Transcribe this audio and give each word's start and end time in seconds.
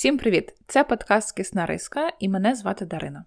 Всім 0.00 0.18
привіт! 0.18 0.54
Це 0.66 0.84
подкаст 0.84 1.32
Кисна 1.32 1.66
Риска, 1.66 2.12
і 2.18 2.28
мене 2.28 2.54
звати 2.54 2.84
Дарина. 2.84 3.24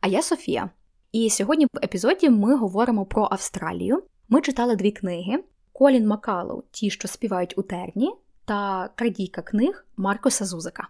А 0.00 0.08
я 0.08 0.22
Софія. 0.22 0.70
І 1.12 1.30
сьогодні 1.30 1.66
в 1.66 1.84
епізоді 1.84 2.30
ми 2.30 2.56
говоримо 2.56 3.06
про 3.06 3.28
Австралію. 3.30 4.02
Ми 4.28 4.40
читали 4.40 4.76
дві 4.76 4.90
книги: 4.90 5.44
Колін 5.72 6.06
Макалу, 6.06 6.64
ті, 6.70 6.90
що 6.90 7.08
співають 7.08 7.58
у 7.58 7.62
терні, 7.62 8.12
та 8.44 8.90
крадійка 8.94 9.42
книг 9.42 9.86
Маркоса 9.96 10.44
Зузика. 10.44 10.88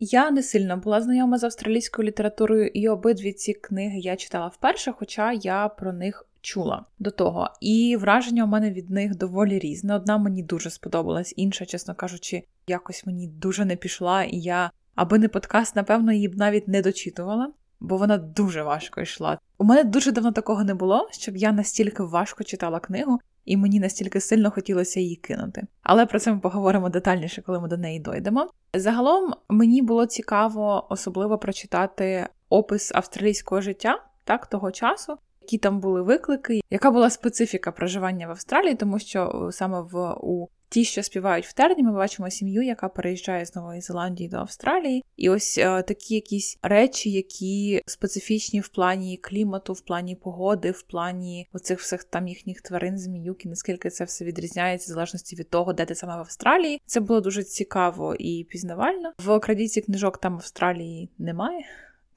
Я 0.00 0.30
не 0.30 0.42
сильно 0.42 0.76
була 0.76 1.00
знайома 1.00 1.38
з 1.38 1.44
австралійською 1.44 2.08
літературою, 2.08 2.66
і 2.66 2.88
обидві 2.88 3.32
ці 3.32 3.54
книги 3.54 3.98
я 3.98 4.16
читала 4.16 4.46
вперше, 4.46 4.92
хоча 4.92 5.32
я 5.32 5.68
про 5.68 5.92
них 5.92 6.27
чула 6.40 6.84
до 6.98 7.10
того. 7.10 7.50
І 7.60 7.96
враження 8.00 8.44
у 8.44 8.46
мене 8.46 8.70
від 8.70 8.90
них 8.90 9.16
доволі 9.16 9.58
різне. 9.58 9.96
Одна 9.96 10.18
мені 10.18 10.42
дуже 10.42 10.70
сподобалась, 10.70 11.34
інша, 11.36 11.66
чесно 11.66 11.94
кажучи, 11.94 12.42
якось 12.66 13.06
мені 13.06 13.26
дуже 13.26 13.64
не 13.64 13.76
пішла, 13.76 14.24
і 14.24 14.36
я, 14.36 14.70
аби 14.94 15.18
не 15.18 15.28
подкаст, 15.28 15.76
напевно, 15.76 16.12
її 16.12 16.28
б 16.28 16.36
навіть 16.36 16.68
не 16.68 16.82
дочитувала, 16.82 17.52
бо 17.80 17.96
вона 17.96 18.18
дуже 18.18 18.62
важко 18.62 19.00
йшла. 19.00 19.38
У 19.58 19.64
мене 19.64 19.84
дуже 19.84 20.12
давно 20.12 20.32
такого 20.32 20.64
не 20.64 20.74
було, 20.74 21.08
щоб 21.12 21.36
я 21.36 21.52
настільки 21.52 22.02
важко 22.02 22.44
читала 22.44 22.80
книгу. 22.80 23.18
І 23.44 23.56
мені 23.56 23.80
настільки 23.80 24.20
сильно 24.20 24.50
хотілося 24.50 25.00
її 25.00 25.16
кинути. 25.16 25.66
Але 25.82 26.06
про 26.06 26.20
це 26.20 26.32
ми 26.32 26.38
поговоримо 26.38 26.88
детальніше, 26.88 27.42
коли 27.42 27.60
ми 27.60 27.68
до 27.68 27.76
неї 27.76 28.00
дойдемо. 28.00 28.50
Загалом 28.74 29.34
мені 29.48 29.82
було 29.82 30.06
цікаво 30.06 30.86
особливо 30.90 31.38
прочитати 31.38 32.26
опис 32.48 32.92
австралійського 32.94 33.60
життя 33.60 34.02
так 34.24 34.46
того 34.46 34.70
часу, 34.70 35.16
які 35.48 35.58
там 35.58 35.80
були 35.80 36.02
виклики, 36.02 36.60
яка 36.70 36.90
була 36.90 37.10
специфіка 37.10 37.72
проживання 37.72 38.26
в 38.26 38.30
Австралії, 38.30 38.74
тому 38.74 38.98
що 38.98 39.48
е, 39.48 39.52
саме 39.52 39.80
в 39.80 40.14
у 40.20 40.48
ті, 40.68 40.84
що 40.84 41.02
співають 41.02 41.46
в 41.46 41.52
терні, 41.52 41.82
ми 41.82 41.92
бачимо 41.92 42.30
сім'ю, 42.30 42.62
яка 42.62 42.88
переїжджає 42.88 43.46
з 43.46 43.56
Нової 43.56 43.80
Зеландії 43.80 44.28
до 44.28 44.36
Австралії, 44.36 45.04
і 45.16 45.30
ось 45.30 45.58
е, 45.58 45.82
такі 45.82 46.14
якісь 46.14 46.58
речі, 46.62 47.10
які 47.10 47.82
специфічні 47.86 48.60
в 48.60 48.68
плані 48.68 49.16
клімату, 49.16 49.72
в 49.72 49.80
плані 49.80 50.16
погоди, 50.16 50.70
в 50.70 50.82
плані 50.82 51.48
оцих 51.52 51.80
всіх 51.80 52.04
там 52.04 52.28
їхніх 52.28 52.60
тварин, 52.60 52.98
зміюк, 52.98 53.44
і 53.44 53.48
наскільки 53.48 53.90
це 53.90 54.04
все 54.04 54.24
відрізняється 54.24 54.92
в 54.92 54.94
залежності 54.94 55.36
від 55.36 55.50
того, 55.50 55.72
де 55.72 55.84
ти 55.84 55.94
саме 55.94 56.16
в 56.16 56.18
Австралії. 56.18 56.80
Це 56.86 57.00
було 57.00 57.20
дуже 57.20 57.42
цікаво 57.42 58.14
і 58.18 58.46
пізнавально. 58.50 59.12
В 59.18 59.38
крадіці 59.38 59.80
книжок 59.80 60.18
там 60.18 60.34
Австралії 60.34 61.10
немає. 61.18 61.64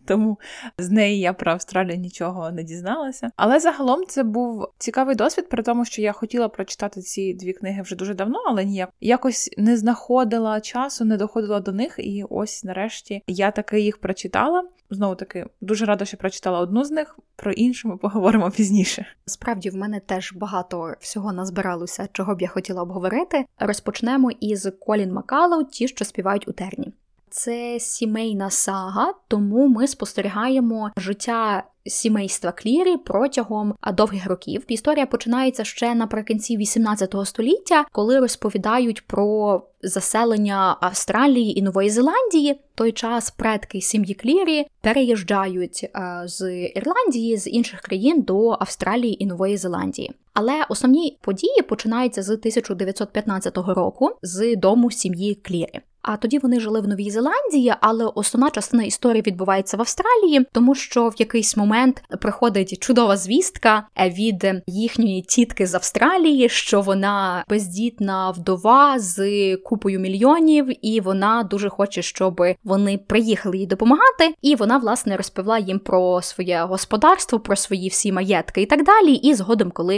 Тому 0.06 0.40
з 0.78 0.90
неї 0.90 1.20
я 1.20 1.34
про 1.34 1.52
Австралію 1.52 1.98
нічого 1.98 2.52
не 2.52 2.64
дізналася. 2.64 3.30
Але 3.36 3.60
загалом 3.60 4.06
це 4.08 4.24
був 4.24 4.68
цікавий 4.78 5.16
досвід, 5.16 5.50
при 5.50 5.64
тому, 5.64 5.86
що 5.86 6.02
я 6.02 6.12
хотіла 6.12 6.50
прочитати 6.50 7.02
ці 7.02 7.34
дві 7.34 7.54
книги 7.54 7.82
вже 7.82 7.96
дуже 7.96 8.14
давно, 8.14 8.40
але 8.48 8.66
ніяк 8.66 8.90
якось 9.02 9.50
не 9.58 9.78
знаходила 9.78 10.62
часу, 10.62 11.06
не 11.06 11.18
доходила 11.18 11.60
до 11.60 11.72
них. 11.72 11.96
І 11.98 12.26
ось 12.30 12.64
нарешті 12.64 13.24
я 13.28 13.52
таки 13.52 13.82
їх 13.82 13.98
прочитала. 13.98 14.64
Знову 14.90 15.16
таки 15.16 15.46
дуже 15.62 15.86
рада, 15.86 16.06
що 16.06 16.18
прочитала 16.18 16.60
одну 16.60 16.84
з 16.84 16.92
них. 16.92 17.20
Про 17.36 17.52
іншу 17.52 17.88
ми 17.88 17.98
поговоримо 17.98 18.52
пізніше. 18.52 19.06
Справді 19.26 19.70
в 19.70 19.76
мене 19.76 20.00
теж 20.00 20.34
багато 20.34 20.96
всього 21.00 21.34
назбиралося, 21.34 22.08
чого 22.12 22.36
б 22.36 22.42
я 22.42 22.48
хотіла 22.48 22.82
обговорити. 22.82 23.46
Розпочнемо 23.60 24.32
із 24.32 24.72
Колін 24.80 25.14
Макалоу, 25.14 25.64
ті, 25.64 25.88
що 25.88 26.06
співають 26.06 26.48
у 26.48 26.52
терні. 26.52 26.94
Це 27.34 27.80
сімейна 27.80 28.50
сага, 28.50 29.14
тому 29.28 29.68
ми 29.68 29.88
спостерігаємо 29.88 30.92
життя 30.98 31.64
сімейства 31.86 32.52
Клірі 32.52 32.98
протягом 32.98 33.74
довгих 33.94 34.28
років. 34.28 34.64
Історія 34.68 35.06
починається 35.06 35.64
ще 35.64 35.96
наприкінці 35.96 36.58
18 36.58 37.16
століття, 37.26 37.86
коли 37.92 38.20
розповідають 38.20 39.08
про 39.08 39.62
заселення 39.84 40.78
Австралії 40.82 41.60
і 41.60 41.62
Нової 41.62 41.90
Зеландії. 41.90 42.60
Той 42.76 42.92
час 42.92 43.32
предки 43.32 43.82
сім'ї 43.82 44.14
Клірі 44.14 44.68
переїжджають 44.82 45.90
з 46.26 46.66
Ірландії 46.68 47.38
з 47.38 47.48
інших 47.48 47.82
країн 47.82 48.22
до 48.22 48.50
Австралії 48.50 49.24
і 49.24 49.26
Нової 49.26 49.58
Зеландії. 49.58 50.12
Але 50.34 50.66
основні 50.70 51.18
події 51.22 51.62
починаються 51.70 52.24
з 52.24 52.30
1915 52.30 53.58
року 53.58 54.10
з 54.22 54.56
дому 54.56 54.92
сім'ї 54.92 55.36
Клірі. 55.36 55.82
А 56.02 56.18
тоді 56.18 56.40
вони 56.40 56.60
жили 56.60 56.82
в 56.82 56.88
Новій 56.88 57.12
Зеландії, 57.12 57.74
але 57.82 58.06
основна 58.06 58.50
частина 58.50 58.84
історії 58.84 59.24
відбувається 59.28 59.78
в 59.78 59.82
Австралії, 59.82 60.46
тому 60.52 60.76
що 60.76 61.08
в 61.08 61.14
якийсь 61.18 61.58
момент 61.58 62.04
приходить 62.22 62.80
чудова 62.80 63.18
звістка 63.18 63.88
від 64.00 64.46
їхньої 64.68 65.22
тітки 65.22 65.68
з 65.68 65.76
Австралії, 65.76 66.50
що 66.50 66.82
вона 66.82 67.44
бездітна 67.50 68.32
вдова 68.32 69.00
з 69.00 69.58
купою 69.58 70.00
мільйонів, 70.00 70.86
і 70.86 71.02
вона 71.02 71.44
дуже 71.44 71.70
хоче, 71.70 72.02
щоб 72.02 72.42
вони 72.64 72.98
приїхали 72.98 73.58
їй 73.58 73.68
допомагати. 73.68 74.36
І 74.42 74.56
вона 74.56 74.78
власне 74.78 75.18
розповіла 75.18 75.58
їм 75.58 75.80
про 75.80 76.22
своє 76.22 76.62
господарство, 76.62 77.40
про 77.40 77.56
свої 77.56 77.90
всі 77.90 78.12
маєтки 78.12 78.62
і 78.62 78.66
так 78.66 78.86
далі. 78.86 79.14
І 79.14 79.34
згодом, 79.34 79.72
коли 79.72 79.96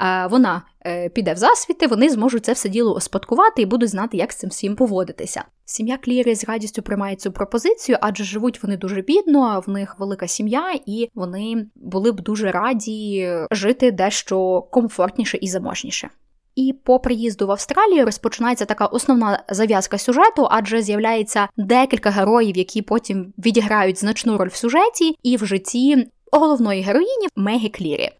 е, 0.00 0.26
вона 0.30 0.52
Е, 0.52 0.71
піде 1.14 1.32
в 1.32 1.36
засвіти, 1.36 1.86
вони 1.86 2.10
зможуть 2.10 2.44
це 2.44 2.52
все 2.52 2.68
діло 2.68 2.94
успадкувати 2.94 3.62
і 3.62 3.66
будуть 3.66 3.88
знати, 3.88 4.16
як 4.16 4.32
з 4.32 4.36
цим 4.36 4.50
всім 4.50 4.76
поводитися. 4.76 5.44
Сім'я 5.64 5.98
Кліри 5.98 6.36
з 6.36 6.44
радістю 6.44 6.82
приймає 6.82 7.16
цю 7.16 7.32
пропозицію, 7.32 7.98
адже 8.00 8.24
живуть 8.24 8.62
вони 8.62 8.76
дуже 8.76 9.02
бідно, 9.02 9.62
в 9.66 9.70
них 9.70 9.96
велика 9.98 10.28
сім'я, 10.28 10.74
і 10.86 11.08
вони 11.14 11.66
були 11.74 12.12
б 12.12 12.20
дуже 12.20 12.50
раді 12.50 13.28
жити 13.50 13.90
дещо 13.90 14.62
комфортніше 14.70 15.38
і 15.40 15.48
заможніше. 15.48 16.10
І 16.54 16.74
по 16.84 16.98
приїзду 17.00 17.46
в 17.46 17.50
Австралію 17.50 18.04
розпочинається 18.04 18.64
така 18.64 18.86
основна 18.86 19.44
зав'язка 19.48 19.98
сюжету, 19.98 20.48
адже 20.50 20.82
з'являється 20.82 21.48
декілька 21.56 22.10
героїв, 22.10 22.56
які 22.56 22.82
потім 22.82 23.32
відіграють 23.38 24.00
значну 24.00 24.38
роль 24.38 24.48
в 24.48 24.54
сюжеті 24.54 25.16
і 25.22 25.36
в 25.36 25.46
житті 25.46 26.06
головної 26.32 26.82
героїні 26.82 27.28
Мегі 27.36 27.68
Клірі. 27.68 28.10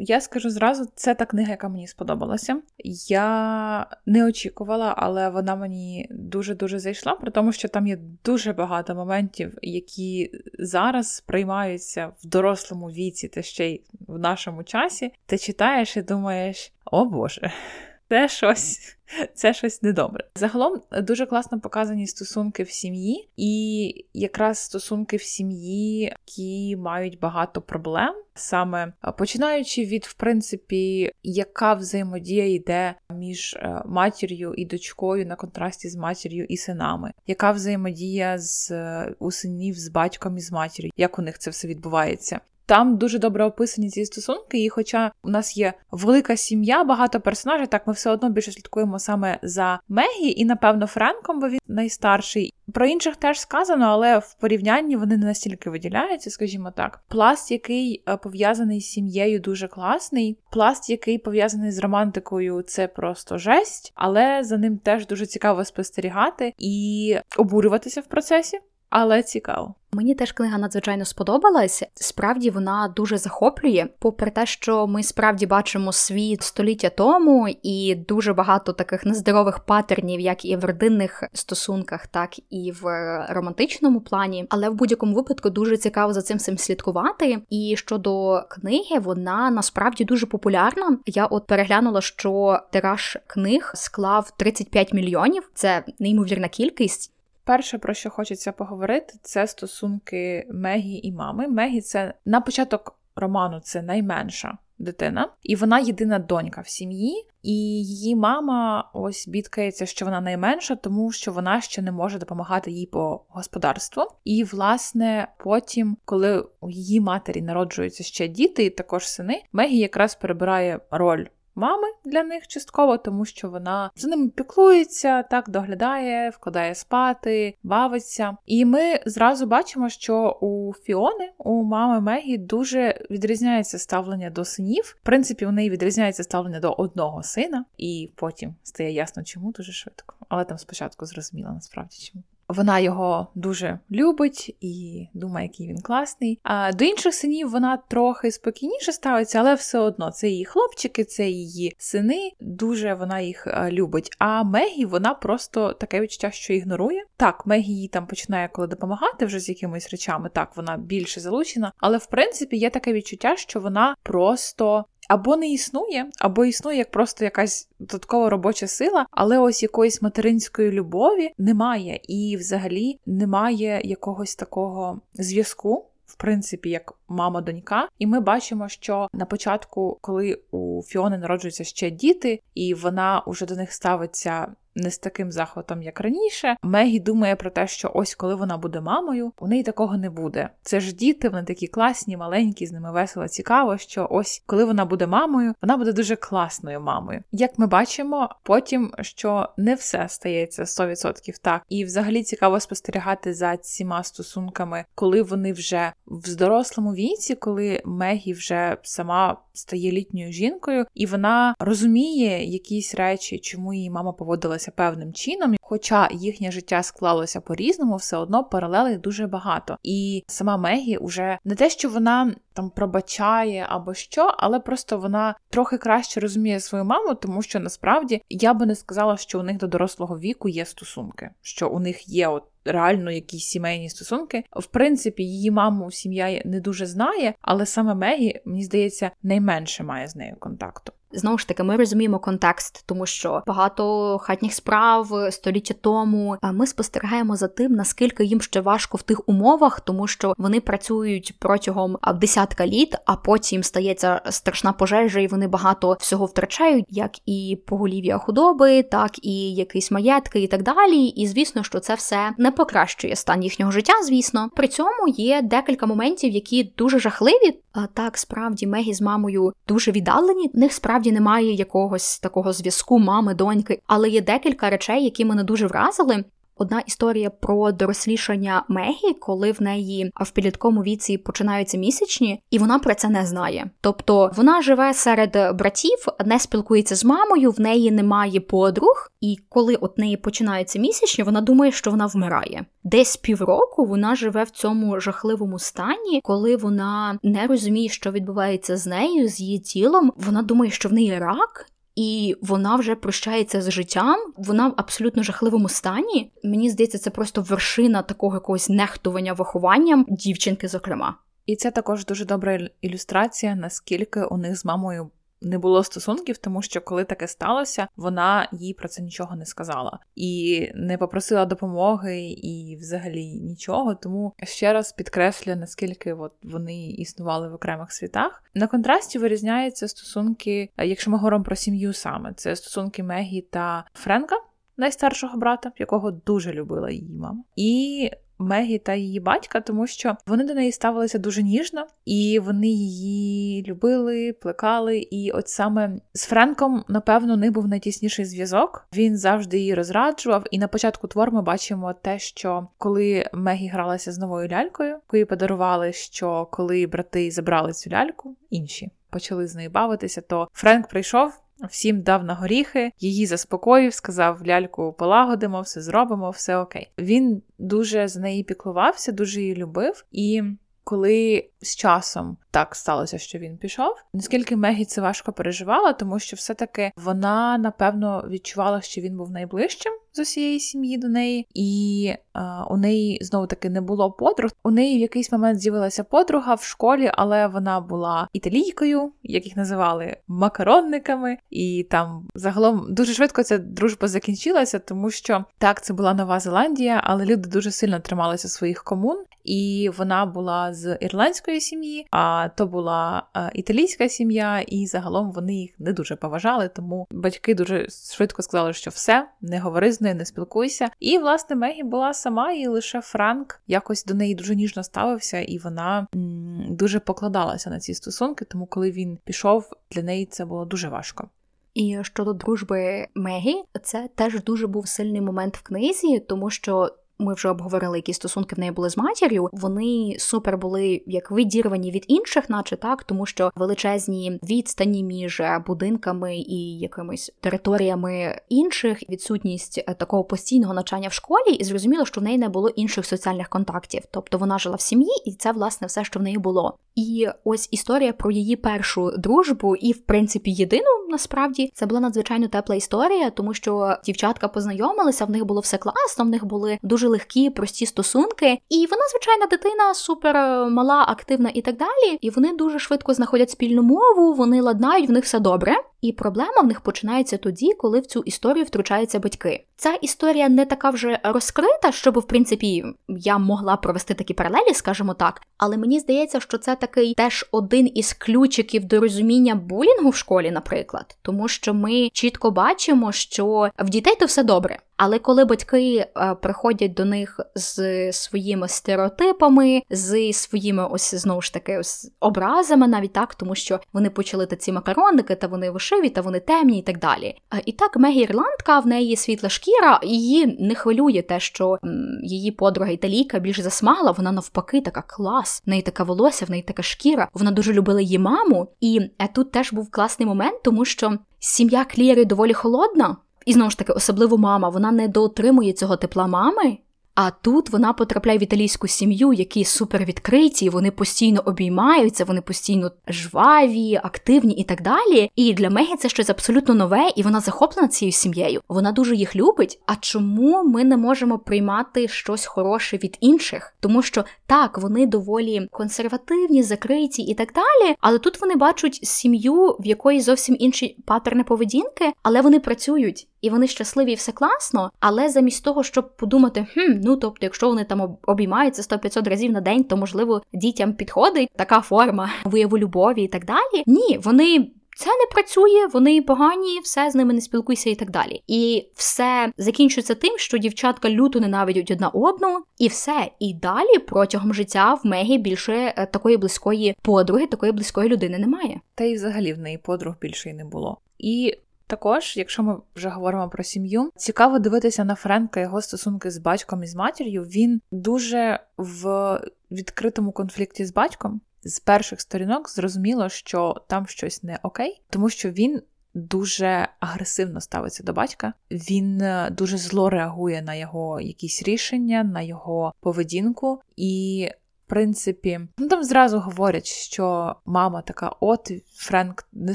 Я 0.00 0.20
скажу 0.20 0.50
зразу, 0.50 0.88
це 0.94 1.14
та 1.14 1.26
книга, 1.26 1.50
яка 1.50 1.68
мені 1.68 1.86
сподобалася. 1.86 2.62
Я 3.08 3.86
не 4.06 4.26
очікувала, 4.26 4.94
але 4.96 5.28
вона 5.28 5.56
мені 5.56 6.08
дуже-дуже 6.10 6.78
зайшла, 6.78 7.14
при 7.14 7.30
тому, 7.30 7.52
що 7.52 7.68
там 7.68 7.86
є 7.86 7.98
дуже 8.24 8.52
багато 8.52 8.94
моментів, 8.94 9.58
які 9.62 10.30
зараз 10.58 11.14
сприймаються 11.14 12.12
в 12.22 12.26
дорослому 12.26 12.86
віці, 12.86 13.28
та 13.28 13.42
ще 13.42 13.68
й 13.68 13.82
в 14.06 14.18
нашому 14.18 14.64
часі. 14.64 15.12
Ти 15.26 15.38
читаєш 15.38 15.96
і 15.96 16.02
думаєш, 16.02 16.72
о 16.84 17.04
Боже. 17.04 17.52
Це 18.08 18.28
щось 18.28 18.97
це 19.34 19.54
щось 19.54 19.82
недобре. 19.82 20.24
Загалом 20.34 20.80
дуже 21.02 21.26
класно 21.26 21.60
показані 21.60 22.06
стосунки 22.06 22.62
в 22.62 22.70
сім'ї, 22.70 23.28
і 23.36 24.04
якраз 24.14 24.58
стосунки 24.58 25.16
в 25.16 25.22
сім'ї, 25.22 26.00
які 26.26 26.76
мають 26.76 27.18
багато 27.18 27.62
проблем, 27.62 28.14
саме 28.34 28.92
починаючи 29.18 29.84
від, 29.84 30.04
в 30.04 30.14
принципі, 30.14 31.12
яка 31.22 31.74
взаємодія 31.74 32.54
йде 32.54 32.94
між 33.12 33.54
е, 33.54 33.82
матір'ю 33.86 34.54
і 34.54 34.64
дочкою 34.64 35.26
на 35.26 35.36
контрасті 35.36 35.88
з 35.88 35.96
матір'ю 35.96 36.44
і 36.44 36.56
синами, 36.56 37.12
яка 37.26 37.50
взаємодія 37.50 38.38
з 38.38 38.70
е, 38.70 39.14
у 39.18 39.30
синів 39.30 39.78
з 39.78 39.88
батьком 39.88 40.36
і 40.36 40.40
з 40.40 40.52
матір'ю, 40.52 40.90
як 40.96 41.18
у 41.18 41.22
них 41.22 41.38
це 41.38 41.50
все 41.50 41.68
відбувається. 41.68 42.40
Там 42.68 42.96
дуже 42.96 43.18
добре 43.18 43.44
описані 43.44 43.90
ці 43.90 44.04
стосунки, 44.04 44.64
і 44.64 44.68
хоча 44.68 45.12
у 45.22 45.28
нас 45.28 45.56
є 45.56 45.72
велика 45.90 46.36
сім'я, 46.36 46.84
багато 46.84 47.20
персонажів, 47.20 47.68
так 47.68 47.86
ми 47.86 47.92
все 47.92 48.10
одно 48.10 48.30
більше 48.30 48.52
слідкуємо 48.52 48.98
саме 48.98 49.38
за 49.42 49.80
Мегі 49.88 50.40
і, 50.40 50.44
напевно, 50.44 50.86
Френком, 50.86 51.40
бо 51.40 51.48
він 51.48 51.58
найстарший. 51.68 52.54
Про 52.74 52.86
інших 52.86 53.16
теж 53.16 53.40
сказано, 53.40 53.84
але 53.84 54.18
в 54.18 54.34
порівнянні 54.34 54.96
вони 54.96 55.16
не 55.16 55.26
настільки 55.26 55.70
виділяються, 55.70 56.30
скажімо 56.30 56.72
так. 56.76 57.00
Пласт, 57.08 57.50
який 57.50 58.02
е, 58.08 58.16
пов'язаний 58.16 58.80
з 58.80 58.90
сім'єю, 58.90 59.40
дуже 59.40 59.68
класний. 59.68 60.38
Пласт, 60.50 60.90
який 60.90 61.18
пов'язаний 61.18 61.70
з 61.70 61.78
романтикою, 61.78 62.62
це 62.62 62.88
просто 62.88 63.38
жесть, 63.38 63.92
але 63.94 64.44
за 64.44 64.58
ним 64.58 64.78
теж 64.78 65.06
дуже 65.06 65.26
цікаво 65.26 65.64
спостерігати 65.64 66.54
і 66.58 67.16
обурюватися 67.36 68.00
в 68.00 68.06
процесі 68.06 68.58
але 68.90 69.22
цікаво. 69.22 69.74
Мені 69.92 70.14
теж 70.14 70.32
книга 70.32 70.58
надзвичайно 70.58 71.04
сподобалась. 71.04 71.82
Справді 71.94 72.50
вона 72.50 72.92
дуже 72.96 73.18
захоплює, 73.18 73.86
попри 73.98 74.30
те, 74.30 74.46
що 74.46 74.86
ми 74.86 75.02
справді 75.02 75.46
бачимо 75.46 75.92
світ 75.92 76.42
століття 76.42 76.90
тому, 76.90 77.48
і 77.62 77.94
дуже 77.94 78.32
багато 78.32 78.72
таких 78.72 79.04
нездорових 79.04 79.58
патернів, 79.58 80.20
як 80.20 80.44
і 80.44 80.56
в 80.56 80.64
родинних 80.64 81.24
стосунках, 81.32 82.06
так 82.06 82.30
і 82.50 82.72
в 82.82 82.84
романтичному 83.30 84.00
плані. 84.00 84.46
Але 84.50 84.68
в 84.68 84.74
будь-якому 84.74 85.14
випадку 85.14 85.50
дуже 85.50 85.76
цікаво 85.76 86.12
за 86.12 86.22
цим 86.22 86.38
всім 86.38 86.58
слідкувати. 86.58 87.38
І 87.50 87.74
щодо 87.78 88.42
книги, 88.48 88.98
вона 88.98 89.50
насправді 89.50 90.04
дуже 90.04 90.26
популярна. 90.26 90.98
Я 91.06 91.26
от 91.26 91.46
переглянула, 91.46 92.00
що 92.00 92.60
тираж 92.72 93.18
книг 93.26 93.70
склав 93.74 94.30
35 94.36 94.92
мільйонів. 94.92 95.50
Це 95.54 95.84
неймовірна 95.98 96.48
кількість. 96.48 97.17
Перше, 97.48 97.78
про 97.78 97.94
що 97.94 98.10
хочеться 98.10 98.52
поговорити, 98.52 99.14
це 99.22 99.46
стосунки 99.46 100.46
Мегі 100.50 101.00
і 101.02 101.12
мами. 101.12 101.48
Мегі 101.48 101.80
це 101.80 102.14
на 102.24 102.40
початок 102.40 102.98
роману 103.16 103.60
це 103.60 103.82
найменша 103.82 104.58
дитина, 104.78 105.28
і 105.42 105.56
вона 105.56 105.78
єдина 105.78 106.18
донька 106.18 106.60
в 106.60 106.68
сім'ї. 106.68 107.28
І 107.42 107.54
її 107.84 108.16
мама 108.16 108.90
ось 108.94 109.28
бідкається, 109.28 109.86
що 109.86 110.04
вона 110.04 110.20
найменша, 110.20 110.76
тому 110.76 111.12
що 111.12 111.32
вона 111.32 111.60
ще 111.60 111.82
не 111.82 111.92
може 111.92 112.18
допомагати 112.18 112.70
їй 112.70 112.86
по 112.86 113.24
господарству. 113.28 114.02
І, 114.24 114.44
власне, 114.44 115.28
потім, 115.38 115.96
коли 116.04 116.44
у 116.60 116.70
її 116.70 117.00
матері 117.00 117.42
народжуються 117.42 118.04
ще 118.04 118.28
діти, 118.28 118.64
і 118.64 118.70
також 118.70 119.08
сини, 119.08 119.42
Мегі 119.52 119.78
якраз 119.78 120.14
перебирає 120.14 120.80
роль 120.90 121.26
мами 121.58 121.88
для 122.04 122.22
них 122.22 122.46
частково, 122.46 122.98
тому 122.98 123.24
що 123.24 123.50
вона 123.50 123.90
за 123.96 124.08
ними 124.08 124.28
піклується, 124.28 125.22
так 125.22 125.50
доглядає, 125.50 126.30
вкладає 126.30 126.74
спати, 126.74 127.54
бавиться. 127.62 128.36
І 128.46 128.64
ми 128.64 129.00
зразу 129.06 129.46
бачимо, 129.46 129.88
що 129.88 130.38
у 130.40 130.72
Фіони, 130.74 131.30
у 131.38 131.62
мами 131.62 132.00
Мегі, 132.00 132.38
дуже 132.38 133.06
відрізняється 133.10 133.78
ставлення 133.78 134.30
до 134.30 134.44
синів. 134.44 134.96
В 135.00 135.04
принципі, 135.04 135.46
у 135.46 135.52
неї 135.52 135.70
відрізняється 135.70 136.22
ставлення 136.22 136.60
до 136.60 136.72
одного 136.72 137.22
сина, 137.22 137.64
і 137.78 138.10
потім 138.14 138.54
стає 138.62 138.92
ясно, 138.92 139.24
чому 139.24 139.52
дуже 139.52 139.72
швидко. 139.72 140.14
Але 140.28 140.44
там 140.44 140.58
спочатку 140.58 141.06
зрозуміло 141.06 141.50
насправді 141.54 141.96
чому. 142.12 142.24
Вона 142.48 142.78
його 142.78 143.26
дуже 143.34 143.78
любить 143.90 144.56
і 144.60 145.06
думає, 145.14 145.46
який 145.46 145.68
він 145.68 145.80
класний. 145.82 146.40
А 146.42 146.72
до 146.72 146.84
інших 146.84 147.14
синів 147.14 147.50
вона 147.50 147.76
трохи 147.76 148.30
спокійніше 148.30 148.92
ставиться, 148.92 149.38
але 149.38 149.54
все 149.54 149.78
одно 149.78 150.10
це 150.10 150.28
її 150.28 150.44
хлопчики, 150.44 151.04
це 151.04 151.28
її 151.28 151.74
сини. 151.78 152.30
Дуже 152.40 152.94
вона 152.94 153.20
їх 153.20 153.46
е, 153.46 153.70
любить. 153.72 154.10
А 154.18 154.42
Мегі 154.42 154.84
вона 154.84 155.14
просто 155.14 155.72
таке 155.72 156.00
відчуття, 156.00 156.30
що 156.30 156.52
ігнорує. 156.52 157.04
Так, 157.16 157.46
Мегі 157.46 157.72
їй 157.72 157.88
там 157.88 158.06
починає 158.06 158.48
коли 158.48 158.68
допомагати 158.68 159.26
вже 159.26 159.40
з 159.40 159.48
якимись 159.48 159.90
речами. 159.90 160.30
Так, 160.34 160.56
вона 160.56 160.76
більше 160.76 161.20
залучена, 161.20 161.72
але 161.76 161.98
в 161.98 162.06
принципі 162.06 162.56
є 162.56 162.70
таке 162.70 162.92
відчуття, 162.92 163.36
що 163.36 163.60
вона 163.60 163.94
просто 164.02 164.84
або 165.08 165.36
не 165.36 165.48
існує, 165.48 166.06
або 166.18 166.44
існує 166.44 166.78
як 166.78 166.90
просто 166.90 167.24
якась 167.24 167.68
додаткова 167.78 168.30
робоча 168.30 168.66
сила, 168.66 169.06
але 169.10 169.38
ось 169.38 169.62
якоїсь 169.62 170.02
материнської 170.02 170.70
любові 170.70 171.30
немає, 171.38 172.00
і 172.08 172.36
взагалі 172.36 172.98
немає 173.06 173.80
якогось 173.84 174.34
такого 174.34 175.00
зв'язку. 175.14 175.84
В 176.06 176.16
принципі, 176.16 176.70
як 176.70 176.94
мама-донька, 177.08 177.88
і 177.98 178.06
ми 178.06 178.20
бачимо, 178.20 178.68
що 178.68 179.08
на 179.12 179.24
початку, 179.24 179.98
коли 180.00 180.40
у 180.50 180.82
Фіони 180.82 181.18
народжуються 181.18 181.64
ще 181.64 181.90
діти, 181.90 182.40
і 182.54 182.74
вона 182.74 183.22
уже 183.26 183.46
до 183.46 183.56
них 183.56 183.72
ставиться 183.72 184.48
не 184.78 184.90
з 184.90 184.98
таким 184.98 185.32
захватом, 185.32 185.82
як 185.82 186.00
раніше. 186.00 186.56
Мегі 186.62 187.00
думає 187.00 187.36
про 187.36 187.50
те, 187.50 187.66
що 187.66 187.90
ось 187.94 188.14
коли 188.14 188.34
вона 188.34 188.56
буде 188.56 188.80
мамою, 188.80 189.32
у 189.38 189.48
неї 189.48 189.62
такого 189.62 189.96
не 189.96 190.10
буде. 190.10 190.50
Це 190.62 190.80
ж 190.80 190.94
діти, 190.94 191.28
вони 191.28 191.44
такі 191.44 191.66
класні, 191.66 192.16
маленькі, 192.16 192.66
з 192.66 192.72
ними 192.72 192.92
весело, 192.92 193.28
цікаво, 193.28 193.78
що 193.78 194.08
ось 194.10 194.42
коли 194.46 194.64
вона 194.64 194.84
буде 194.84 195.06
мамою, 195.06 195.54
вона 195.62 195.76
буде 195.76 195.92
дуже 195.92 196.16
класною 196.16 196.80
мамою. 196.80 197.22
Як 197.32 197.58
ми 197.58 197.66
бачимо, 197.66 198.28
потім 198.42 198.92
що 199.00 199.48
не 199.56 199.74
все 199.74 200.08
стається 200.08 200.62
100% 200.62 201.34
так, 201.42 201.62
і 201.68 201.84
взагалі 201.84 202.22
цікаво 202.22 202.60
спостерігати 202.60 203.34
за 203.34 203.56
цими 203.56 204.04
стосунками, 204.04 204.84
коли 204.94 205.22
вони 205.22 205.52
вже 205.52 205.92
в 206.06 206.36
дорослому 206.36 206.94
віці, 206.94 207.34
коли 207.34 207.82
Мегі 207.84 208.32
вже 208.32 208.76
сама 208.82 209.36
стає 209.52 209.92
літньою 209.92 210.32
жінкою, 210.32 210.86
і 210.94 211.06
вона 211.06 211.54
розуміє 211.58 212.44
якісь 212.44 212.94
речі, 212.94 213.38
чому 213.38 213.74
її 213.74 213.90
мама 213.90 214.12
поводилася 214.12 214.67
певним 214.70 215.12
чином. 215.12 215.54
Хоча 215.60 216.08
їхнє 216.12 216.50
життя 216.50 216.82
склалося 216.82 217.40
по-різному, 217.40 217.96
все 217.96 218.16
одно 218.16 218.44
паралелей 218.44 218.96
дуже 218.96 219.26
багато. 219.26 219.76
І 219.82 220.24
сама 220.26 220.56
Мегі 220.56 220.96
уже 220.96 221.38
не 221.44 221.54
те, 221.54 221.70
що 221.70 221.88
вона 221.88 222.34
там 222.52 222.70
пробачає 222.70 223.66
або 223.68 223.94
що, 223.94 224.34
але 224.38 224.60
просто 224.60 224.98
вона 224.98 225.34
трохи 225.50 225.78
краще 225.78 226.20
розуміє 226.20 226.60
свою 226.60 226.84
маму, 226.84 227.14
тому 227.14 227.42
що 227.42 227.60
насправді 227.60 228.22
я 228.28 228.54
би 228.54 228.66
не 228.66 228.74
сказала, 228.74 229.16
що 229.16 229.40
у 229.40 229.42
них 229.42 229.56
до 229.56 229.66
дорослого 229.66 230.18
віку 230.18 230.48
є 230.48 230.64
стосунки, 230.64 231.30
що 231.42 231.68
у 231.68 231.80
них 231.80 232.08
є 232.08 232.28
от. 232.28 232.42
Реально 232.64 233.10
якісь 233.10 233.44
сімейні 233.44 233.88
стосунки. 233.88 234.44
В 234.52 234.66
принципі, 234.66 235.22
її 235.22 235.50
маму 235.50 235.90
сім'я 235.90 236.42
не 236.44 236.60
дуже 236.60 236.86
знає, 236.86 237.34
але 237.40 237.66
саме 237.66 237.94
Мегі, 237.94 238.40
мені 238.44 238.64
здається, 238.64 239.10
найменше 239.22 239.84
має 239.84 240.08
з 240.08 240.16
нею 240.16 240.36
контакту. 240.38 240.92
Знову 241.12 241.38
ж 241.38 241.48
таки, 241.48 241.62
ми 241.62 241.76
розуміємо 241.76 242.18
контекст, 242.18 242.82
тому 242.86 243.06
що 243.06 243.42
багато 243.46 244.18
хатніх 244.18 244.54
справ 244.54 245.28
століття 245.30 245.74
тому 245.80 246.36
ми 246.52 246.66
спостерігаємо 246.66 247.36
за 247.36 247.48
тим, 247.48 247.72
наскільки 247.72 248.24
їм 248.24 248.40
ще 248.40 248.60
важко 248.60 248.96
в 248.96 249.02
тих 249.02 249.28
умовах, 249.28 249.80
тому 249.80 250.06
що 250.06 250.34
вони 250.38 250.60
працюють 250.60 251.34
протягом 251.38 251.96
десятка 252.14 252.66
літ, 252.66 252.96
а 253.06 253.16
потім 253.16 253.62
стається 253.62 254.20
страшна 254.30 254.72
пожежа, 254.72 255.20
і 255.20 255.26
вони 255.26 255.48
багато 255.48 255.96
всього 256.00 256.26
втрачають, 256.26 256.84
як 256.88 257.10
і 257.26 257.58
поголів'я 257.66 258.18
худоби, 258.18 258.82
так 258.82 259.24
і 259.24 259.54
якісь 259.54 259.90
маєтки, 259.90 260.40
і 260.40 260.46
так 260.46 260.62
далі. 260.62 261.06
І 261.06 261.26
звісно, 261.26 261.62
що 261.62 261.80
це 261.80 261.94
все 261.94 262.32
не 262.38 262.50
покращує 262.50 263.16
стан 263.16 263.42
їхнього 263.42 263.72
життя. 263.72 263.92
Звісно, 264.04 264.50
при 264.56 264.68
цьому 264.68 265.08
є 265.08 265.42
декілька 265.42 265.86
моментів, 265.86 266.32
які 266.32 266.72
дуже 266.76 266.98
жахливі. 266.98 267.58
А 267.72 267.86
так 267.86 268.18
справді 268.18 268.66
Мегі 268.66 268.94
з 268.94 269.00
мамою 269.00 269.52
дуже 269.68 269.90
віддалені. 269.90 270.50
В 270.54 270.58
них 270.58 270.72
справді 270.72 270.97
немає 271.06 271.52
якогось 271.52 272.18
такого 272.18 272.52
зв'язку 272.52 272.98
мами, 272.98 273.34
доньки, 273.34 273.80
але 273.86 274.08
є 274.08 274.20
декілька 274.20 274.70
речей, 274.70 275.04
які 275.04 275.24
мене 275.24 275.44
дуже 275.44 275.66
вразили. 275.66 276.24
Одна 276.58 276.80
історія 276.80 277.30
про 277.30 277.72
дорослішання 277.72 278.64
Мегі, 278.68 279.14
коли 279.20 279.52
в 279.52 279.62
неї 279.62 280.12
в 280.20 280.30
підлітковому 280.30 280.82
віці 280.82 281.18
починаються 281.18 281.78
місячні, 281.78 282.42
і 282.50 282.58
вона 282.58 282.78
про 282.78 282.94
це 282.94 283.08
не 283.08 283.26
знає. 283.26 283.70
Тобто 283.80 284.30
вона 284.36 284.62
живе 284.62 284.94
серед 284.94 285.56
братів, 285.56 285.98
не 286.24 286.38
спілкується 286.38 286.96
з 286.96 287.04
мамою, 287.04 287.50
в 287.50 287.60
неї 287.60 287.90
немає 287.90 288.40
подруг, 288.40 289.10
і 289.20 289.36
коли 289.48 289.74
от 289.74 289.98
неї 289.98 290.16
починаються 290.16 290.78
місячні, 290.78 291.24
вона 291.24 291.40
думає, 291.40 291.72
що 291.72 291.90
вона 291.90 292.06
вмирає. 292.06 292.64
Десь 292.84 293.16
півроку 293.16 293.84
вона 293.84 294.16
живе 294.16 294.44
в 294.44 294.50
цьому 294.50 295.00
жахливому 295.00 295.58
стані, 295.58 296.20
коли 296.22 296.56
вона 296.56 297.18
не 297.22 297.46
розуміє, 297.46 297.88
що 297.88 298.10
відбувається 298.10 298.76
з 298.76 298.86
нею, 298.86 299.28
з 299.28 299.40
її 299.40 299.58
тілом. 299.58 300.12
Вона 300.16 300.42
думає, 300.42 300.70
що 300.70 300.88
в 300.88 300.92
неї 300.92 301.18
рак, 301.18 301.66
і 302.00 302.36
вона 302.42 302.76
вже 302.76 302.94
прощається 302.94 303.62
з 303.62 303.70
життям. 303.70 304.16
Вона 304.36 304.68
в 304.68 304.74
абсолютно 304.76 305.22
жахливому 305.22 305.68
стані. 305.68 306.32
Мені 306.44 306.70
здається, 306.70 306.98
це 306.98 307.10
просто 307.10 307.42
вершина 307.42 308.02
такого 308.02 308.36
якогось 308.36 308.68
нехтування 308.68 309.32
вихованням 309.32 310.06
дівчинки, 310.08 310.68
зокрема. 310.68 311.14
І 311.46 311.56
це 311.56 311.70
також 311.70 312.04
дуже 312.04 312.24
добра 312.24 312.68
ілюстрація, 312.80 313.54
наскільки 313.54 314.24
у 314.24 314.36
них 314.36 314.58
з 314.58 314.64
мамою 314.64 315.10
не 315.42 315.58
було 315.58 315.84
стосунків, 315.84 316.38
тому 316.38 316.62
що 316.62 316.80
коли 316.80 317.04
таке 317.04 317.28
сталося, 317.28 317.88
вона 317.96 318.48
їй 318.52 318.74
про 318.74 318.88
це 318.88 319.02
нічого 319.02 319.36
не 319.36 319.46
сказала 319.46 319.98
і 320.14 320.70
не 320.74 320.98
попросила 320.98 321.44
допомоги, 321.44 322.20
і 322.28 322.76
взагалі 322.80 323.26
нічого. 323.26 323.94
Тому 323.94 324.34
ще 324.42 324.72
раз 324.72 324.92
підкреслюю, 324.92 325.58
наскільки 325.58 326.12
от 326.12 326.32
вони 326.42 326.88
існували 326.88 327.48
в 327.48 327.54
окремих 327.54 327.92
світах. 327.92 328.42
На 328.54 328.66
контрасті 328.66 329.18
вирізняються 329.18 329.88
стосунки, 329.88 330.70
якщо 330.78 331.10
ми 331.10 331.16
говоримо 331.16 331.44
про 331.44 331.56
сім'ю 331.56 331.92
саме, 331.92 332.32
це 332.36 332.56
стосунки 332.56 333.02
Мегі 333.02 333.40
та 333.40 333.84
Френка. 333.94 334.36
Найстаршого 334.80 335.38
брата, 335.38 335.72
якого 335.78 336.10
дуже 336.10 336.52
любила 336.52 336.90
її 336.90 337.14
мама, 337.14 337.42
і 337.56 338.10
Мегі 338.38 338.78
та 338.78 338.94
її 338.94 339.20
батька, 339.20 339.60
тому 339.60 339.86
що 339.86 340.16
вони 340.26 340.44
до 340.44 340.54
неї 340.54 340.72
ставилися 340.72 341.18
дуже 341.18 341.42
ніжно, 341.42 341.86
і 342.04 342.40
вони 342.44 342.68
її 342.68 343.62
любили, 343.62 344.32
плекали. 344.32 344.98
І 344.98 345.30
от 345.30 345.48
саме 345.48 345.98
з 346.14 346.26
Френком, 346.26 346.84
напевно, 346.88 347.36
не 347.36 347.50
був 347.50 347.68
найтісніший 347.68 348.24
зв'язок. 348.24 348.88
Він 348.96 349.16
завжди 349.16 349.58
її 349.58 349.74
розраджував. 349.74 350.44
І 350.50 350.58
на 350.58 350.68
початку 350.68 351.06
твор 351.06 351.32
ми 351.32 351.42
бачимо 351.42 351.94
те, 352.02 352.18
що 352.18 352.68
коли 352.78 353.30
Мегі 353.32 353.68
гралася 353.68 354.12
з 354.12 354.18
новою 354.18 354.48
лялькою, 354.48 354.98
яку 355.12 355.28
подарували, 355.28 355.92
що 355.92 356.48
коли 356.50 356.86
брати 356.86 357.30
забрали 357.30 357.72
цю 357.72 357.90
ляльку, 357.90 358.36
інші 358.50 358.90
почали 359.10 359.46
з 359.46 359.54
нею 359.54 359.70
бавитися, 359.70 360.20
то 360.20 360.48
Френк 360.52 360.88
прийшов 360.88 361.32
всім 361.70 362.02
дав 362.02 362.24
на 362.24 362.34
горіхи, 362.34 362.92
її 362.98 363.26
заспокоїв, 363.26 363.94
сказав: 363.94 364.46
ляльку 364.46 364.92
полагодимо, 364.92 365.60
все 365.60 365.80
зробимо, 365.80 366.30
все 366.30 366.56
окей. 366.56 366.90
Він 366.98 367.42
дуже 367.58 368.08
з 368.08 368.16
неї 368.16 368.42
піклувався, 368.42 369.12
дуже 369.12 369.40
її 369.40 369.54
любив 369.56 370.04
і. 370.12 370.42
Коли 370.84 371.48
з 371.60 371.76
часом 371.76 372.36
так 372.50 372.74
сталося, 372.74 373.18
що 373.18 373.38
він 373.38 373.56
пішов, 373.56 373.94
наскільки 374.12 374.56
Мегі 374.56 374.84
це 374.84 375.00
важко 375.00 375.32
переживала, 375.32 375.92
тому 375.92 376.18
що 376.18 376.36
все-таки 376.36 376.92
вона 376.96 377.58
напевно 377.58 378.24
відчувала, 378.28 378.80
що 378.80 379.00
він 379.00 379.16
був 379.16 379.30
найближчим 379.30 379.92
з 380.12 380.18
усієї 380.18 380.60
сім'ї 380.60 380.98
до 380.98 381.08
неї, 381.08 381.46
і 381.54 382.12
а, 382.32 382.64
у 382.70 382.76
неї 382.76 383.18
знову 383.22 383.46
таки 383.46 383.70
не 383.70 383.80
було 383.80 384.12
подруг. 384.12 384.50
У 384.64 384.70
неї 384.70 384.98
в 384.98 385.00
якийсь 385.00 385.32
момент 385.32 385.60
з'явилася 385.60 386.04
подруга 386.04 386.54
в 386.54 386.62
школі, 386.62 387.10
але 387.14 387.46
вона 387.46 387.80
була 387.80 388.28
італійкою, 388.32 389.12
як 389.22 389.44
їх 389.44 389.56
називали 389.56 390.16
макаронниками, 390.28 391.36
і 391.50 391.86
там 391.90 392.28
загалом 392.34 392.86
дуже 392.90 393.14
швидко 393.14 393.42
ця 393.42 393.58
дружба 393.58 394.08
закінчилася, 394.08 394.78
тому 394.78 395.10
що 395.10 395.44
так, 395.58 395.84
це 395.84 395.92
була 395.94 396.14
Нова 396.14 396.40
Зеландія, 396.40 397.00
але 397.04 397.24
люди 397.24 397.48
дуже 397.48 397.70
сильно 397.70 398.00
трималися 398.00 398.48
своїх 398.48 398.84
комун, 398.84 399.24
і 399.44 399.90
вона 399.98 400.26
була 400.26 400.74
з 400.74 400.98
ірландської 401.00 401.60
сім'ї. 401.60 402.06
а 402.10 402.37
То 402.48 402.66
була 402.66 403.22
італійська 403.54 404.08
сім'я, 404.08 404.60
і 404.60 404.86
загалом 404.86 405.32
вони 405.32 405.54
їх 405.54 405.70
не 405.78 405.92
дуже 405.92 406.16
поважали, 406.16 406.68
тому 406.68 407.06
батьки 407.10 407.54
дуже 407.54 407.86
швидко 407.88 408.42
сказали, 408.42 408.72
що 408.72 408.90
все, 408.90 409.28
не 409.40 409.60
говори 409.60 409.92
з 409.92 410.00
нею, 410.00 410.14
не 410.14 410.24
спілкуйся. 410.24 410.88
І 411.00 411.18
власне 411.18 411.56
Мегі 411.56 411.82
була 411.82 412.14
сама, 412.14 412.52
і 412.52 412.66
лише 412.66 413.00
Франк 413.00 413.60
якось 413.66 414.04
до 414.04 414.14
неї 414.14 414.34
дуже 414.34 414.56
ніжно 414.56 414.82
ставився, 414.82 415.40
і 415.40 415.58
вона 415.58 416.06
м- 416.14 416.66
дуже 416.70 417.00
покладалася 417.00 417.70
на 417.70 417.78
ці 417.80 417.94
стосунки. 417.94 418.44
Тому, 418.44 418.66
коли 418.66 418.90
він 418.90 419.18
пішов, 419.24 419.70
для 419.90 420.02
неї 420.02 420.26
це 420.26 420.44
було 420.44 420.64
дуже 420.64 420.88
важко. 420.88 421.28
І 421.74 421.98
щодо 422.02 422.32
дружби 422.32 423.06
Мегі, 423.14 423.62
це 423.82 424.08
теж 424.14 424.42
дуже 424.42 424.66
був 424.66 424.88
сильний 424.88 425.20
момент 425.20 425.56
в 425.56 425.62
книзі, 425.62 426.20
тому 426.20 426.50
що 426.50 426.94
ми 427.18 427.34
вже 427.34 427.48
обговорили, 427.48 427.98
які 427.98 428.12
стосунки 428.12 428.56
в 428.56 428.58
неї 428.58 428.72
були 428.72 428.90
з 428.90 428.96
матір'ю. 428.96 429.48
Вони 429.52 430.16
супер 430.18 430.58
були 430.58 431.02
як 431.06 431.30
видірвані 431.30 431.90
від 431.90 432.04
інших, 432.08 432.50
наче 432.50 432.76
так, 432.76 433.04
тому 433.04 433.26
що 433.26 433.50
величезні 433.56 434.38
відстані 434.42 435.04
між 435.04 435.42
будинками 435.66 436.36
і 436.36 436.78
якимись 436.78 437.32
територіями 437.40 438.40
інших, 438.48 439.10
відсутність 439.10 439.84
е, 439.88 439.94
такого 439.94 440.24
постійного 440.24 440.74
навчання 440.74 441.08
в 441.08 441.12
школі, 441.12 441.52
і 441.52 441.64
зрозуміло, 441.64 442.06
що 442.06 442.20
в 442.20 442.24
неї 442.24 442.38
не 442.38 442.48
було 442.48 442.68
інших 442.68 443.06
соціальних 443.06 443.48
контактів. 443.48 444.02
Тобто 444.10 444.38
вона 444.38 444.58
жила 444.58 444.76
в 444.76 444.80
сім'ї, 444.80 445.22
і 445.24 445.32
це 445.32 445.52
власне 445.52 445.86
все, 445.86 446.04
що 446.04 446.20
в 446.20 446.22
неї 446.22 446.38
було. 446.38 446.78
І 446.94 447.28
ось 447.44 447.68
історія 447.70 448.12
про 448.12 448.30
її 448.30 448.56
першу 448.56 449.10
дружбу, 449.18 449.76
і 449.76 449.92
в 449.92 449.98
принципі 449.98 450.50
єдину 450.50 451.06
насправді 451.08 451.70
це 451.74 451.86
була 451.86 452.00
надзвичайно 452.00 452.48
тепла 452.48 452.76
історія, 452.76 453.30
тому 453.30 453.54
що 453.54 453.96
дівчатка 454.04 454.48
познайомилися, 454.48 455.24
в 455.24 455.30
них 455.30 455.44
було 455.44 455.60
все 455.60 455.76
класно, 455.76 456.24
в 456.24 456.28
них 456.28 456.44
були 456.44 456.78
дуже 456.82 457.07
легкі, 457.08 457.50
прості 457.50 457.86
стосунки. 457.86 458.58
І 458.68 458.86
вона, 458.90 459.02
звичайна 459.10 459.46
дитина, 459.46 459.94
супер 459.94 460.36
е, 460.36 460.68
мала, 460.70 461.04
активна 461.08 461.50
і 461.54 461.62
так 461.62 461.76
далі. 461.76 462.18
І 462.20 462.30
вони 462.30 462.52
дуже 462.52 462.78
швидко 462.78 463.14
знаходять 463.14 463.50
спільну 463.50 463.82
мову, 463.82 464.32
вони 464.32 464.60
ладнають, 464.60 465.08
в 465.08 465.12
них 465.12 465.24
все 465.24 465.38
добре. 465.38 465.76
І 466.00 466.12
проблема 466.12 466.62
в 466.62 466.66
них 466.66 466.80
починається 466.80 467.36
тоді, 467.36 467.72
коли 467.72 468.00
в 468.00 468.06
цю 468.06 468.20
історію 468.20 468.64
втручаються 468.64 469.18
батьки. 469.18 469.64
Ця 469.76 469.94
історія 469.94 470.48
не 470.48 470.66
така 470.66 470.90
вже 470.90 471.20
розкрита, 471.24 471.92
щоб 471.92 472.18
в 472.18 472.26
принципі 472.26 472.84
я 473.08 473.38
могла 473.38 473.76
провести 473.76 474.14
такі 474.14 474.34
паралелі, 474.34 474.74
скажімо 474.74 475.14
так. 475.14 475.42
Але 475.58 475.76
мені 475.76 476.00
здається, 476.00 476.40
що 476.40 476.58
це 476.58 476.76
такий 476.76 477.14
теж 477.14 477.48
один 477.52 477.90
із 477.94 478.12
ключиків 478.12 478.84
до 478.84 479.00
розуміння 479.00 479.54
булінгу 479.54 480.10
в 480.10 480.16
школі, 480.16 480.50
наприклад, 480.50 481.16
тому 481.22 481.48
що 481.48 481.74
ми 481.74 482.08
чітко 482.12 482.50
бачимо, 482.50 483.12
що 483.12 483.70
в 483.78 483.90
дітей 483.90 484.16
то 484.20 484.26
все 484.26 484.42
добре. 484.42 484.78
Але 484.96 485.18
коли 485.18 485.44
батьки 485.44 486.06
е, 486.16 486.34
приходять 486.34 486.94
до 486.94 487.04
них 487.04 487.40
з 487.54 488.12
своїми 488.12 488.68
стереотипами, 488.68 489.82
з 489.90 490.32
своїми 490.32 490.86
ось 490.86 491.14
знову 491.14 491.42
ж 491.42 491.52
таки 491.52 491.80
образами, 492.20 492.88
навіть 492.88 493.12
так, 493.12 493.34
тому 493.34 493.54
що 493.54 493.80
вони 493.92 494.10
почали 494.10 494.46
та 494.46 494.56
ці 494.56 494.72
макароники, 494.72 495.34
та 495.34 495.46
вони 495.46 495.70
вишиві, 495.90 496.10
та 496.10 496.20
вони 496.20 496.40
темні, 496.40 496.78
і 496.78 496.82
так 496.82 496.98
далі. 496.98 497.34
Е, 497.54 497.62
і 497.66 497.72
так, 497.72 497.96
Мегі 497.96 498.20
Ірландка, 498.20 498.80
в 498.80 498.86
неї 498.86 499.16
світла 499.16 499.48
шкіра, 499.48 500.00
її 500.02 500.56
не 500.60 500.74
хвилює 500.74 501.22
те, 501.22 501.40
що 501.40 501.78
м, 501.84 502.20
її 502.22 502.50
подруга 502.50 502.90
італійка 502.90 503.38
більш 503.38 503.60
засмагла, 503.60 504.10
вона 504.10 504.32
навпаки, 504.32 504.80
така 504.80 505.02
клас, 505.02 505.62
в 505.66 505.70
неї 505.70 505.82
така 505.82 506.04
волосся, 506.04 506.44
в 506.44 506.50
неї 506.50 506.62
така 506.62 506.82
шкіра. 506.82 507.28
Вона 507.34 507.50
дуже 507.50 507.72
любила 507.72 508.00
її 508.00 508.18
маму, 508.18 508.68
і 508.80 509.00
е, 509.18 509.28
тут 509.34 509.52
теж 509.52 509.72
був 509.72 509.90
класний 509.90 510.28
момент, 510.28 510.62
тому 510.62 510.84
що 510.84 511.18
сім'я 511.38 511.84
Кліри 511.84 512.24
доволі 512.24 512.52
холодна. 512.52 513.16
І 513.46 513.52
знову 513.52 513.70
ж 513.70 513.78
таки, 513.78 513.92
особливо 513.92 514.38
мама, 514.38 514.68
вона 514.68 514.92
не 514.92 515.08
доотримує 515.08 515.72
цього 515.72 515.96
тепла 515.96 516.26
мами. 516.26 516.78
А 517.20 517.30
тут 517.30 517.70
вона 517.70 517.92
потрапляє 517.92 518.38
в 518.38 518.42
італійську 518.42 518.88
сім'ю, 518.88 519.32
які 519.32 519.64
супер 519.64 520.04
відкриті, 520.04 520.68
вони 520.68 520.90
постійно 520.90 521.42
обіймаються, 521.44 522.24
вони 522.24 522.40
постійно 522.40 522.90
жваві, 523.08 524.00
активні 524.02 524.54
і 524.54 524.64
так 524.64 524.82
далі. 524.82 525.30
І 525.36 525.54
для 525.54 525.70
Мегі 525.70 525.96
це 525.96 526.08
щось 526.08 526.30
абсолютно 526.30 526.74
нове, 526.74 527.10
і 527.16 527.22
вона 527.22 527.40
захоплена 527.40 527.88
цією 527.88 528.12
сім'єю. 528.12 528.60
Вона 528.68 528.92
дуже 528.92 529.16
їх 529.16 529.36
любить. 529.36 529.80
А 529.86 529.96
чому 529.96 530.64
ми 530.64 530.84
не 530.84 530.96
можемо 530.96 531.38
приймати 531.38 532.08
щось 532.08 532.46
хороше 532.46 532.96
від 532.96 533.16
інших? 533.20 533.74
Тому 533.80 534.02
що 534.02 534.24
так, 534.46 534.78
вони 534.78 535.06
доволі 535.06 535.68
консервативні, 535.70 536.62
закриті 536.62 537.22
і 537.22 537.34
так 537.34 537.52
далі. 537.52 537.94
Але 538.00 538.18
тут 538.18 538.40
вони 538.40 538.56
бачать 538.56 539.00
сім'ю, 539.02 539.76
в 539.80 539.86
якої 539.86 540.20
зовсім 540.20 540.56
інші 540.58 540.96
патерни 541.06 541.44
поведінки, 541.44 542.12
але 542.22 542.40
вони 542.40 542.60
працюють 542.60 543.28
і 543.40 543.50
вони 543.50 543.66
щасливі, 543.66 544.12
і 544.12 544.14
все 544.14 544.32
класно. 544.32 544.90
Але 545.00 545.28
замість 545.28 545.64
того, 545.64 545.82
щоб 545.82 546.16
подумати, 546.16 546.66
хм, 546.74 546.92
ну 547.02 547.16
тобто, 547.16 547.38
якщо 547.40 547.68
вони 547.68 547.84
там 547.84 548.16
обіймаються 548.26 548.82
100-500 548.82 549.28
разів 549.28 549.52
на 549.52 549.60
день, 549.60 549.84
то 549.84 549.96
можливо 549.96 550.42
дітям 550.52 550.92
підходить 550.92 551.48
така 551.56 551.80
форма 551.80 552.30
вияву 552.44 552.78
любові 552.78 553.22
і 553.22 553.28
так 553.28 553.44
далі. 553.44 553.82
Ні, 553.86 554.20
вони. 554.22 554.70
Це 554.98 555.10
не 555.10 555.26
працює, 555.32 555.86
вони 555.92 556.22
погані, 556.22 556.80
все 556.82 557.10
з 557.10 557.14
ними 557.14 557.34
не 557.34 557.40
спілкуйся 557.40 557.90
і 557.90 557.94
так 557.94 558.10
далі. 558.10 558.42
І 558.46 558.88
все 558.94 559.52
закінчується 559.58 560.14
тим, 560.14 560.38
що 560.38 560.58
дівчатка 560.58 561.10
люто 561.10 561.40
ненавидять 561.40 561.90
одна 561.90 562.08
одну, 562.08 562.62
і 562.78 562.88
все. 562.88 563.30
І 563.38 563.54
далі 563.54 563.98
протягом 564.08 564.54
життя 564.54 564.94
в 564.94 565.06
Мегі 565.06 565.38
більше 565.38 565.94
е, 565.96 566.06
такої 566.06 566.36
близької 566.36 566.96
подруги, 567.02 567.46
такої 567.46 567.72
близької 567.72 568.08
людини 568.08 568.38
немає. 568.38 568.80
Та 568.94 569.04
й 569.04 569.14
взагалі 569.14 569.52
в 569.52 569.58
неї 569.58 569.78
подруг 569.78 570.14
більше 570.20 570.50
й 570.50 570.54
не 570.54 570.64
було. 570.64 570.98
І 571.18 571.54
також, 571.88 572.36
якщо 572.36 572.62
ми 572.62 572.76
вже 572.96 573.08
говоримо 573.08 573.48
про 573.48 573.64
сім'ю, 573.64 574.10
цікаво 574.16 574.58
дивитися 574.58 575.04
на 575.04 575.14
Френка 575.14 575.60
його 575.60 575.82
стосунки 575.82 576.30
з 576.30 576.38
батьком 576.38 576.82
і 576.82 576.86
з 576.86 576.94
матір'ю. 576.94 577.42
Він 577.42 577.80
дуже 577.90 578.60
в 578.76 579.40
відкритому 579.70 580.32
конфлікті 580.32 580.84
з 580.84 580.92
батьком. 580.92 581.40
З 581.62 581.80
перших 581.80 582.20
сторінок 582.20 582.70
зрозуміло, 582.70 583.28
що 583.28 583.82
там 583.88 584.06
щось 584.06 584.42
не 584.42 584.58
окей, 584.62 585.02
тому 585.10 585.28
що 585.28 585.50
він 585.50 585.82
дуже 586.14 586.88
агресивно 587.00 587.60
ставиться 587.60 588.02
до 588.02 588.12
батька. 588.12 588.52
Він 588.70 589.20
е, 589.22 589.50
дуже 589.50 589.78
зло 589.78 590.10
реагує 590.10 590.62
на 590.62 590.74
його 590.74 591.20
якісь 591.20 591.62
рішення, 591.62 592.24
на 592.24 592.42
його 592.42 592.92
поведінку, 593.00 593.80
і 593.96 594.48
принципі, 594.88 595.60
ну 595.78 595.88
там 595.88 596.04
зразу 596.04 596.38
говорять, 596.38 596.86
що 596.86 597.56
мама 597.66 598.02
така, 598.02 598.32
от 598.40 598.72
Френк 598.94 599.44
не 599.52 599.74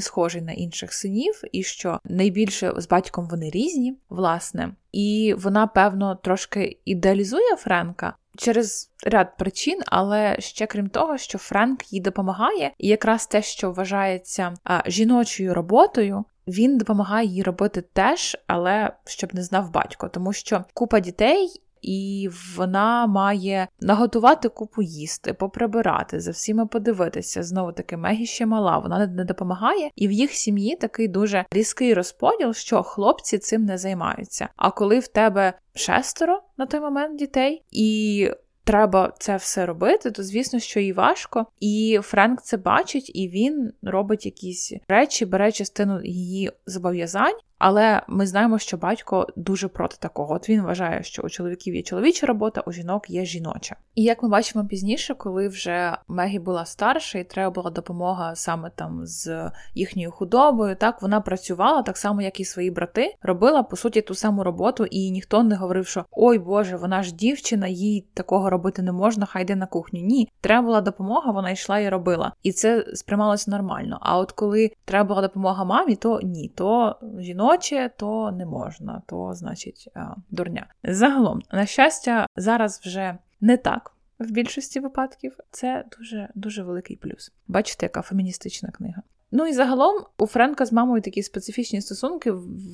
схожий 0.00 0.42
на 0.42 0.52
інших 0.52 0.92
синів, 0.92 1.40
і 1.52 1.62
що 1.62 2.00
найбільше 2.04 2.72
з 2.76 2.88
батьком 2.88 3.28
вони 3.28 3.50
різні, 3.50 3.98
власне, 4.08 4.74
і 4.92 5.34
вона, 5.38 5.66
певно, 5.66 6.14
трошки 6.14 6.78
ідеалізує 6.84 7.56
Френка. 7.56 8.14
Через 8.36 8.90
ряд 9.06 9.36
причин, 9.36 9.80
але 9.86 10.36
ще 10.38 10.66
крім 10.66 10.88
того, 10.88 11.18
що 11.18 11.38
Френк 11.38 11.92
їй 11.92 12.00
допомагає, 12.00 12.72
і 12.78 12.88
якраз 12.88 13.26
те, 13.26 13.42
що 13.42 13.72
вважається 13.72 14.54
а, 14.64 14.82
жіночою 14.86 15.54
роботою, 15.54 16.24
він 16.46 16.78
допомагає 16.78 17.28
їй 17.28 17.42
робити 17.42 17.82
теж, 17.92 18.36
але 18.46 18.92
щоб 19.04 19.34
не 19.34 19.42
знав 19.42 19.72
батько, 19.72 20.08
тому 20.08 20.32
що 20.32 20.64
купа 20.74 21.00
дітей 21.00 21.62
і 21.84 22.30
вона 22.56 23.06
має 23.06 23.68
наготувати 23.80 24.48
купу 24.48 24.82
їсти, 24.82 25.32
поприбирати, 25.32 26.20
за 26.20 26.30
всіми 26.30 26.66
подивитися. 26.66 27.42
Знову 27.42 27.72
таки, 27.72 27.96
Мегі 27.96 28.26
ще 28.26 28.46
мала, 28.46 28.78
вона 28.78 29.06
не 29.06 29.24
допомагає, 29.24 29.90
і 29.96 30.08
в 30.08 30.12
їх 30.12 30.32
сім'ї 30.32 30.76
такий 30.76 31.08
дуже 31.08 31.44
різкий 31.50 31.94
розподіл, 31.94 32.52
що 32.52 32.82
хлопці 32.82 33.38
цим 33.38 33.64
не 33.64 33.78
займаються. 33.78 34.48
А 34.56 34.70
коли 34.70 34.98
в 34.98 35.08
тебе 35.08 35.52
шестеро 35.74 36.42
на 36.58 36.66
той 36.66 36.80
момент 36.80 37.18
дітей, 37.18 37.62
і 37.70 38.30
треба 38.64 39.12
це 39.18 39.36
все 39.36 39.66
робити, 39.66 40.10
то 40.10 40.22
звісно, 40.22 40.58
що 40.58 40.80
і 40.80 40.92
важко. 40.92 41.46
І 41.60 42.00
Френк 42.02 42.42
це 42.42 42.56
бачить, 42.56 43.10
і 43.14 43.28
він 43.28 43.72
робить 43.82 44.26
якісь 44.26 44.72
речі, 44.88 45.26
бере 45.26 45.52
частину 45.52 46.00
її 46.04 46.50
зобов'язань. 46.66 47.36
Але 47.66 48.02
ми 48.08 48.26
знаємо, 48.26 48.58
що 48.58 48.76
батько 48.76 49.26
дуже 49.36 49.68
проти 49.68 49.96
такого. 49.98 50.34
От 50.34 50.48
він 50.48 50.62
вважає, 50.62 51.02
що 51.02 51.22
у 51.22 51.28
чоловіків 51.28 51.74
є 51.74 51.82
чоловіча 51.82 52.26
робота, 52.26 52.62
у 52.66 52.72
жінок 52.72 53.10
є 53.10 53.24
жіноча. 53.24 53.76
І 53.94 54.02
як 54.02 54.22
ми 54.22 54.28
бачимо 54.28 54.66
пізніше, 54.66 55.14
коли 55.14 55.48
вже 55.48 55.96
Мегі 56.08 56.38
була 56.38 56.64
старша 56.64 57.18
і 57.18 57.24
треба 57.24 57.50
була 57.50 57.70
допомога 57.70 58.34
саме 58.34 58.70
там 58.74 59.00
з 59.02 59.50
їхньою 59.74 60.10
худобою, 60.10 60.76
так 60.76 61.02
вона 61.02 61.20
працювала 61.20 61.82
так 61.82 61.96
само, 61.96 62.22
як 62.22 62.40
і 62.40 62.44
свої 62.44 62.70
брати, 62.70 63.14
робила 63.22 63.62
по 63.62 63.76
суті 63.76 64.00
ту 64.00 64.14
саму 64.14 64.44
роботу, 64.44 64.84
і 64.84 65.10
ніхто 65.10 65.42
не 65.42 65.56
говорив, 65.56 65.86
що 65.86 66.04
ой 66.10 66.38
Боже, 66.38 66.76
вона 66.76 67.02
ж 67.02 67.14
дівчина, 67.14 67.66
їй 67.66 68.06
такого 68.14 68.50
робити 68.50 68.82
не 68.82 68.92
можна, 68.92 69.26
хай 69.26 69.42
йде 69.42 69.56
на 69.56 69.66
кухню. 69.66 70.00
Ні, 70.00 70.28
треба 70.40 70.66
була 70.66 70.80
допомога, 70.80 71.32
вона 71.32 71.50
йшла 71.50 71.78
і 71.78 71.88
робила. 71.88 72.32
І 72.42 72.52
це 72.52 72.84
сприймалося 72.94 73.50
нормально. 73.50 73.98
А 74.00 74.18
от 74.18 74.32
коли 74.32 74.70
треба 74.84 75.08
була 75.08 75.22
допомога 75.22 75.64
мамі, 75.64 75.96
то 75.96 76.20
ні, 76.22 76.52
то 76.54 76.96
жінок 77.18 77.53
хоче, 77.54 77.90
то 77.96 78.32
не 78.32 78.46
можна, 78.46 79.02
то 79.06 79.34
значить 79.34 79.88
дурня. 80.30 80.66
Загалом, 80.84 81.42
на 81.52 81.66
щастя, 81.66 82.26
зараз 82.36 82.80
вже 82.84 83.18
не 83.40 83.56
так. 83.56 83.90
В 84.18 84.30
більшості 84.30 84.80
випадків 84.80 85.36
це 85.50 85.84
дуже 85.98 86.28
дуже 86.34 86.62
великий 86.62 86.96
плюс. 86.96 87.32
Бачите, 87.48 87.86
яка 87.86 88.02
феміністична 88.02 88.70
книга. 88.70 89.02
Ну 89.32 89.46
і 89.46 89.52
загалом 89.52 90.04
у 90.18 90.26
Френка 90.26 90.66
з 90.66 90.72
мамою 90.72 91.02
такі 91.02 91.22
специфічні 91.22 91.80
стосунки, 91.80 92.32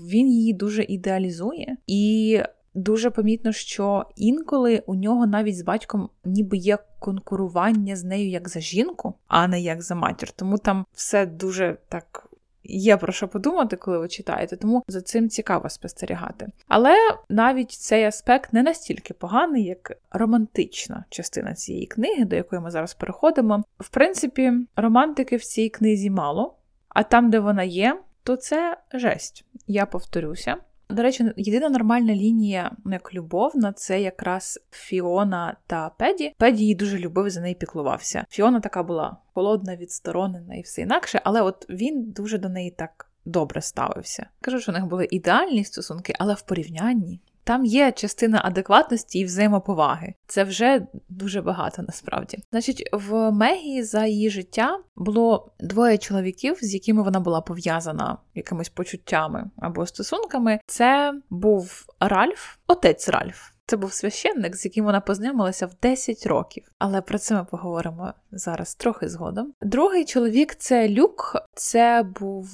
він 0.08 0.28
її 0.28 0.52
дуже 0.52 0.82
ідеалізує, 0.82 1.76
і 1.86 2.40
дуже 2.74 3.10
помітно, 3.10 3.52
що 3.52 4.04
інколи 4.16 4.82
у 4.86 4.94
нього 4.94 5.26
навіть 5.26 5.58
з 5.58 5.62
батьком 5.62 6.10
ніби 6.24 6.56
є 6.56 6.78
конкурування 6.98 7.96
з 7.96 8.04
нею 8.04 8.30
як 8.30 8.48
за 8.48 8.60
жінку, 8.60 9.14
а 9.26 9.48
не 9.48 9.60
як 9.60 9.82
за 9.82 9.94
матір. 9.94 10.30
Тому 10.32 10.58
там 10.58 10.86
все 10.92 11.26
дуже 11.26 11.76
так. 11.88 12.29
Є 12.70 12.96
про 12.96 13.12
що 13.12 13.28
подумати, 13.28 13.76
коли 13.76 13.98
ви 13.98 14.08
читаєте, 14.08 14.56
тому 14.56 14.82
за 14.88 15.00
цим 15.02 15.28
цікаво 15.28 15.68
спостерігати. 15.68 16.46
Але 16.68 16.94
навіть 17.28 17.70
цей 17.70 18.04
аспект 18.04 18.52
не 18.52 18.62
настільки 18.62 19.14
поганий, 19.14 19.64
як 19.64 19.92
романтична 20.10 21.04
частина 21.08 21.54
цієї 21.54 21.86
книги, 21.86 22.24
до 22.24 22.36
якої 22.36 22.62
ми 22.62 22.70
зараз 22.70 22.94
переходимо. 22.94 23.64
В 23.78 23.88
принципі, 23.88 24.52
романтики 24.76 25.36
в 25.36 25.44
цій 25.44 25.68
книзі 25.68 26.10
мало, 26.10 26.56
а 26.88 27.02
там, 27.02 27.30
де 27.30 27.38
вона 27.38 27.62
є, 27.62 28.00
то 28.22 28.36
це 28.36 28.76
жесть. 28.92 29.44
Я 29.66 29.86
повторюся. 29.86 30.56
До 30.90 31.02
речі, 31.02 31.32
єдина 31.36 31.68
нормальна 31.68 32.14
лінія, 32.14 32.70
ну, 32.84 32.92
як 32.92 33.14
любовна, 33.14 33.72
це 33.72 34.00
якраз 34.00 34.60
Фіона 34.70 35.56
та 35.66 35.90
Педі. 35.98 36.34
Педі 36.38 36.62
її 36.62 36.74
дуже 36.74 36.98
любив, 36.98 37.30
за 37.30 37.40
неї 37.40 37.54
піклувався. 37.54 38.24
Фіона 38.30 38.60
така 38.60 38.82
була 38.82 39.16
холодна, 39.34 39.76
відсторонена 39.76 40.54
і 40.54 40.60
все 40.60 40.82
інакше, 40.82 41.20
але 41.24 41.42
от 41.42 41.66
він 41.70 42.10
дуже 42.10 42.38
до 42.38 42.48
неї 42.48 42.70
так 42.70 43.10
добре 43.24 43.60
ставився. 43.60 44.26
Кажу, 44.40 44.60
що 44.60 44.72
у 44.72 44.74
них 44.74 44.86
були 44.86 45.08
ідеальні 45.10 45.64
стосунки, 45.64 46.14
але 46.18 46.34
в 46.34 46.42
порівнянні 46.42 47.20
там 47.50 47.64
є 47.64 47.92
частина 47.92 48.40
адекватності 48.44 49.18
і 49.18 49.24
взаємоповаги. 49.24 50.14
Це 50.26 50.44
вже 50.44 50.86
дуже 51.08 51.42
багато 51.42 51.82
насправді. 51.82 52.38
Значить, 52.50 52.88
в 52.92 53.30
Мегі 53.30 53.82
за 53.82 54.06
її 54.06 54.30
життя 54.30 54.78
було 54.96 55.52
двоє 55.60 55.98
чоловіків, 55.98 56.58
з 56.60 56.74
якими 56.74 57.02
вона 57.02 57.20
була 57.20 57.40
пов'язана 57.40 58.18
якимись 58.34 58.68
почуттями 58.68 59.50
або 59.56 59.86
стосунками. 59.86 60.60
Це 60.66 61.14
був 61.30 61.86
Ральф, 62.00 62.56
отець 62.66 63.08
Ральф. 63.08 63.50
Це 63.70 63.76
був 63.76 63.92
священник, 63.92 64.56
з 64.56 64.64
яким 64.64 64.84
вона 64.84 65.00
познайомилася 65.00 65.66
в 65.66 65.70
10 65.82 66.26
років, 66.26 66.64
але 66.78 67.00
про 67.00 67.18
це 67.18 67.34
ми 67.34 67.46
поговоримо 67.50 68.12
зараз 68.32 68.74
трохи 68.74 69.08
згодом. 69.08 69.52
Другий 69.62 70.04
чоловік 70.04 70.54
це 70.54 70.88
Люк, 70.88 71.36
це 71.54 72.06
був 72.20 72.48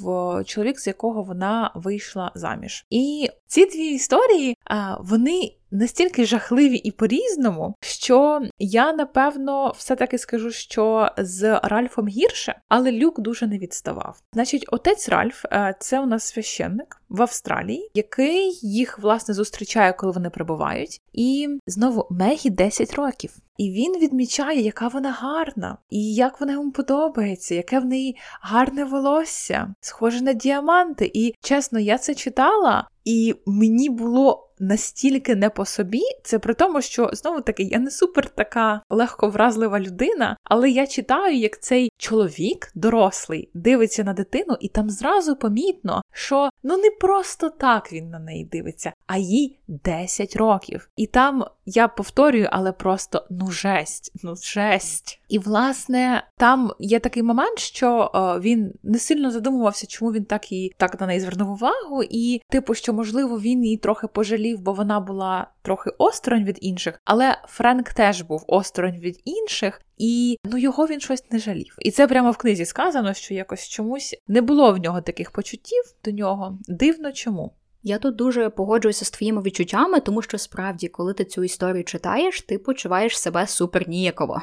чоловік, 0.44 0.80
з 0.80 0.86
якого 0.86 1.22
вона 1.22 1.70
вийшла 1.74 2.32
заміж. 2.34 2.86
І 2.90 3.28
ці 3.46 3.66
дві 3.66 3.86
історії 3.86 4.56
вони 5.00 5.52
настільки 5.70 6.24
жахливі 6.24 6.76
і 6.76 6.90
по-різному, 6.90 7.74
що 7.80 8.40
я 8.58 8.92
напевно 8.92 9.72
все-таки 9.76 10.18
скажу, 10.18 10.50
що 10.50 11.10
з 11.18 11.60
Ральфом 11.62 12.08
гірше, 12.08 12.60
але 12.68 12.92
Люк 12.92 13.20
дуже 13.20 13.46
не 13.46 13.58
відставав. 13.58 14.18
Значить, 14.32 14.64
отець 14.68 15.08
Ральф 15.08 15.44
е, 15.44 15.74
це 15.80 16.00
у 16.00 16.06
нас 16.06 16.24
священник 16.24 17.02
в 17.08 17.22
Австралії, 17.22 17.90
який 17.94 18.58
їх 18.62 18.98
власне 18.98 19.34
зустрічає, 19.34 19.92
коли 19.92 20.12
вони 20.12 20.30
прибувають. 20.30 21.00
І 21.12 21.48
знову 21.66 22.06
Мегі 22.10 22.50
10 22.50 22.94
років. 22.94 23.36
І 23.58 23.70
він 23.70 23.98
відмічає, 23.98 24.60
яка 24.60 24.88
вона 24.88 25.12
гарна, 25.12 25.78
і 25.90 26.14
як 26.14 26.40
вона 26.40 26.52
йому 26.52 26.72
подобається, 26.72 27.54
яке 27.54 27.80
в 27.80 27.84
неї 27.84 28.16
гарне 28.40 28.84
волосся, 28.84 29.74
схоже 29.80 30.24
на 30.24 30.32
діаманти. 30.32 31.10
І 31.14 31.34
чесно, 31.40 31.78
я 31.78 31.98
це 31.98 32.14
читала, 32.14 32.88
і 33.04 33.34
мені 33.46 33.90
було 33.90 34.45
настільки 34.58 35.36
не 35.36 35.50
по 35.50 35.64
собі, 35.64 36.02
це 36.22 36.38
при 36.38 36.54
тому, 36.54 36.80
що 36.80 37.10
знову 37.12 37.40
таки 37.40 37.62
я 37.62 37.78
не 37.78 37.90
супер 37.90 38.28
така 38.28 38.82
легко 38.90 39.28
вразлива 39.28 39.80
людина, 39.80 40.36
але 40.44 40.70
я 40.70 40.86
читаю, 40.86 41.36
як 41.36 41.62
цей 41.62 41.92
чоловік 41.98 42.70
дорослий 42.74 43.50
дивиться 43.54 44.04
на 44.04 44.12
дитину, 44.12 44.56
і 44.60 44.68
там 44.68 44.90
зразу 44.90 45.36
помітно, 45.36 46.02
що 46.16 46.50
ну 46.62 46.76
не 46.76 46.90
просто 46.90 47.50
так 47.50 47.92
він 47.92 48.10
на 48.10 48.18
неї 48.18 48.44
дивиться, 48.44 48.92
а 49.06 49.18
їй 49.18 49.58
10 49.68 50.36
років. 50.36 50.90
І 50.96 51.06
там 51.06 51.44
я 51.66 51.88
повторюю, 51.88 52.48
але 52.52 52.72
просто 52.72 53.26
ну 53.30 53.50
жесть, 53.50 54.12
ну 54.22 54.36
жесть. 54.36 55.20
І 55.28 55.38
власне 55.38 56.22
там 56.36 56.72
є 56.78 57.00
такий 57.00 57.22
момент, 57.22 57.58
що 57.58 58.10
о, 58.14 58.40
він 58.40 58.72
не 58.82 58.98
сильно 58.98 59.30
задумувався, 59.30 59.86
чому 59.86 60.12
він 60.12 60.24
так 60.24 60.52
і 60.52 60.72
так 60.76 61.00
на 61.00 61.06
неї 61.06 61.20
звернув 61.20 61.50
увагу, 61.50 62.02
і 62.10 62.42
типу, 62.48 62.74
що 62.74 62.92
можливо 62.92 63.40
він 63.40 63.64
її 63.64 63.76
трохи 63.76 64.06
пожалів, 64.06 64.60
бо 64.60 64.72
вона 64.72 65.00
була 65.00 65.46
трохи 65.66 65.90
осторонь 65.98 66.44
від 66.44 66.58
інших. 66.60 67.00
Але 67.04 67.38
Френк 67.48 67.92
теж 67.92 68.22
був 68.22 68.44
осторонь 68.46 68.98
від 68.98 69.20
інших, 69.24 69.80
і 69.98 70.38
ну 70.44 70.58
його 70.58 70.86
він 70.86 71.00
щось 71.00 71.30
не 71.30 71.38
жалів. 71.38 71.76
І 71.78 71.90
це 71.90 72.06
прямо 72.06 72.30
в 72.30 72.36
книзі 72.36 72.64
сказано, 72.64 73.14
що 73.14 73.34
якось 73.34 73.68
чомусь 73.68 74.14
не 74.28 74.40
було 74.40 74.72
в 74.72 74.78
нього 74.78 75.00
таких 75.00 75.30
почуттів 75.30 75.82
до 76.04 76.10
нього. 76.10 76.58
Дивно 76.68 77.12
чому. 77.12 77.52
Я 77.82 77.98
тут 77.98 78.16
дуже 78.16 78.50
погоджуюся 78.50 79.04
з 79.04 79.10
твоїми 79.10 79.42
відчуттями, 79.42 80.00
тому 80.00 80.22
що 80.22 80.38
справді, 80.38 80.88
коли 80.88 81.14
ти 81.14 81.24
цю 81.24 81.44
історію 81.44 81.84
читаєш, 81.84 82.40
ти 82.40 82.58
почуваєш 82.58 83.18
себе 83.18 83.46
супер 83.46 83.88
ніяково. 83.88 84.42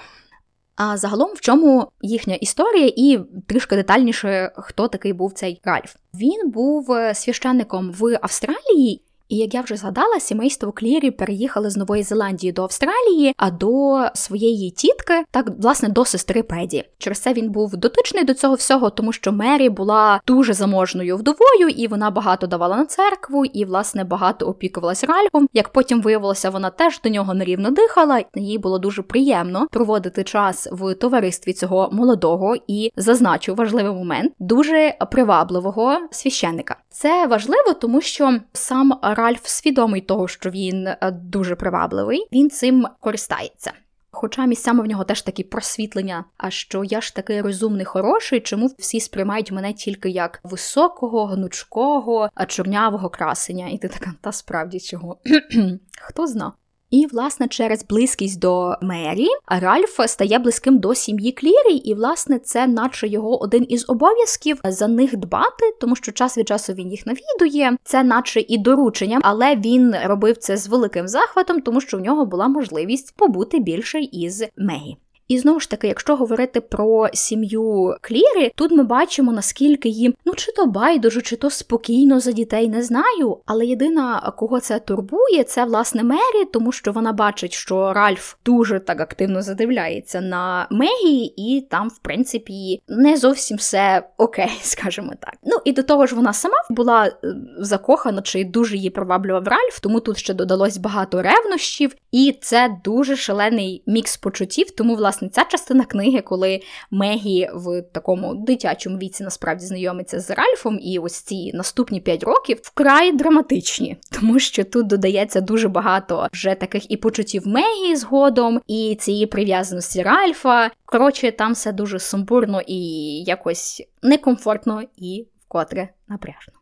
А 0.75 0.97
загалом, 0.97 1.33
в 1.35 1.41
чому 1.41 1.87
їхня 2.01 2.35
історія, 2.35 2.91
і 2.95 3.19
трішки 3.47 3.75
детальніше, 3.75 4.51
хто 4.55 4.87
такий 4.87 5.13
був 5.13 5.33
цей 5.33 5.61
Ральф. 5.63 5.95
Він 6.13 6.51
був 6.51 6.91
е, 6.91 7.15
священником 7.15 7.91
в 7.91 8.19
Австралії. 8.21 9.01
І 9.29 9.37
як 9.37 9.53
я 9.53 9.61
вже 9.61 9.75
згадала, 9.75 10.19
сімейство 10.19 10.71
Клірі 10.71 11.11
переїхали 11.11 11.69
з 11.69 11.77
Нової 11.77 12.03
Зеландії 12.03 12.53
до 12.53 12.63
Австралії, 12.63 13.33
а 13.37 13.51
до 13.51 14.01
своєї 14.13 14.71
тітки, 14.71 15.23
так 15.31 15.47
власне 15.59 15.89
до 15.89 16.05
сестри 16.05 16.43
Педі. 16.43 16.83
Через 16.97 17.19
це 17.19 17.33
він 17.33 17.51
був 17.51 17.77
дотичний 17.77 18.23
до 18.23 18.33
цього 18.33 18.55
всього, 18.55 18.89
тому 18.89 19.13
що 19.13 19.31
Мері 19.31 19.69
була 19.69 20.21
дуже 20.27 20.53
заможною 20.53 21.17
вдовою, 21.17 21.69
і 21.69 21.87
вона 21.87 22.11
багато 22.11 22.47
давала 22.47 22.77
на 22.77 22.85
церкву, 22.85 23.45
і 23.45 23.65
власне 23.65 24.03
багато 24.03 24.45
опікувалась 24.45 25.03
Ральфом. 25.03 25.47
Як 25.53 25.69
потім 25.69 26.01
виявилося, 26.01 26.49
вона 26.49 26.69
теж 26.69 27.01
до 27.01 27.09
нього 27.09 27.33
нерівно 27.33 27.71
дихала. 27.71 28.23
Їй 28.35 28.57
було 28.57 28.79
дуже 28.79 29.01
приємно 29.01 29.67
проводити 29.71 30.23
час 30.23 30.67
в 30.71 30.95
товаристві 30.95 31.53
цього 31.53 31.89
молодого 31.91 32.55
і 32.67 32.91
зазначу 32.97 33.55
важливий 33.55 33.93
момент 33.93 34.33
дуже 34.39 34.97
привабливого 35.11 35.97
священника. 36.11 36.75
Це 36.89 37.27
важливо, 37.27 37.73
тому 37.73 38.01
що 38.01 38.39
сам 38.53 38.93
Ральф 39.01 39.22
свідомий 39.43 40.01
того, 40.01 40.27
що 40.27 40.49
він 40.49 40.87
е, 40.87 41.11
дуже 41.11 41.55
привабливий, 41.55 42.27
він 42.33 42.49
цим 42.49 42.87
користається. 42.99 43.71
Хоча 44.15 44.45
місцями 44.45 44.83
в 44.83 44.85
нього 44.85 45.03
теж 45.03 45.21
такі 45.21 45.43
просвітлення, 45.43 46.25
а 46.37 46.49
що 46.49 46.83
я 46.83 47.01
ж 47.01 47.15
такий 47.15 47.41
розумний, 47.41 47.85
хороший, 47.85 48.39
чому 48.39 48.69
всі 48.79 48.99
сприймають 48.99 49.51
мене 49.51 49.73
тільки 49.73 50.09
як 50.09 50.39
високого, 50.43 51.25
гнучкого, 51.25 52.29
чорнявого 52.47 53.09
красення. 53.09 53.67
І 53.67 53.77
ти 53.77 53.87
така, 53.87 54.13
та 54.21 54.31
справді 54.31 54.79
чого? 54.79 55.17
Хто 56.01 56.27
зна? 56.27 56.53
І, 56.93 57.07
власне, 57.11 57.47
через 57.47 57.85
близькість 57.85 58.39
до 58.39 58.75
Мері 58.81 59.27
Ральф 59.47 59.99
стає 60.07 60.39
близьким 60.39 60.79
до 60.79 60.95
сім'ї 60.95 61.31
Клірі, 61.31 61.75
і, 61.75 61.93
власне, 61.93 62.39
це, 62.39 62.67
наче 62.67 63.07
його 63.07 63.41
один 63.43 63.65
із 63.69 63.85
обов'язків 63.87 64.59
за 64.63 64.87
них 64.87 65.17
дбати, 65.17 65.75
тому 65.81 65.95
що 65.95 66.11
час 66.11 66.37
від 66.37 66.47
часу 66.47 66.73
він 66.73 66.91
їх 66.91 67.05
навідує. 67.05 67.77
Це, 67.83 68.03
наче 68.03 68.45
і 68.47 68.57
доручення, 68.57 69.19
але 69.23 69.55
він 69.55 69.95
робив 70.03 70.37
це 70.37 70.57
з 70.57 70.67
великим 70.67 71.07
захватом, 71.07 71.61
тому 71.61 71.81
що 71.81 71.97
в 71.97 72.01
нього 72.01 72.25
була 72.25 72.47
можливість 72.47 73.15
побути 73.15 73.59
більше 73.59 73.99
із 73.99 74.43
Мегі. 74.57 74.97
І 75.27 75.39
знову 75.39 75.59
ж 75.59 75.69
таки, 75.69 75.87
якщо 75.87 76.15
говорити 76.15 76.61
про 76.61 77.09
сім'ю 77.13 77.95
Кліри, 78.01 78.51
тут 78.55 78.71
ми 78.71 78.83
бачимо, 78.83 79.31
наскільки 79.31 79.89
їм 79.89 80.13
ну 80.25 80.33
чи 80.33 80.51
то 80.51 80.65
байдуже, 80.65 81.21
чи 81.21 81.35
то 81.35 81.49
спокійно 81.49 82.19
за 82.19 82.31
дітей 82.31 82.69
не 82.69 82.83
знаю. 82.83 83.37
Але 83.45 83.65
єдина, 83.65 84.33
кого 84.37 84.59
це 84.59 84.79
турбує, 84.79 85.43
це 85.43 85.65
власне 85.65 86.03
Мері, 86.03 86.45
тому 86.53 86.71
що 86.71 86.91
вона 86.91 87.13
бачить, 87.13 87.53
що 87.53 87.93
Ральф 87.93 88.35
дуже 88.45 88.79
так 88.79 89.01
активно 89.01 89.41
задивляється 89.41 90.21
на 90.21 90.67
Мегі, 90.71 91.33
і 91.37 91.67
там, 91.69 91.89
в 91.89 91.97
принципі, 91.97 92.81
не 92.87 93.17
зовсім 93.17 93.57
все 93.57 94.09
окей, 94.17 94.51
скажімо 94.61 95.13
так. 95.19 95.33
Ну 95.43 95.57
і 95.65 95.71
до 95.73 95.83
того 95.83 96.05
ж, 96.05 96.15
вона 96.15 96.33
сама 96.33 96.55
була 96.69 97.05
е, 97.05 97.13
закохана, 97.59 98.21
чи 98.21 98.43
дуже 98.43 98.75
її 98.75 98.89
приваблював 98.89 99.47
Ральф, 99.47 99.79
тому 99.79 99.99
тут 99.99 100.17
ще 100.17 100.33
додалось 100.33 100.77
багато 100.77 101.21
ревнощів, 101.21 101.95
і 102.11 102.37
це 102.41 102.77
дуже 102.85 103.15
шалений 103.15 103.83
мікс 103.87 104.17
почуттів, 104.17 104.71
тому 104.71 104.95
власне 104.95 105.12
власне 105.13 105.29
ця 105.29 105.45
частина 105.45 105.85
книги, 105.85 106.21
коли 106.21 106.61
Мегі 106.91 107.49
в 107.53 107.81
такому 107.81 108.35
дитячому 108.35 108.97
віці 108.97 109.23
насправді 109.23 109.65
знайомиться 109.65 110.19
з 110.19 110.29
Ральфом, 110.29 110.79
і 110.81 110.99
ось 110.99 111.21
ці 111.21 111.51
наступні 111.53 112.01
п'ять 112.01 112.23
років 112.23 112.59
вкрай 112.61 113.11
драматичні, 113.11 113.97
тому 114.11 114.39
що 114.39 114.63
тут 114.63 114.87
додається 114.87 115.41
дуже 115.41 115.69
багато 115.69 116.27
вже 116.33 116.55
таких 116.55 116.91
і 116.91 116.97
почуттів 116.97 117.47
Мегі 117.47 117.95
згодом, 117.95 118.61
і 118.67 118.97
цієї 118.99 119.25
прив'язаності 119.25 120.03
Ральфа. 120.03 120.71
Коротше, 120.85 121.31
там 121.31 121.53
все 121.53 121.71
дуже 121.71 121.99
сумбурно 121.99 122.61
і 122.67 122.79
якось 123.23 123.83
некомфортно 124.01 124.81
і 124.97 125.27
вкотре 125.45 125.89
напряжно. 126.07 126.53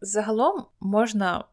Загалом 0.00 0.64
можна 0.80 1.44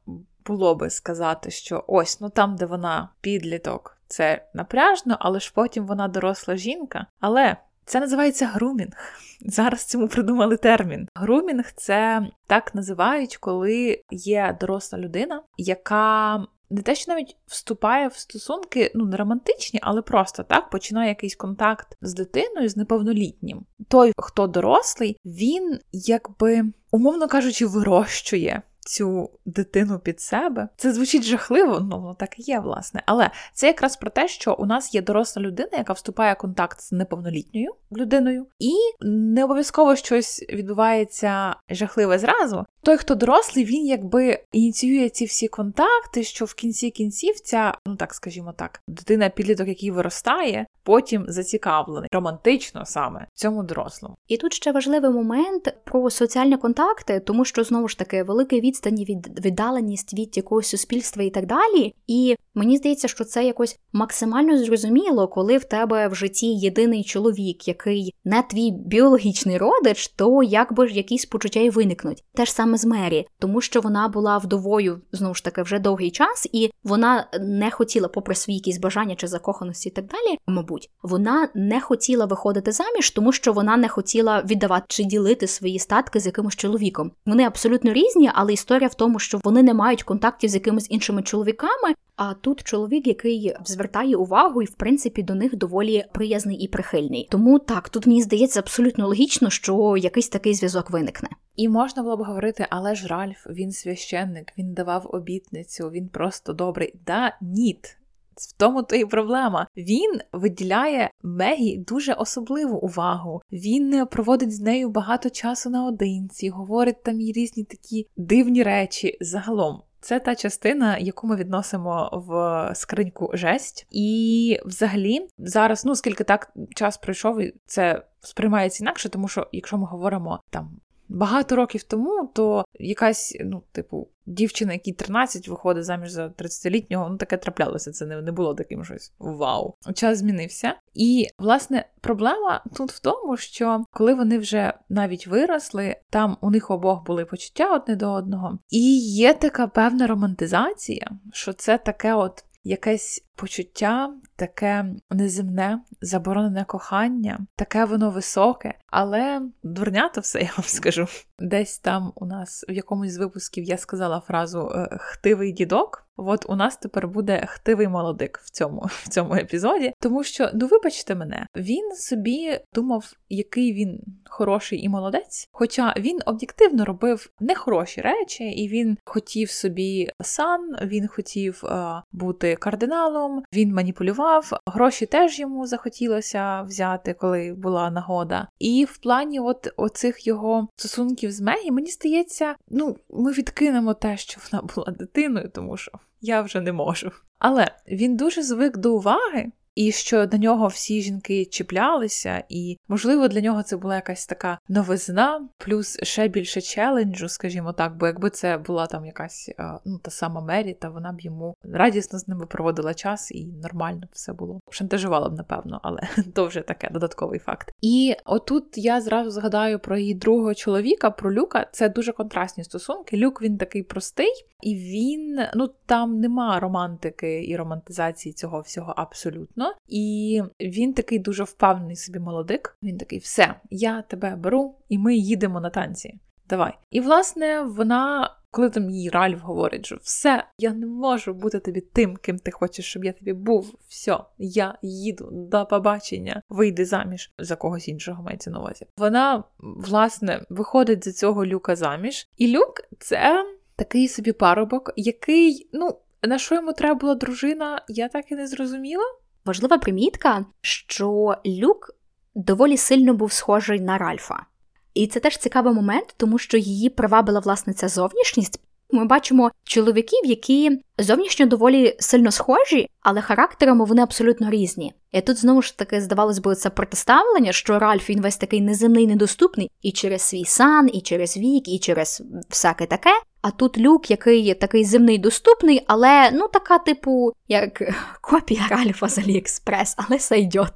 було 0.46 0.76
би 0.76 0.90
сказати, 0.90 1.52
що 1.52 1.84
ось 1.88 2.22
ну 2.22 2.30
там, 2.30 2.56
де 2.56 2.66
вона 2.66 3.10
підліток, 3.22 3.98
це 4.12 4.46
напряжно, 4.54 5.18
але 5.20 5.40
ж 5.40 5.52
потім 5.56 5.88
вона 5.88 6.08
доросла 6.08 6.56
жінка. 6.56 7.06
Але 7.20 7.58
це 7.86 8.00
називається 8.00 8.46
грумінг. 8.46 8.94
Зараз 9.46 9.86
цьому 9.86 10.08
придумали 10.08 10.58
термін. 10.58 11.08
Грумінг 11.16 11.72
це 11.76 12.28
так 12.48 12.76
називають, 12.76 13.38
коли 13.38 14.02
є 14.12 14.58
доросла 14.62 15.00
людина, 15.00 15.42
яка 15.58 16.46
не 16.70 16.82
те, 16.82 16.96
що 16.96 17.12
навіть 17.12 17.38
вступає 17.48 18.08
в 18.08 18.14
стосунки, 18.14 18.92
ну 18.96 19.06
не 19.06 19.18
романтичні, 19.18 19.80
але 19.84 20.02
просто 20.02 20.44
так 20.44 20.70
починає 20.70 21.10
якийсь 21.10 21.36
контакт 21.36 21.98
з 22.02 22.14
дитиною, 22.14 22.70
з 22.70 22.78
неповнолітнім. 22.78 23.66
Той, 23.88 24.14
хто 24.18 24.48
дорослий, 24.48 25.18
він 25.26 25.80
якби, 25.92 26.64
умовно 26.92 27.28
кажучи, 27.28 27.66
вирощує 27.66 28.62
цю 28.86 29.30
дитину 29.46 30.00
під 30.00 30.22
себе. 30.22 30.68
Це 30.78 30.94
звучить 30.94 31.24
жахливо, 31.24 31.80
ну 31.80 32.02
воно 32.02 32.14
так 32.14 32.40
і 32.40 32.42
є, 32.42 32.60
власне. 32.60 33.04
Але 33.06 33.30
це 33.54 33.68
якраз 33.68 33.98
про 33.98 34.10
те, 34.10 34.28
що 34.28 34.54
у 34.60 34.66
нас 34.66 34.96
є 34.96 35.02
доросла 35.02 35.42
людина, 35.42 35.70
яка 35.74 35.94
вступає 35.94 36.34
в 36.34 36.38
контакт 36.38 36.82
з 36.82 36.92
неповнолітньою 36.92 37.72
людиною, 37.98 38.46
і 38.60 38.72
не 39.02 39.44
обов'язково 39.44 39.96
щось 39.96 40.46
відбувається 40.50 41.56
жахливе 41.70 42.20
зразу. 42.20 42.66
Той, 42.84 42.98
хто 42.98 43.16
дорослий, 43.16 43.66
він 43.66 43.86
якби 43.86 44.40
ініціює 44.52 45.10
ці 45.10 45.26
всі 45.26 45.48
контакти, 45.48 46.24
що 46.24 46.46
в 46.46 46.54
кінці 46.54 46.90
кінців 46.90 47.40
ця, 47.40 47.74
ну 47.88 47.96
так 47.96 48.14
скажімо 48.14 48.54
так, 48.58 48.82
дитина 48.88 49.30
підліток, 49.30 49.68
який 49.68 49.92
виростає, 49.92 50.66
потім 50.84 51.26
зацікавлений 51.28 52.10
романтично 52.14 52.86
саме 52.86 53.28
цьому 53.34 53.64
дорослому. 53.64 54.16
І 54.28 54.38
тут 54.38 54.54
ще 54.54 54.72
важливий 54.72 55.12
момент 55.12 55.74
про 55.84 56.10
соціальні 56.10 56.58
контакти, 56.58 57.20
тому 57.20 57.46
що 57.46 57.64
знову 57.64 57.88
ж 57.88 57.98
таки 57.98 58.24
великий 58.24 58.62
відстані 58.62 59.06
від 59.06 59.46
віддаленість 59.46 60.14
від 60.14 60.38
якогось 60.38 60.68
суспільства 60.68 61.24
і 61.24 61.30
так 61.30 61.46
далі. 61.46 61.94
І 62.08 62.36
мені 62.54 62.78
здається, 62.78 63.08
що 63.08 63.24
це 63.24 63.46
якось 63.46 63.80
максимально 63.94 64.58
зрозуміло, 64.58 65.28
коли 65.28 65.58
в 65.58 65.64
тебе 65.64 66.08
в 66.08 66.16
житті 66.16 66.48
єдиний 66.48 67.04
чоловік, 67.04 67.68
який 67.68 68.14
не 68.24 68.44
твій 68.44 68.72
біологічний 68.72 69.58
родич, 69.58 70.08
то 70.08 70.44
якби 70.44 70.88
ж 70.88 70.96
якісь 70.96 71.26
почуття 71.26 71.60
й 71.60 71.70
виникнуть. 71.70 72.24
Те 72.34 72.46
ж 72.46 72.54
саме 72.54 72.71
з 72.78 72.86
Мері, 72.86 73.28
тому 73.40 73.62
що 73.62 73.82
вона 73.82 74.08
була 74.08 74.38
вдовою 74.38 75.02
знову 75.12 75.36
ж 75.36 75.44
таки 75.44 75.62
вже 75.62 75.80
довгий 75.80 76.12
час, 76.12 76.50
і 76.52 76.72
вона 76.84 77.28
не 77.42 77.72
хотіла, 77.72 78.08
попри 78.08 78.36
свої 78.36 78.58
якісь 78.58 78.78
бажання 78.78 79.16
чи 79.16 79.28
закоханості, 79.28 79.90
і 79.90 79.92
так 79.92 80.06
далі, 80.06 80.38
мабуть, 80.48 80.90
вона 81.04 81.50
не 81.56 81.82
хотіла 81.82 82.26
виходити 82.26 82.72
заміж, 82.72 83.12
тому 83.12 83.32
що 83.32 83.54
вона 83.54 83.78
не 83.78 83.90
хотіла 83.90 84.42
віддавати 84.42 84.86
чи 84.88 85.04
ділити 85.04 85.48
свої 85.48 85.80
статки 85.80 86.20
з 86.20 86.26
якимось 86.26 86.56
чоловіком. 86.56 87.12
Вони 87.26 87.44
абсолютно 87.44 87.94
різні, 87.94 88.32
але 88.34 88.54
історія 88.54 88.88
в 88.88 88.94
тому, 88.94 89.20
що 89.20 89.40
вони 89.44 89.64
не 89.64 89.74
мають 89.74 90.04
контактів 90.04 90.50
з 90.50 90.54
якимись 90.54 90.92
іншими 90.92 91.22
чоловіками. 91.22 91.94
А 92.16 92.34
тут 92.34 92.64
чоловік, 92.64 93.08
який 93.08 93.56
звертає 93.66 94.16
увагу 94.16 94.62
і, 94.62 94.66
в 94.66 94.76
принципі, 94.76 95.24
до 95.24 95.36
них 95.36 95.56
доволі 95.56 96.06
приязний 96.14 96.58
і 96.58 96.68
прихильний. 96.68 97.28
Тому 97.32 97.60
так, 97.60 97.90
тут 97.90 98.08
мені 98.08 98.22
здається 98.22 98.60
абсолютно 98.60 99.08
логічно, 99.08 99.50
що 99.50 99.98
якийсь 99.98 100.30
такий 100.30 100.54
зв'язок 100.54 100.90
виникне. 100.92 101.30
І 101.56 101.70
можна 101.70 102.04
було 102.04 102.18
б 102.18 102.22
говорити, 102.62 102.68
але 102.70 102.96
ж 102.96 103.08
Ральф, 103.08 103.48
він 103.50 103.72
священник, 103.72 104.54
він 104.58 104.74
давав 104.74 105.08
обітницю, 105.10 105.90
він 105.90 106.08
просто 106.08 106.54
добрий. 106.54 106.94
Да, 107.06 107.38
ніт. 107.42 107.98
В 108.36 108.58
тому 108.58 108.84
то 108.84 108.96
і 108.96 109.06
проблема. 109.06 109.68
Він 109.78 110.22
виділяє 110.32 111.10
Мегі 111.24 111.78
дуже 111.78 112.14
особливу 112.14 112.78
увагу. 112.78 113.42
Він 113.52 114.06
проводить 114.06 114.56
з 114.56 114.62
нею 114.62 114.90
багато 114.90 115.30
часу 115.30 115.70
наодинці, 115.70 116.50
говорить 116.50 117.04
там 117.04 117.22
їй 117.22 117.32
різні 117.32 117.64
такі 117.64 118.08
дивні 118.18 118.64
речі. 118.64 119.18
Загалом, 119.22 119.82
це 120.02 120.20
та 120.20 120.36
частина, 120.36 120.98
яку 120.98 121.28
ми 121.28 121.36
відносимо 121.36 122.10
в 122.28 122.72
скриньку 122.76 123.30
жесть. 123.34 123.88
І 123.92 124.60
взагалі, 124.66 125.28
зараз, 125.38 125.86
ну 125.86 125.96
скільки 125.96 126.24
так 126.24 126.54
час 126.76 126.98
пройшов, 126.98 127.42
це 127.66 128.04
сприймається 128.22 128.84
інакше, 128.84 129.10
тому 129.10 129.28
що 129.28 129.48
якщо 129.52 129.78
ми 129.78 129.86
говоримо 129.86 130.40
там 130.50 130.80
багато 131.12 131.56
років 131.56 131.84
тому, 131.84 132.30
то 132.34 132.66
якась, 132.80 133.38
ну, 133.46 133.64
типу, 133.72 134.08
дівчина, 134.26 134.74
якій 134.74 134.94
13 134.94 135.48
виходить 135.48 135.86
заміж 135.86 136.12
за 136.12 136.28
30-літнього, 136.28 137.10
ну 137.10 137.18
таке 137.18 137.38
траплялося. 137.38 137.92
Це 137.92 138.06
не, 138.06 138.22
не 138.22 138.32
було 138.32 138.54
таким 138.54 138.86
щось 138.86 139.14
вау. 139.20 139.74
Час 139.96 140.18
змінився. 140.18 140.74
І 140.94 141.28
власне 141.40 141.86
проблема 142.02 142.64
тут 142.76 142.92
в 142.92 143.00
тому, 143.00 143.38
що 143.38 143.86
коли 143.92 144.14
вони 144.14 144.38
вже 144.38 144.74
навіть 144.90 145.28
виросли, 145.28 145.96
там 146.10 146.38
у 146.42 146.50
них 146.50 146.72
обох 146.72 147.06
були 147.06 147.26
почуття 147.26 147.76
одне 147.76 147.96
до 147.96 148.12
одного, 148.12 148.60
і 148.70 149.00
є 149.00 149.34
така 149.34 149.68
певна 149.68 150.08
романтизація, 150.08 151.12
що 151.34 151.54
це 151.54 151.78
таке 151.78 152.14
от 152.14 152.44
якесь 152.64 153.26
почуття, 153.42 154.14
таке 154.36 154.86
неземне, 155.10 155.80
заборонене 156.02 156.66
кохання, 156.66 157.40
таке 157.56 157.86
воно 157.86 158.12
високе, 158.12 158.74
але 158.88 159.42
дурнято 159.64 160.22
все, 160.22 160.40
я 160.42 160.52
вам 160.58 160.66
скажу. 160.66 161.08
Десь 161.40 161.80
там 161.80 162.12
у 162.16 162.26
нас 162.26 162.66
в 162.70 162.72
якомусь 162.72 163.12
з 163.12 163.18
випусків 163.18 163.64
я 163.64 163.78
сказала 163.78 164.20
фразу 164.20 164.72
е, 164.76 164.98
хтивий 165.00 165.52
дідок. 165.52 166.08
От 166.18 166.46
у 166.50 166.56
нас 166.56 166.78
тепер 166.78 167.08
буде 167.08 167.46
хтивий 167.48 167.88
молодик 167.88 168.40
в 168.44 168.50
цьому 168.52 168.82
в 169.04 169.10
цьому 169.10 169.36
епізоді, 169.36 169.94
тому 170.00 170.24
що, 170.24 170.50
ну 170.54 170.68
вибачте 170.68 171.16
мене, 171.16 171.48
він 171.56 171.92
собі 171.96 172.60
думав, 172.74 173.14
який 173.30 173.74
він 173.74 174.00
хороший 174.26 174.80
і 174.80 174.90
молодець. 174.90 175.50
Хоча 175.52 175.94
він 175.98 176.20
об'єктивно 176.26 176.86
робив 176.86 177.30
нехороші 177.40 178.02
речі, 178.02 178.44
і 178.44 178.68
він 178.68 178.98
хотів 179.06 179.52
собі 179.52 180.10
сан, 180.22 180.76
він 180.82 181.08
хотів 181.08 181.66
е, 181.66 182.02
бути 182.12 182.56
кардиналом, 182.56 183.31
він 183.54 183.74
маніпулював. 183.74 184.52
Гроші 184.66 185.06
теж 185.06 185.40
йому 185.40 185.68
захотілося 185.68 186.62
взяти, 186.62 187.14
коли 187.14 187.54
була 187.54 187.90
нагода. 187.90 188.48
І 188.60 188.86
в 188.90 188.98
плані 188.98 189.40
от 189.40 189.68
оцих 189.78 190.28
його 190.28 190.68
стосунків 190.76 191.32
з 191.32 191.42
Мегі, 191.42 191.72
мені 191.72 191.92
здається, 191.92 192.56
ну 192.70 192.96
ми 193.10 193.32
відкинемо 193.32 193.94
те, 193.94 194.18
що 194.18 194.42
вона 194.52 194.64
була 194.76 194.92
дитиною, 194.92 195.50
тому 195.50 195.78
що 195.78 195.92
я 196.22 196.42
вже 196.42 196.62
не 196.62 196.74
можу. 196.74 197.12
Але 197.40 197.72
він 197.88 198.18
дуже 198.18 198.44
звик 198.44 198.78
до 198.78 198.96
уваги. 198.96 199.52
І 199.76 199.92
що 199.92 200.26
до 200.26 200.38
нього 200.38 200.68
всі 200.68 201.02
жінки 201.02 201.46
чіплялися, 201.46 202.44
і, 202.50 202.78
можливо, 202.88 203.28
для 203.28 203.42
нього 203.42 203.64
це 203.64 203.78
була 203.78 203.96
якась 203.96 204.26
така 204.26 204.60
новизна, 204.70 205.48
плюс 205.58 206.00
ще 206.04 206.28
більше 206.28 206.62
челенджу, 206.62 207.30
скажімо 207.30 207.74
так, 207.74 207.98
бо 207.98 208.08
якби 208.08 208.30
це 208.30 208.58
була 208.58 208.88
там 208.88 209.06
якась 209.06 209.52
ну, 209.86 210.00
та 210.00 210.12
сама 210.12 210.42
Мері, 210.42 210.74
та 210.74 210.90
вона 210.90 211.12
б 211.12 211.22
йому 211.22 211.56
радісно 211.64 212.20
з 212.20 212.28
ними 212.28 212.46
проводила 212.46 212.94
час 212.94 213.32
і 213.32 213.46
нормально 213.46 214.08
все 214.12 214.34
було. 214.34 214.60
Шантажувала 214.70 215.30
б, 215.30 215.34
напевно, 215.34 215.80
але 215.84 216.02
то 216.36 216.46
вже 216.46 216.62
таке 216.62 216.90
додатковий 216.90 217.40
факт. 217.40 217.72
І 217.82 218.16
отут 218.26 218.78
я 218.78 219.02
зразу 219.02 219.32
згадаю 219.32 219.80
про 219.80 219.98
її 219.98 220.14
другого 220.14 220.54
чоловіка, 220.54 221.12
про 221.12 221.34
Люка. 221.34 221.68
Це 221.72 221.90
дуже 221.90 222.12
контрастні 222.12 222.64
стосунки. 222.64 223.18
Люк 223.18 223.42
він 223.42 223.58
такий 223.58 223.84
простий, 223.84 224.32
і 224.62 224.76
він 224.76 225.40
ну 225.56 225.70
там 225.86 226.20
нема 226.20 226.60
романтики 226.60 227.46
і 227.46 227.56
романтизації 227.56 228.34
цього 228.34 228.62
всього 228.62 228.94
абсолютно. 228.98 229.61
І 229.88 230.42
він 230.60 230.94
такий 230.94 231.20
дуже 231.20 231.44
впевнений 231.44 231.96
собі 231.96 232.20
молодик. 232.20 232.78
Він 232.84 232.98
такий: 232.98 233.20
все, 233.20 233.56
я 233.70 234.02
тебе 234.02 234.36
беру, 234.36 234.76
і 234.90 234.98
ми 234.98 235.16
їдемо 235.16 235.62
на 235.62 235.70
танці. 235.70 236.20
Давай. 236.52 236.74
І, 236.92 237.02
власне, 237.02 237.62
вона, 237.62 238.36
коли 238.52 238.70
там 238.70 238.90
їй 238.90 239.10
Ральф 239.10 239.42
говорить, 239.42 239.86
що 239.86 239.98
все, 240.02 240.44
я 240.58 240.74
не 240.74 240.86
можу 240.86 241.34
бути 241.34 241.60
тобі 241.60 241.82
тим, 241.82 242.18
ким 242.18 242.40
ти 242.40 242.52
хочеш, 242.52 242.86
щоб 242.86 243.06
я 243.06 243.14
тобі 243.14 243.34
був. 243.34 243.76
Все, 243.88 244.18
я 244.38 244.78
їду 244.82 245.30
до 245.32 245.66
побачення, 245.66 246.42
вийди 246.50 246.86
заміж 246.86 247.32
за 247.38 247.56
когось 247.56 247.88
іншого 247.88 248.24
мається 248.24 248.52
на 248.52 248.60
увазі. 248.60 248.86
Вона, 248.98 249.44
власне, 249.60 250.46
виходить 250.50 251.04
за 251.04 251.12
цього 251.12 251.46
люка 251.46 251.76
заміж. 251.76 252.28
І 252.38 252.58
люк 252.58 252.74
це 253.00 253.46
такий 253.76 254.08
собі 254.08 254.32
парубок, 254.32 254.94
який, 254.96 255.70
ну, 255.74 255.98
на 256.24 256.38
що 256.38 256.56
йому 256.56 256.74
треба 256.74 256.96
була 256.96 257.16
дружина, 257.16 257.82
я 257.88 258.08
так 258.08 258.32
і 258.32 258.36
не 258.36 258.48
зрозуміла. 258.48 259.04
Важлива 259.46 259.78
примітка, 259.78 260.46
що 260.62 261.36
Люк 261.46 261.92
доволі 262.36 262.78
сильно 262.78 263.14
був 263.14 263.32
схожий 263.32 263.80
на 263.80 263.98
Ральфа. 263.98 264.46
І 264.94 265.08
це 265.08 265.20
теж 265.20 265.38
цікавий 265.38 265.74
момент, 265.74 266.14
тому 266.18 266.38
що 266.38 266.58
її 266.58 266.90
привабила 266.90 267.40
власне 267.40 267.74
ця 267.74 267.88
зовнішність. 267.88 268.60
Ми 268.92 269.06
бачимо 269.06 269.52
чоловіків, 269.64 270.20
які 270.24 270.82
зовнішньо 270.98 271.46
доволі 271.46 271.96
сильно 272.00 272.32
схожі, 272.32 272.88
але 273.02 273.22
характерами 273.22 273.86
вони 273.86 274.02
абсолютно 274.02 274.50
різні. 274.50 274.94
І 275.12 275.22
тут 275.22 275.38
знову 275.38 275.62
ж 275.62 275.78
таки 275.78 276.02
здавалось 276.02 276.40
би 276.40 276.56
це 276.56 276.70
протиставлення, 276.70 277.52
що 277.52 277.80
Ральф 277.80 278.10
він 278.10 278.22
весь 278.22 278.38
такий 278.38 278.62
неземний, 278.62 279.08
недоступний 279.08 279.72
і 279.82 279.92
через 279.92 280.22
свій 280.22 280.46
сан, 280.46 280.90
і 280.94 281.02
через 281.02 281.38
вік, 281.38 281.68
і 281.68 281.80
через 281.80 282.24
всяке 282.50 282.86
таке. 282.86 283.12
А 283.42 283.52
тут 283.52 283.78
люк, 283.78 284.12
який 284.12 284.54
такий 284.54 284.86
земний 284.86 285.18
доступний, 285.18 285.84
але 285.88 286.32
ну 286.32 286.48
така, 286.54 286.78
типу, 286.78 287.34
як 287.48 287.82
копія 288.22 288.68
Ральфа 288.70 289.10
з 289.10 289.18
Аліекспрес, 289.18 289.96
але 289.98 290.20
сайдьот. 290.20 290.74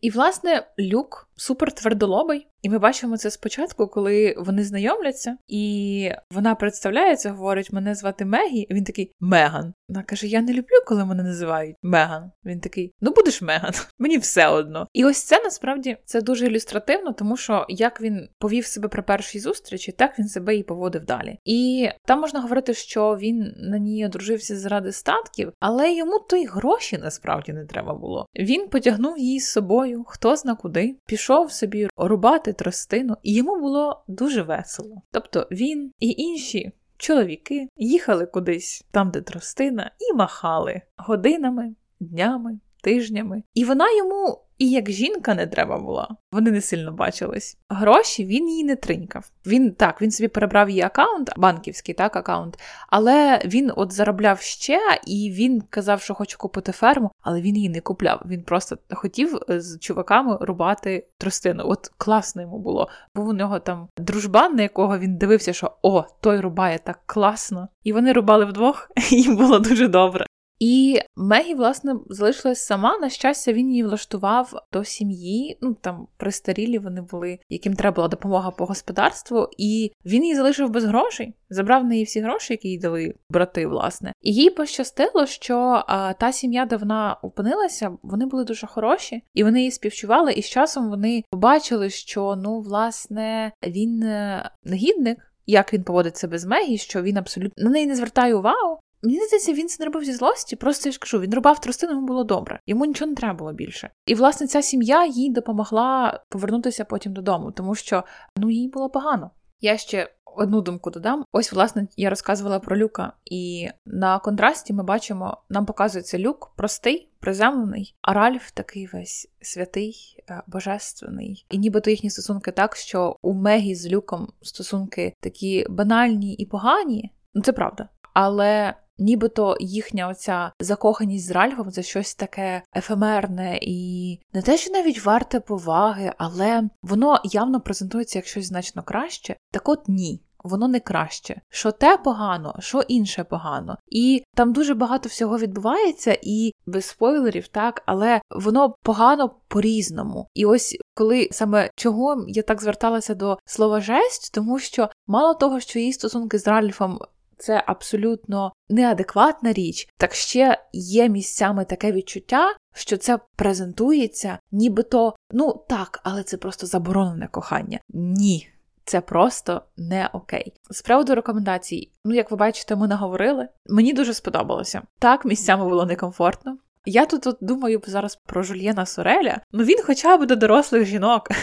І, 0.00 0.10
власне, 0.10 0.66
люк 0.78 1.28
супер 1.36 1.72
твердолобий. 1.72 2.46
І 2.66 2.70
ми 2.70 2.78
бачимо 2.78 3.16
це 3.16 3.30
спочатку, 3.30 3.86
коли 3.86 4.34
вони 4.38 4.64
знайомляться, 4.64 5.36
і 5.48 6.10
вона 6.30 6.54
представляється, 6.54 7.30
говорить: 7.30 7.72
мене 7.72 7.94
звати 7.94 8.24
Мегі. 8.24 8.66
Він 8.70 8.84
такий 8.84 9.12
Меган. 9.20 9.74
Вона 9.88 10.02
каже: 10.02 10.26
Я 10.26 10.40
не 10.40 10.52
люблю, 10.52 10.76
коли 10.86 11.04
мене 11.04 11.22
називають 11.22 11.76
Меган. 11.82 12.30
Він 12.44 12.60
такий: 12.60 12.94
Ну 13.00 13.12
будеш 13.16 13.42
Меган, 13.42 13.72
мені 13.98 14.18
все 14.18 14.48
одно. 14.48 14.88
І 14.92 15.04
ось 15.04 15.22
це 15.22 15.40
насправді 15.44 15.96
це 16.04 16.20
дуже 16.20 16.46
ілюстративно, 16.46 17.12
тому 17.12 17.36
що 17.36 17.66
як 17.68 18.00
він 18.00 18.28
повів 18.38 18.66
себе 18.66 18.88
при 18.88 19.02
першій 19.02 19.40
зустрічі, 19.40 19.92
так 19.92 20.18
він 20.18 20.28
себе 20.28 20.56
і 20.56 20.62
поводив 20.62 21.04
далі. 21.04 21.38
І 21.44 21.88
там 22.04 22.20
можна 22.20 22.40
говорити, 22.40 22.74
що 22.74 23.16
він 23.16 23.54
на 23.56 23.78
ній 23.78 24.06
одружився 24.06 24.56
заради 24.56 24.92
статків, 24.92 25.52
але 25.60 25.92
йому 25.92 26.18
то 26.18 26.36
й 26.36 26.46
гроші 26.46 26.98
насправді 26.98 27.52
не 27.52 27.66
треба 27.66 27.94
було. 27.94 28.26
Він 28.36 28.68
потягнув 28.68 29.18
її 29.18 29.40
з 29.40 29.50
собою, 29.50 30.04
хто 30.08 30.36
зна 30.36 30.54
куди, 30.54 30.96
пішов 31.06 31.52
собі 31.52 31.88
рубати 31.96 32.52
тростину, 32.56 33.16
і 33.22 33.34
йому 33.34 33.60
було 33.60 34.04
дуже 34.08 34.42
весело. 34.42 35.02
Тобто 35.12 35.48
він 35.50 35.92
і 36.00 36.08
інші. 36.08 36.72
Чоловіки 36.98 37.68
їхали 37.76 38.26
кудись 38.26 38.84
там, 38.90 39.10
де 39.10 39.20
тростина, 39.20 39.90
і 40.00 40.16
махали 40.16 40.82
годинами, 40.96 41.74
днями, 42.00 42.60
тижнями. 42.82 43.42
І 43.54 43.64
вона 43.64 43.96
йому 43.96 44.45
і 44.58 44.70
як 44.70 44.90
жінка 44.90 45.34
не 45.34 45.46
треба 45.46 45.78
була. 45.78 46.16
Вони 46.32 46.50
не 46.50 46.60
сильно 46.60 46.92
бачились. 46.92 47.58
Гроші 47.68 48.24
він 48.24 48.48
її 48.48 48.64
не 48.64 48.76
тринькав. 48.76 49.30
Він 49.46 49.74
так, 49.74 50.02
він 50.02 50.10
собі 50.10 50.28
перебрав 50.28 50.70
її 50.70 50.82
аккаунт, 50.82 51.30
банківський 51.36 51.94
так, 51.94 52.16
аккаунт, 52.16 52.58
але 52.88 53.40
він 53.44 53.72
от 53.76 53.92
заробляв 53.92 54.40
ще 54.40 54.80
і 55.06 55.32
він 55.34 55.60
казав, 55.60 56.00
що 56.00 56.14
хоче 56.14 56.36
купити 56.36 56.72
ферму, 56.72 57.10
але 57.20 57.40
він 57.40 57.56
її 57.56 57.68
не 57.68 57.80
купляв. 57.80 58.22
Він 58.26 58.42
просто 58.42 58.78
хотів 58.90 59.38
з 59.48 59.78
чуваками 59.78 60.38
рубати 60.40 61.06
тростину. 61.18 61.62
От 61.66 61.90
класно 61.98 62.42
йому 62.42 62.58
було. 62.58 62.88
Був 63.14 63.28
у 63.28 63.32
нього 63.32 63.58
там 63.58 63.88
дружбан, 63.98 64.56
на 64.56 64.62
якого 64.62 64.98
він 64.98 65.16
дивився, 65.16 65.52
що 65.52 65.72
о, 65.82 66.04
той 66.20 66.40
рубає 66.40 66.78
так 66.78 67.00
класно. 67.06 67.68
І 67.84 67.92
вони 67.92 68.12
рубали 68.12 68.44
вдвох, 68.44 68.90
і 69.12 69.22
їм 69.22 69.36
було 69.36 69.58
дуже 69.58 69.88
добре. 69.88 70.25
І 70.58 71.00
Мегі, 71.16 71.54
власне, 71.54 71.96
залишилась 72.08 72.64
сама. 72.64 72.98
На 72.98 73.10
щастя, 73.10 73.52
він 73.52 73.70
її 73.70 73.84
влаштував 73.84 74.66
до 74.72 74.84
сім'ї. 74.84 75.58
Ну 75.60 75.74
там 75.80 76.06
пристарілі 76.16 76.78
вони 76.78 77.00
були, 77.00 77.38
яким 77.48 77.74
треба 77.74 77.94
була 77.94 78.08
допомога 78.08 78.50
по 78.50 78.66
господарству, 78.66 79.48
і 79.58 79.92
він 80.04 80.22
її 80.22 80.36
залишив 80.36 80.70
без 80.70 80.84
грошей. 80.84 81.34
Забрав 81.50 81.84
неї 81.84 82.04
всі 82.04 82.20
гроші, 82.20 82.52
які 82.52 82.68
їй 82.68 82.78
дали 82.78 83.14
брати, 83.30 83.66
власне. 83.66 84.12
І 84.22 84.34
їй 84.34 84.50
пощастило, 84.50 85.26
що 85.26 85.84
а, 85.86 86.12
та 86.12 86.32
сім'я, 86.32 86.66
де 86.66 86.76
вона 86.76 87.16
опинилася, 87.22 87.96
вони 88.02 88.26
були 88.26 88.44
дуже 88.44 88.66
хороші, 88.66 89.22
і 89.34 89.44
вони 89.44 89.58
її 89.58 89.70
співчували. 89.70 90.32
І 90.32 90.42
з 90.42 90.48
часом 90.48 90.88
вони 90.88 91.24
побачили, 91.30 91.90
що 91.90 92.36
ну, 92.36 92.60
власне, 92.60 93.52
він 93.66 94.02
е, 94.02 94.50
негідник. 94.64 95.18
Як 95.48 95.72
він 95.72 95.84
поводить 95.84 96.16
себе 96.16 96.38
з 96.38 96.44
Мегі, 96.44 96.78
що 96.78 97.02
він 97.02 97.16
абсолютно 97.16 97.64
на 97.64 97.70
неї 97.70 97.86
не 97.86 97.96
звертає 97.96 98.34
увагу, 98.34 98.80
Мені 99.06 99.20
здається, 99.26 99.52
він 99.52 99.68
це 99.68 99.76
не 99.80 99.86
робив 99.86 100.04
зі 100.04 100.12
злості, 100.12 100.56
просто 100.56 100.88
я 100.88 100.92
ж 100.92 100.98
кажу, 100.98 101.20
він 101.20 101.34
рубав 101.34 101.60
тростину, 101.60 101.92
йому 101.92 102.06
було 102.06 102.24
добре, 102.24 102.60
йому 102.66 102.84
нічого 102.84 103.08
не 103.08 103.14
треба 103.14 103.38
було 103.38 103.52
більше. 103.52 103.90
І 104.06 104.14
власне 104.14 104.46
ця 104.46 104.62
сім'я 104.62 105.06
їй 105.06 105.30
допомогла 105.30 106.20
повернутися 106.28 106.84
потім 106.84 107.12
додому, 107.12 107.52
тому 107.52 107.74
що 107.74 108.04
ну 108.36 108.50
їй 108.50 108.68
було 108.68 108.90
погано. 108.90 109.30
Я 109.60 109.76
ще 109.76 110.10
одну 110.36 110.60
думку 110.60 110.90
додам. 110.90 111.24
Ось, 111.32 111.52
власне, 111.52 111.86
я 111.96 112.10
розказувала 112.10 112.58
про 112.58 112.76
люка, 112.76 113.12
і 113.24 113.68
на 113.86 114.18
контрасті 114.18 114.72
ми 114.72 114.82
бачимо, 114.82 115.42
нам 115.50 115.66
показується 115.66 116.18
люк 116.18 116.52
простий, 116.56 117.10
приземлений, 117.20 117.94
а 118.02 118.12
Ральф 118.12 118.50
такий 118.50 118.86
весь 118.86 119.28
святий, 119.40 120.24
е, 120.30 120.42
божественний. 120.46 121.46
І 121.50 121.58
нібито 121.58 121.90
їхні 121.90 122.10
стосунки 122.10 122.50
так, 122.50 122.76
що 122.76 123.16
у 123.22 123.34
Мегі 123.34 123.74
з 123.74 123.88
люком 123.88 124.32
стосунки 124.42 125.14
такі 125.20 125.66
банальні 125.70 126.34
і 126.34 126.46
погані. 126.46 127.12
Ну 127.34 127.42
це 127.42 127.52
правда. 127.52 127.88
Але 128.14 128.74
Нібито 128.98 129.56
їхня 129.60 130.08
оця 130.08 130.52
закоханість 130.60 131.26
з 131.26 131.30
Ральфом 131.30 131.72
це 131.72 131.82
щось 131.82 132.14
таке 132.14 132.62
ефемерне 132.76 133.58
і 133.62 134.18
не 134.32 134.42
те, 134.42 134.56
що 134.56 134.72
навіть 134.72 135.04
варте 135.04 135.40
поваги, 135.40 136.12
але 136.18 136.62
воно 136.82 137.20
явно 137.24 137.60
презентується 137.60 138.18
як 138.18 138.26
щось 138.26 138.46
значно 138.46 138.82
краще. 138.82 139.36
Так 139.52 139.68
от 139.68 139.88
ні. 139.88 140.22
Воно 140.44 140.68
не 140.68 140.80
краще, 140.80 141.40
що 141.50 141.72
те 141.72 141.96
погано, 141.96 142.54
що 142.58 142.80
інше 142.80 143.24
погано, 143.24 143.78
і 143.86 144.24
там 144.34 144.52
дуже 144.52 144.74
багато 144.74 145.08
всього 145.08 145.38
відбувається, 145.38 146.18
і 146.22 146.52
без 146.66 146.84
спойлерів, 146.84 147.48
так, 147.48 147.82
але 147.86 148.20
воно 148.30 148.74
погано 148.82 149.36
по-різному. 149.48 150.28
І 150.34 150.46
ось 150.46 150.76
коли 150.94 151.28
саме 151.32 151.70
чого 151.76 152.24
я 152.28 152.42
так 152.42 152.62
зверталася 152.62 153.14
до 153.14 153.38
слова 153.44 153.80
жесть, 153.80 154.34
тому 154.34 154.58
що 154.58 154.88
мало 155.06 155.34
того, 155.34 155.60
що 155.60 155.78
її 155.78 155.92
стосунки 155.92 156.38
з 156.38 156.48
Ральфом 156.48 156.98
це 157.38 157.62
абсолютно 157.66 158.52
неадекватна 158.68 159.52
річ, 159.52 159.88
так 159.96 160.14
ще 160.14 160.58
є 160.72 161.08
місцями 161.08 161.64
таке 161.64 161.92
відчуття, 161.92 162.54
що 162.74 162.96
це 162.96 163.18
презентується, 163.36 164.38
нібито 164.52 165.16
ну 165.30 165.64
так, 165.68 166.00
але 166.02 166.22
це 166.22 166.36
просто 166.36 166.66
заборонене 166.66 167.28
кохання. 167.28 167.80
Ні. 167.88 168.48
Це 168.88 169.00
просто 169.00 169.62
не 169.76 170.10
окей. 170.12 170.52
З 170.70 170.82
приводу 170.82 171.14
рекомендацій, 171.14 171.90
ну 172.04 172.14
як 172.14 172.30
ви 172.30 172.36
бачите, 172.36 172.76
ми 172.76 172.88
наговорили. 172.88 173.48
Мені 173.66 173.92
дуже 173.92 174.14
сподобалося. 174.14 174.82
Так, 174.98 175.24
місцями 175.24 175.68
було 175.68 175.86
некомфортно. 175.86 176.58
Я 176.84 177.06
тут 177.06 177.26
от 177.26 177.38
думаю 177.40 177.82
зараз 177.86 178.16
про 178.16 178.42
Жульєна 178.42 178.86
Сореля. 178.86 179.40
Ну 179.52 179.64
він 179.64 179.78
хоча 179.84 180.16
б 180.16 180.26
до 180.26 180.36
дорослих 180.36 180.84
жінок. 180.84 181.28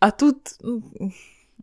А 0.00 0.10
тут 0.10 0.36
ну, 0.60 0.82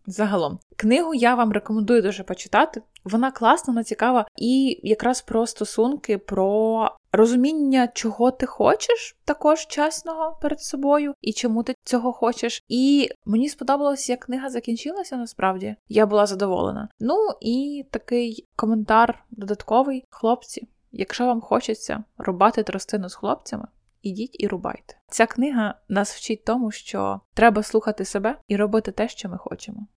Загалом, 0.08 0.60
книгу 0.76 1.14
я 1.14 1.36
вам 1.36 1.52
рекомендую 1.52 2.02
дуже 2.02 2.24
почитати. 2.24 2.82
Вона 3.04 3.32
класна, 3.32 3.74
вона 3.74 3.84
цікава, 3.84 4.26
і 4.36 4.80
якраз 4.84 5.22
про 5.22 5.48
стосунки, 5.48 6.18
про 6.18 6.90
розуміння, 7.12 7.88
чого 7.94 8.32
ти 8.32 8.46
хочеш, 8.46 9.16
також 9.26 9.68
чесного 9.68 10.38
перед 10.42 10.62
собою, 10.62 11.14
і 11.22 11.34
чому 11.34 11.64
ти 11.64 11.76
цього 11.84 12.14
хочеш. 12.14 12.64
І 12.68 13.10
мені 13.26 13.50
сподобалось, 13.50 14.10
як 14.10 14.20
книга 14.20 14.50
закінчилася 14.50 15.18
насправді. 15.18 15.76
Я 15.90 16.06
була 16.06 16.26
задоволена. 16.26 16.90
Ну 17.00 17.18
і 17.42 17.86
такий 17.92 18.48
коментар 18.56 19.24
додатковий, 19.32 20.06
хлопці. 20.10 20.68
Якщо 20.92 21.26
вам 21.26 21.42
хочеться 21.42 22.04
рубати 22.18 22.64
тростину 22.64 23.10
з 23.10 23.16
хлопцями, 23.16 23.68
ідіть 24.02 24.36
і 24.40 24.48
рубайте. 24.48 24.98
Ця 25.08 25.26
книга 25.26 25.76
нас 25.90 26.16
вчить 26.16 26.46
тому, 26.46 26.72
що 26.72 27.20
треба 27.34 27.64
слухати 27.64 28.06
себе 28.06 28.38
і 28.48 28.56
робити 28.56 28.92
те, 28.92 29.08
що 29.08 29.30
ми 29.30 29.38
хочемо. 29.38 29.88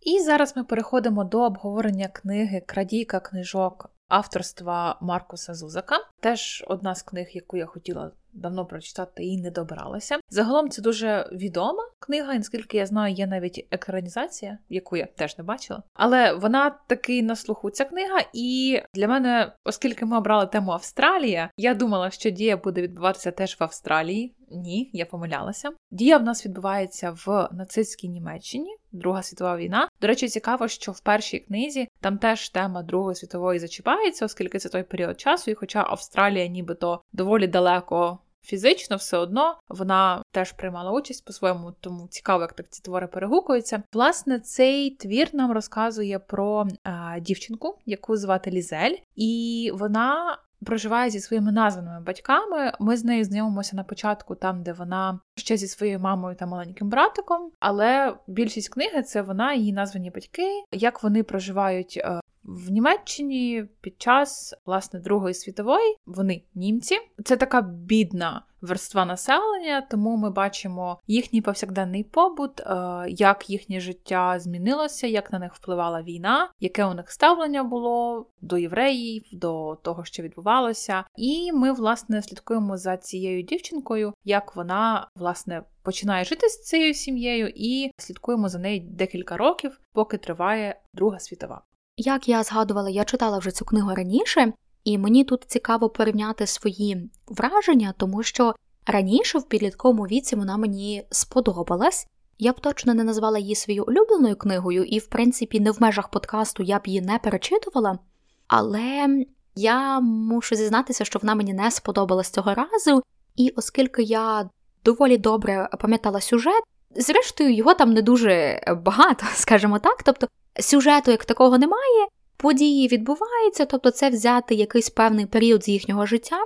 І 0.00 0.20
зараз 0.20 0.56
ми 0.56 0.64
переходимо 0.64 1.24
до 1.24 1.44
обговорення 1.44 2.08
книги 2.08 2.62
Крадійка 2.66 3.20
книжок 3.20 3.90
авторства 4.08 4.98
Маркуса 5.00 5.54
Зузака. 5.54 5.96
Теж 6.20 6.64
одна 6.68 6.94
з 6.94 7.02
книг, 7.02 7.28
яку 7.32 7.56
я 7.56 7.66
хотіла 7.66 8.10
давно 8.38 8.66
прочитати 8.66 9.24
і 9.24 9.40
не 9.40 9.50
добралася. 9.50 10.18
Загалом 10.30 10.70
це 10.70 10.82
дуже 10.82 11.28
відома 11.32 11.82
книга, 11.98 12.34
і 12.34 12.38
наскільки 12.38 12.76
я 12.76 12.86
знаю, 12.86 13.14
є 13.14 13.26
навіть 13.26 13.66
екранізація, 13.70 14.58
яку 14.68 14.96
я 14.96 15.06
теж 15.06 15.38
не 15.38 15.44
бачила. 15.44 15.82
Але 15.94 16.32
вона 16.32 16.70
таки 16.70 17.22
на 17.22 17.36
слуху 17.36 17.70
ця 17.70 17.84
книга, 17.84 18.18
і 18.32 18.80
для 18.94 19.08
мене, 19.08 19.52
оскільки 19.64 20.06
ми 20.06 20.18
обрали 20.18 20.46
тему 20.46 20.72
Австралія, 20.72 21.50
я 21.56 21.74
думала, 21.74 22.10
що 22.10 22.30
дія 22.30 22.56
буде 22.56 22.82
відбуватися 22.82 23.30
теж 23.30 23.56
в 23.60 23.64
Австралії. 23.64 24.34
Ні, 24.50 24.90
я 24.92 25.06
помилялася. 25.06 25.70
Дія 25.90 26.18
в 26.18 26.22
нас 26.22 26.46
відбувається 26.46 27.10
в 27.26 27.48
нацистській 27.52 28.08
Німеччині, 28.08 28.76
Друга 28.92 29.22
світова 29.22 29.56
війна. 29.56 29.88
До 30.00 30.06
речі, 30.06 30.28
цікаво, 30.28 30.68
що 30.68 30.92
в 30.92 31.00
першій 31.00 31.38
книзі 31.38 31.88
там 32.00 32.18
теж 32.18 32.48
тема 32.48 32.82
Другої 32.82 33.16
світової 33.16 33.58
зачіпається, 33.58 34.24
оскільки 34.24 34.58
це 34.58 34.68
той 34.68 34.82
період 34.82 35.20
часу, 35.20 35.50
і 35.50 35.54
хоча 35.54 35.84
Австралія 35.88 36.46
нібито 36.46 37.02
доволі 37.12 37.46
далеко 37.46 38.18
фізично, 38.42 38.96
все 38.96 39.18
одно 39.18 39.58
вона 39.68 40.22
теж 40.32 40.52
приймала 40.52 40.92
участь 40.92 41.24
по-своєму, 41.24 41.72
тому 41.80 42.08
цікаво, 42.08 42.42
як 42.42 42.52
так 42.52 42.66
ці 42.70 42.82
твори 42.82 43.06
перегукуються. 43.06 43.82
Власне, 43.92 44.40
цей 44.40 44.90
твір 44.90 45.28
нам 45.32 45.52
розказує 45.52 46.18
про 46.18 46.66
а, 46.82 47.18
дівчинку, 47.20 47.78
яку 47.86 48.16
звати 48.16 48.50
Лізель, 48.50 48.96
і 49.16 49.70
вона. 49.74 50.38
Проживає 50.66 51.10
зі 51.10 51.20
своїми 51.20 51.52
названими 51.52 52.00
батьками. 52.00 52.72
Ми 52.80 52.96
з 52.96 53.04
нею 53.04 53.24
знайомимося 53.24 53.76
на 53.76 53.84
початку, 53.84 54.34
там 54.34 54.62
де 54.62 54.72
вона 54.72 55.20
ще 55.36 55.56
зі 55.56 55.68
своєю 55.68 56.00
мамою 56.00 56.36
та 56.36 56.46
маленьким 56.46 56.88
братиком. 56.88 57.50
Але 57.60 58.16
більшість 58.26 58.68
книги 58.68 59.02
це 59.02 59.22
вона, 59.22 59.54
її 59.54 59.72
названі 59.72 60.10
батьки, 60.10 60.62
як 60.72 61.02
вони 61.02 61.22
проживають 61.22 62.00
В 62.48 62.70
Німеччині 62.70 63.64
під 63.80 64.02
час 64.02 64.54
власне 64.66 65.00
Другої 65.00 65.34
світової 65.34 65.96
вони 66.06 66.42
німці. 66.54 66.98
Це 67.24 67.36
така 67.36 67.62
бідна 67.62 68.42
верства 68.60 69.04
населення, 69.04 69.80
тому 69.80 70.16
ми 70.16 70.30
бачимо 70.30 70.98
їхній 71.06 71.40
повсякденний 71.40 72.04
побут, 72.04 72.60
е, 72.60 72.64
як 73.08 73.50
їхнє 73.50 73.80
життя 73.80 74.38
змінилося, 74.38 75.06
як 75.06 75.32
на 75.32 75.38
них 75.38 75.54
впливала 75.54 76.02
війна, 76.02 76.50
яке 76.60 76.84
у 76.84 76.94
них 76.94 77.10
ставлення 77.10 77.64
було 77.64 78.26
до 78.40 78.58
євреїв, 78.58 79.22
до 79.32 79.78
того, 79.82 80.04
що 80.04 80.22
відбувалося. 80.22 81.04
І 81.16 81.52
ми, 81.52 81.72
власне, 81.72 82.22
слідкуємо 82.22 82.76
за 82.76 82.96
цією 82.96 83.42
дівчинкою, 83.42 84.14
як 84.24 84.56
вона 84.56 85.08
власне 85.16 85.62
починає 85.82 86.24
жити 86.24 86.48
з 86.48 86.62
цією 86.62 86.94
сім'єю, 86.94 87.52
і 87.54 87.90
слідкуємо 87.96 88.48
за 88.48 88.58
нею 88.58 88.80
декілька 88.90 89.36
років, 89.36 89.80
поки 89.92 90.18
триває 90.18 90.80
Друга 90.94 91.18
світова. 91.18 91.62
Як 92.00 92.28
я 92.28 92.42
згадувала, 92.42 92.90
я 92.90 93.04
читала 93.04 93.38
вже 93.38 93.50
цю 93.50 93.64
книгу 93.64 93.94
раніше, 93.94 94.52
і 94.84 94.98
мені 94.98 95.24
тут 95.24 95.44
цікаво 95.46 95.90
порівняти 95.90 96.46
свої 96.46 97.10
враження, 97.26 97.94
тому 97.96 98.22
що 98.22 98.54
раніше 98.86 99.38
в 99.38 99.48
підлітковому 99.48 100.02
віці 100.02 100.36
вона 100.36 100.56
мені 100.56 101.06
сподобалась. 101.10 102.06
Я 102.38 102.52
б 102.52 102.60
точно 102.60 102.94
не 102.94 103.04
назвала 103.04 103.38
її 103.38 103.54
своєю 103.54 103.84
улюбленою 103.84 104.36
книгою, 104.36 104.84
і, 104.84 104.98
в 104.98 105.06
принципі, 105.06 105.60
не 105.60 105.70
в 105.70 105.82
межах 105.82 106.08
подкасту 106.08 106.62
я 106.62 106.78
б 106.78 106.82
її 106.86 107.00
не 107.00 107.18
перечитувала, 107.18 107.98
але 108.46 109.08
я 109.56 110.00
мушу 110.00 110.56
зізнатися, 110.56 111.04
що 111.04 111.18
вона 111.18 111.34
мені 111.34 111.54
не 111.54 111.70
сподобалась 111.70 112.30
цього 112.30 112.54
разу, 112.54 113.02
і 113.36 113.52
оскільки 113.56 114.02
я 114.02 114.50
доволі 114.84 115.16
добре 115.16 115.68
пам'ятала 115.80 116.20
сюжет, 116.20 116.62
зрештою, 116.96 117.54
його 117.54 117.74
там 117.74 117.92
не 117.92 118.02
дуже 118.02 118.60
багато, 118.84 119.26
скажімо 119.34 119.78
так. 119.78 120.02
Тобто 120.02 120.28
сюжету 120.60 121.10
як 121.10 121.24
такого 121.24 121.58
немає, 121.58 122.06
події 122.36 122.88
відбуваються, 122.88 123.64
тобто 123.64 123.90
це 123.90 124.10
взяти 124.10 124.54
якийсь 124.54 124.90
певний 124.90 125.26
період 125.26 125.64
з 125.64 125.68
їхнього 125.68 126.06
життя 126.06 126.36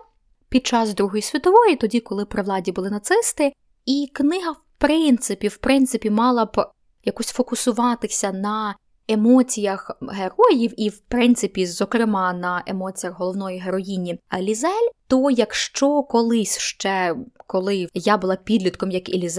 під 0.49 0.67
час 0.67 0.95
Другої 0.95 1.23
світової, 1.23 1.77
тоді, 1.77 2.01
коли 2.01 2.25
при 2.25 2.43
владі 2.43 2.73
були 2.73 2.91
нацисти, 2.91 3.53
і 3.87 4.11
книга, 4.13 4.51
в 4.51 4.61
принципі, 4.79 5.49
в 5.49 5.57
принципі, 5.57 6.11
мала 6.11 6.45
б 6.45 6.67
якось 7.05 7.33
фокусуватися 7.33 8.33
на 8.33 8.75
емоціях 9.09 9.91
героїв, 10.01 10.75
і, 10.77 10.89
в 10.89 10.99
принципі, 10.99 11.67
зокрема, 11.67 12.33
на 12.33 12.63
емоціях 12.67 13.19
головної 13.19 13.59
героїні 13.59 14.19
Лізель, 14.41 14.89
то 15.07 15.31
якщо 15.31 16.03
колись 16.03 16.59
ще, 16.59 17.17
коли 17.47 17.89
я 17.95 18.17
була 18.17 18.37
підлітком, 18.37 18.91
як 18.91 19.09
і 19.09 19.31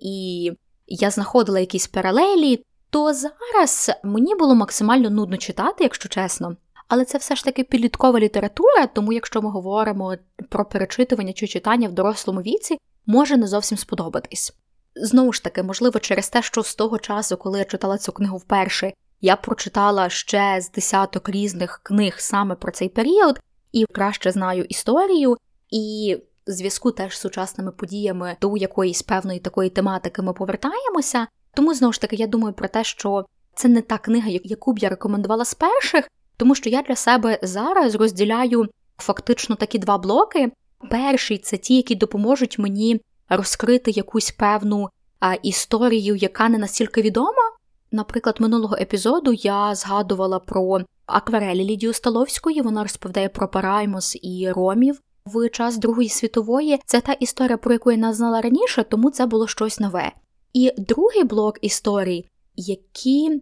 і 0.00 0.52
я 0.86 1.10
знаходила 1.10 1.60
якісь 1.60 1.86
паралелі, 1.86 2.64
то 2.90 3.12
зараз 3.14 3.90
мені 4.04 4.34
було 4.34 4.54
максимально 4.54 5.10
нудно 5.10 5.36
читати, 5.36 5.84
якщо 5.84 6.08
чесно. 6.08 6.56
Але 6.88 7.04
це 7.04 7.18
все 7.18 7.36
ж 7.36 7.44
таки 7.44 7.64
підліткова 7.64 8.20
література, 8.20 8.86
тому 8.86 9.12
якщо 9.12 9.42
ми 9.42 9.50
говоримо 9.50 10.14
про 10.48 10.64
перечитування 10.64 11.32
чи 11.32 11.46
читання 11.46 11.88
в 11.88 11.92
дорослому 11.92 12.40
віці, 12.40 12.78
може 13.06 13.36
не 13.36 13.46
зовсім 13.46 13.78
сподобатись. 13.78 14.52
Знову 14.94 15.32
ж 15.32 15.44
таки, 15.44 15.62
можливо, 15.62 16.00
через 16.00 16.28
те, 16.28 16.42
що 16.42 16.62
з 16.62 16.74
того 16.74 16.98
часу, 16.98 17.36
коли 17.36 17.58
я 17.58 17.64
читала 17.64 17.98
цю 17.98 18.12
книгу 18.12 18.36
вперше, 18.36 18.92
я 19.20 19.36
прочитала 19.36 20.08
ще 20.08 20.60
з 20.60 20.70
десяток 20.70 21.28
різних 21.28 21.80
книг 21.82 22.14
саме 22.18 22.54
про 22.54 22.72
цей 22.72 22.88
період, 22.88 23.40
і 23.72 23.86
краще 23.92 24.30
знаю 24.30 24.64
історію, 24.64 25.36
і 25.70 26.16
зв'язку 26.46 26.90
теж 26.90 27.16
з 27.16 27.20
сучасними 27.20 27.70
подіями 27.72 28.36
до 28.40 28.56
якоїсь 28.56 29.02
певної 29.02 29.40
такої 29.40 29.70
тематики 29.70 30.22
ми 30.22 30.32
повертаємося. 30.32 31.26
Тому 31.58 31.74
знову 31.74 31.92
ж 31.92 32.00
таки 32.00 32.16
я 32.16 32.26
думаю 32.26 32.54
про 32.54 32.68
те, 32.68 32.84
що 32.84 33.24
це 33.54 33.68
не 33.68 33.82
та 33.82 33.98
книга, 33.98 34.28
яку 34.44 34.72
б 34.72 34.78
я 34.78 34.88
рекомендувала 34.88 35.44
з 35.44 35.54
перших, 35.54 36.08
тому 36.36 36.54
що 36.54 36.70
я 36.70 36.82
для 36.82 36.96
себе 36.96 37.38
зараз 37.42 37.94
розділяю 37.94 38.66
фактично 38.98 39.56
такі 39.56 39.78
два 39.78 39.98
блоки. 39.98 40.52
Перший 40.90 41.38
це 41.38 41.56
ті, 41.56 41.76
які 41.76 41.94
допоможуть 41.94 42.58
мені 42.58 43.00
розкрити 43.28 43.90
якусь 43.90 44.30
певну 44.30 44.88
а, 45.20 45.34
історію, 45.34 46.16
яка 46.16 46.48
не 46.48 46.58
настільки 46.58 47.02
відома. 47.02 47.52
Наприклад, 47.92 48.36
минулого 48.38 48.76
епізоду 48.76 49.32
я 49.32 49.74
згадувала 49.74 50.38
про 50.38 50.80
акварелі 51.06 51.64
Лідію 51.64 51.92
Столовської. 51.92 52.60
Вона 52.62 52.82
розповідає 52.82 53.28
про 53.28 53.48
Параймос 53.48 54.18
і 54.22 54.50
Ромів 54.50 55.00
в 55.24 55.48
час 55.48 55.76
Другої 55.76 56.08
світової. 56.08 56.80
Це 56.86 57.00
та 57.00 57.12
історія, 57.12 57.56
про 57.56 57.72
яку 57.72 57.90
я 57.90 57.96
не 57.96 58.14
знала 58.14 58.40
раніше, 58.40 58.84
тому 58.84 59.10
це 59.10 59.26
було 59.26 59.46
щось 59.46 59.80
нове. 59.80 60.12
І 60.58 60.72
другий 60.76 61.24
блок 61.24 61.58
історій, 61.62 62.28
які, 62.56 63.40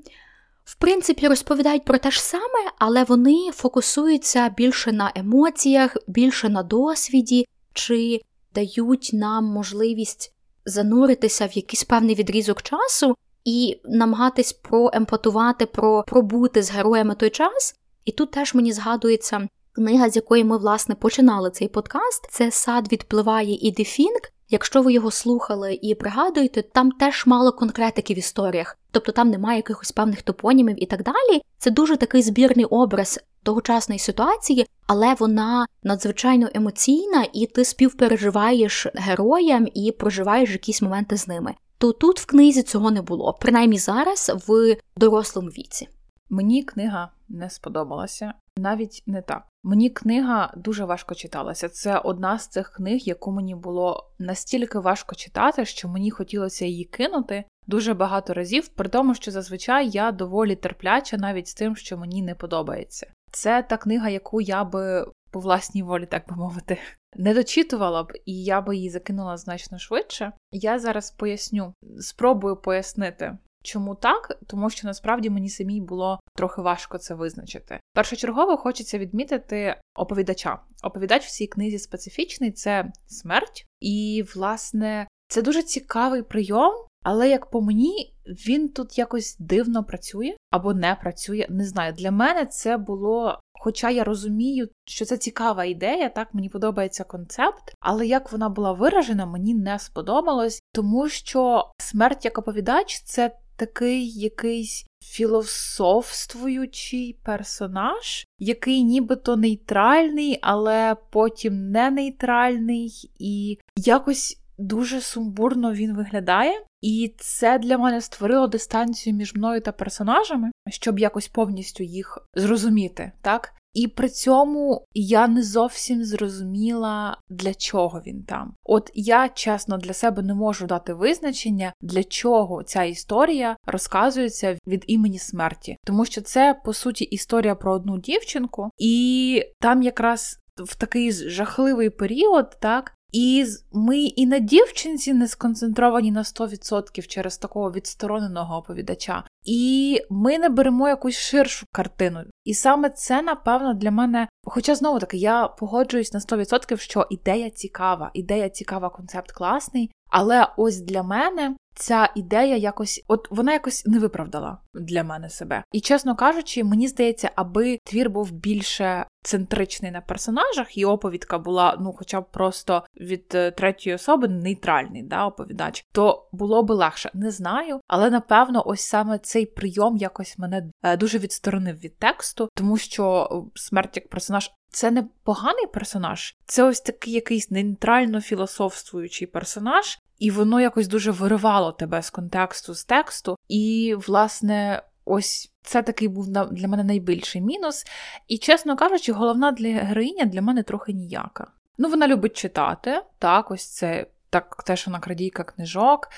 в 0.65 0.75
принципі, 0.75 1.29
розповідають 1.29 1.85
про 1.85 1.99
те 1.99 2.11
ж 2.11 2.23
саме, 2.23 2.71
але 2.79 3.05
вони 3.05 3.51
фокусуються 3.53 4.49
більше 4.49 4.93
на 4.93 5.13
емоціях, 5.15 5.97
більше 6.07 6.49
на 6.49 6.63
досвіді, 6.63 7.47
чи 7.73 8.21
дають 8.55 9.11
нам 9.13 9.45
можливість 9.45 10.35
зануритися 10.65 11.47
в 11.47 11.53
якийсь 11.53 11.85
певний 11.85 12.15
відрізок 12.15 12.63
часу 12.63 13.15
і 13.45 13.81
намагатись 13.85 14.53
проемпатувати, 14.53 15.67
про 15.67 16.05
пробути 16.07 16.63
з 16.63 16.71
героями 16.71 17.15
той 17.15 17.31
час. 17.31 17.77
І 18.05 18.13
тут 18.13 18.31
теж 18.31 18.55
мені 18.55 18.73
згадується 18.73 19.49
книга, 19.73 20.11
з 20.11 20.17
якої 20.17 20.45
ми, 20.45 20.59
власне, 20.59 20.95
починали 20.95 21.51
цей 21.51 21.69
подкаст. 21.69 22.27
Це 22.31 22.51
сад 22.51 22.93
відпливає 22.93 23.59
і 23.61 23.71
Дефінк. 23.71 24.33
Якщо 24.51 24.83
ви 24.83 24.93
його 24.93 25.11
слухали 25.11 25.79
і 25.83 25.95
пригадуєте, 25.95 26.63
там 26.63 26.91
теж 26.91 27.27
мало 27.27 27.53
конкретики 27.53 28.15
в 28.15 28.19
історіях, 28.19 28.79
тобто 28.91 29.13
там 29.13 29.31
немає 29.31 29.57
якихось 29.57 29.93
певних 29.93 30.23
топонімів 30.23 30.83
і 30.83 30.87
так 30.87 31.03
далі. 31.03 31.43
Це 31.59 31.71
дуже 31.71 31.97
такий 31.97 32.23
збірний 32.23 32.65
образ 32.65 33.21
тогочасної 33.43 33.99
ситуації, 33.99 34.67
але 34.87 35.15
вона 35.15 35.67
надзвичайно 35.83 36.49
емоційна, 36.55 37.27
і 37.33 37.47
ти 37.47 37.65
співпереживаєш 37.65 38.87
героям 38.95 39.69
і 39.75 39.93
проживаєш 39.93 40.51
якісь 40.51 40.83
моменти 40.83 41.17
з 41.17 41.29
ними. 41.29 41.55
То 41.79 41.93
тут 41.93 42.21
в 42.21 42.27
книзі 42.27 42.63
цього 42.63 42.91
не 42.91 43.03
було, 43.03 43.37
принаймні 43.41 43.79
зараз 43.79 44.33
в 44.47 44.77
дорослому 44.97 45.49
віці. 45.49 45.89
Мені 46.31 46.63
книга 46.63 47.11
не 47.29 47.51
сподобалася, 47.51 48.35
навіть 48.59 49.03
не 49.07 49.23
так. 49.23 49.43
Мені 49.63 49.91
книга 49.91 50.53
дуже 50.57 50.85
важко 50.85 51.15
читалася. 51.15 51.69
Це 51.69 51.99
одна 51.99 52.39
з 52.39 52.49
цих 52.49 52.73
книг, 52.73 53.01
яку 53.05 53.33
мені 53.33 53.55
було 53.55 54.11
настільки 54.19 54.79
важко 54.79 55.15
читати, 55.15 55.65
що 55.65 55.89
мені 55.89 56.11
хотілося 56.11 56.65
її 56.65 56.85
кинути 56.85 57.45
дуже 57.67 57.95
багато 57.95 58.35
разів, 58.35 58.69
при 58.69 58.89
тому, 58.89 59.15
що 59.15 59.31
зазвичай 59.31 59.89
я 59.89 60.13
доволі 60.13 60.57
терпляча 60.57 61.17
навіть 61.17 61.49
з 61.49 61.55
тим, 61.55 61.77
що 61.77 61.97
мені 61.97 62.23
не 62.23 62.35
подобається. 62.35 63.07
Це 63.33 63.63
та 63.63 63.77
книга, 63.77 64.09
яку 64.09 64.41
я 64.41 64.65
би 64.65 65.07
по 65.31 65.41
власній 65.41 65.83
волі, 65.83 66.07
так 66.07 66.29
би 66.29 66.37
мовити, 66.37 66.79
не 67.17 67.35
дочитувала 67.35 68.03
б, 68.03 68.13
і 68.25 68.45
я 68.45 68.61
би 68.61 68.77
її 68.77 68.91
закинула 68.91 69.37
значно 69.37 69.79
швидше. 69.79 70.33
Я 70.53 70.79
зараз 70.79 71.11
поясню, 71.11 71.75
спробую 72.01 72.57
пояснити. 72.57 73.39
Чому 73.67 73.95
так? 73.95 74.39
Тому 74.47 74.71
що 74.71 74.87
насправді 74.89 75.31
мені 75.31 75.49
самій 75.49 75.81
було 75.81 76.21
трохи 76.35 76.63
важко 76.63 76.99
це 76.99 77.15
визначити. 77.15 77.81
Першочергово 77.95 78.57
хочеться 78.57 78.99
відмітити 78.99 79.81
оповідача. 79.95 80.59
Оповідач 80.83 81.25
в 81.27 81.31
цій 81.31 81.47
книзі 81.47 81.79
специфічний 81.79 82.53
це 82.53 82.93
смерть, 83.07 83.67
і, 83.81 84.25
власне, 84.35 85.07
це 85.29 85.43
дуже 85.43 85.63
цікавий 85.63 86.23
прийом, 86.23 86.73
але 87.03 87.29
як 87.29 87.51
по 87.51 87.61
мені, 87.61 88.15
він 88.27 88.69
тут 88.69 88.99
якось 88.99 89.37
дивно 89.39 89.85
працює 89.85 90.37
або 90.51 90.75
не 90.75 90.95
працює. 90.95 91.47
Не 91.51 91.65
знаю. 91.65 91.93
Для 91.93 92.11
мене 92.11 92.47
це 92.47 92.77
було. 92.77 93.41
Хоча 93.59 93.91
я 93.91 94.05
розумію, 94.05 94.69
що 94.85 95.05
це 95.05 95.17
цікава 95.17 95.65
ідея, 95.65 96.09
так 96.09 96.35
мені 96.35 96.49
подобається 96.49 97.05
концепт, 97.05 97.75
але 97.81 98.07
як 98.07 98.33
вона 98.33 98.49
була 98.49 98.73
виражена, 98.73 99.27
мені 99.27 99.55
не 99.55 99.79
сподобалось, 99.79 100.63
тому 100.73 101.09
що 101.09 101.65
смерть 101.79 102.25
як 102.25 102.39
оповідач 102.39 103.03
це 103.05 103.31
такий 103.57 104.11
якийсь 104.11 104.87
філософствуючий 105.03 107.19
персонаж, 107.25 108.27
який 108.39 108.83
нібито 108.83 109.37
нейтральний, 109.37 110.39
але 110.43 110.97
потім 111.11 111.71
не 111.71 111.91
нейтральний, 111.91 113.11
і 113.19 113.59
якось 113.77 114.41
дуже 114.59 115.01
сумбурно 115.01 115.73
він 115.73 115.97
виглядає. 115.97 116.63
І 116.83 117.15
це 117.19 117.59
для 117.59 117.79
мене 117.79 118.01
створило 118.01 118.47
дистанцію 118.47 119.17
між 119.17 119.35
мною 119.35 119.61
та 119.61 119.73
персонажами, 119.73 120.51
щоб 120.69 120.99
якось 120.99 121.29
повністю 121.29 121.85
їх 121.85 122.19
зрозуміти, 122.35 123.13
так? 123.23 123.55
І 123.77 123.89
при 123.89 124.09
цьому 124.09 124.87
я 124.95 125.29
не 125.29 125.43
зовсім 125.43 126.05
зрозуміла, 126.05 127.19
для 127.29 127.55
чого 127.55 128.03
він 128.07 128.23
там. 128.23 128.55
От 128.65 128.91
я 128.95 129.29
чесно 129.29 129.79
для 129.79 129.93
себе 129.93 130.23
не 130.23 130.35
можу 130.35 130.67
дати 130.67 130.95
визначення, 130.95 131.73
для 131.81 132.05
чого 132.05 132.63
ця 132.63 132.83
історія 132.83 133.57
розказується 133.67 134.59
від 134.67 134.85
імені 134.87 135.19
смерті, 135.19 135.77
тому 135.85 136.05
що 136.05 136.21
це 136.21 136.61
по 136.65 136.73
суті 136.73 137.05
історія 137.05 137.55
про 137.55 137.73
одну 137.73 137.99
дівчинку, 137.99 138.71
і 138.79 139.43
там 139.61 139.83
якраз 139.83 140.39
в 140.57 140.77
такий 140.77 141.13
жахливий 141.13 141.91
період, 141.91 142.57
так 142.61 142.93
І 143.13 143.47
ми 143.73 143.99
і 143.99 144.27
на 144.27 144.39
дівчинці 144.39 145.15
не 145.15 145.29
сконцентровані 145.29 146.11
на 146.11 146.23
100% 146.23 147.07
через 147.07 147.39
такого 147.39 147.73
відстороненого 147.73 148.57
оповідача. 148.57 149.25
І 149.45 150.01
ми 150.11 150.39
не 150.39 150.49
беремо 150.49 150.89
якусь 150.89 151.19
ширшу 151.19 151.67
картину. 151.73 152.21
І 152.45 152.55
саме 152.55 152.91
це, 152.91 153.23
напевно, 153.23 153.75
для 153.75 153.91
мене. 153.91 154.29
Хоча 154.45 154.75
знову 154.75 154.99
таки 154.99 155.17
я 155.17 155.49
погоджуюсь 155.49 156.13
на 156.13 156.21
100%, 156.21 156.77
що 156.77 157.07
ідея 157.11 157.51
цікава, 157.51 158.11
ідея 158.15 158.49
цікава, 158.49 158.91
концепт 158.91 159.33
класний. 159.33 159.91
Але 160.11 160.49
ось 160.57 160.81
для 160.81 161.03
мене 161.03 161.57
ця 161.77 162.13
ідея 162.15 162.57
якось, 162.57 163.05
от 163.09 163.29
вона 163.31 163.53
якось 163.53 163.87
не 163.87 163.99
виправдала 163.99 164.59
для 164.75 165.05
мене 165.05 165.31
себе. 165.31 165.65
І 165.73 165.81
чесно 165.81 166.17
кажучи, 166.17 166.65
мені 166.65 166.89
здається, 166.89 167.31
аби 167.35 167.79
твір 167.85 168.11
був 168.11 168.33
більше 168.33 169.07
центричний 169.23 169.91
на 169.91 170.01
персонажах, 170.01 170.79
і 170.79 170.85
оповідка 170.85 171.39
була, 171.39 171.77
ну, 171.81 171.95
хоча 171.99 172.21
б 172.21 172.31
просто 172.31 172.83
від 173.01 173.33
е, 173.35 173.51
третьої 173.51 173.97
особи 173.97 174.29
нейтральний 174.29 175.03
да, 175.03 175.27
оповідач, 175.27 175.85
то 175.93 176.29
було 176.33 176.63
би 176.63 176.75
легше. 176.75 177.11
Не 177.15 177.31
знаю, 177.31 177.81
але 177.87 178.11
напевно, 178.11 178.63
ось 178.67 178.81
саме 178.81 179.19
цей 179.19 179.47
прийом 179.47 179.97
якось 179.97 180.39
мене 180.39 180.71
е, 180.83 180.97
дуже 180.97 181.19
відсторонив 181.19 181.77
від 181.77 181.99
тексту, 181.99 182.49
тому 182.55 182.77
що 182.77 183.29
е, 183.33 183.51
смерть 183.55 183.97
як 183.97 184.09
персонаж. 184.09 184.51
Це 184.69 184.91
не 184.91 185.09
поганий 185.25 185.67
персонаж, 185.75 186.37
це 186.47 186.63
ось 186.63 186.81
такий 186.81 187.13
якийсь 187.13 187.51
нейтрально 187.51 188.21
філософствуючий 188.21 189.27
персонаж, 189.27 189.99
і 190.19 190.31
воно 190.31 190.61
якось 190.61 190.89
дуже 190.89 191.11
виривало 191.11 191.73
тебе 191.73 192.03
з 192.03 192.11
контексту, 192.11 192.75
з 192.75 192.85
тексту. 192.85 193.37
І, 193.49 193.95
власне, 194.07 194.83
ось 195.05 195.53
це 195.63 195.83
такий 195.83 196.09
був 196.09 196.29
для 196.29 196.69
мене 196.69 196.85
найбільший 196.85 197.41
мінус. 197.41 197.85
І, 198.29 198.39
чесно 198.39 198.77
кажучи, 198.77 199.13
головна 199.13 199.53
для 199.53 199.69
героїня 199.69 200.25
для 200.25 200.43
мене 200.43 200.63
трохи 200.63 200.93
ніяка. 200.93 201.47
Ну, 201.79 201.89
вона 201.89 202.09
любить 202.09 202.37
читати, 202.37 203.03
так, 203.19 203.51
ось 203.51 203.67
це 203.67 204.07
так, 204.31 204.63
теж 204.67 204.87
вона 204.87 205.01
крадійка 205.01 205.45
книжок. 205.45 206.09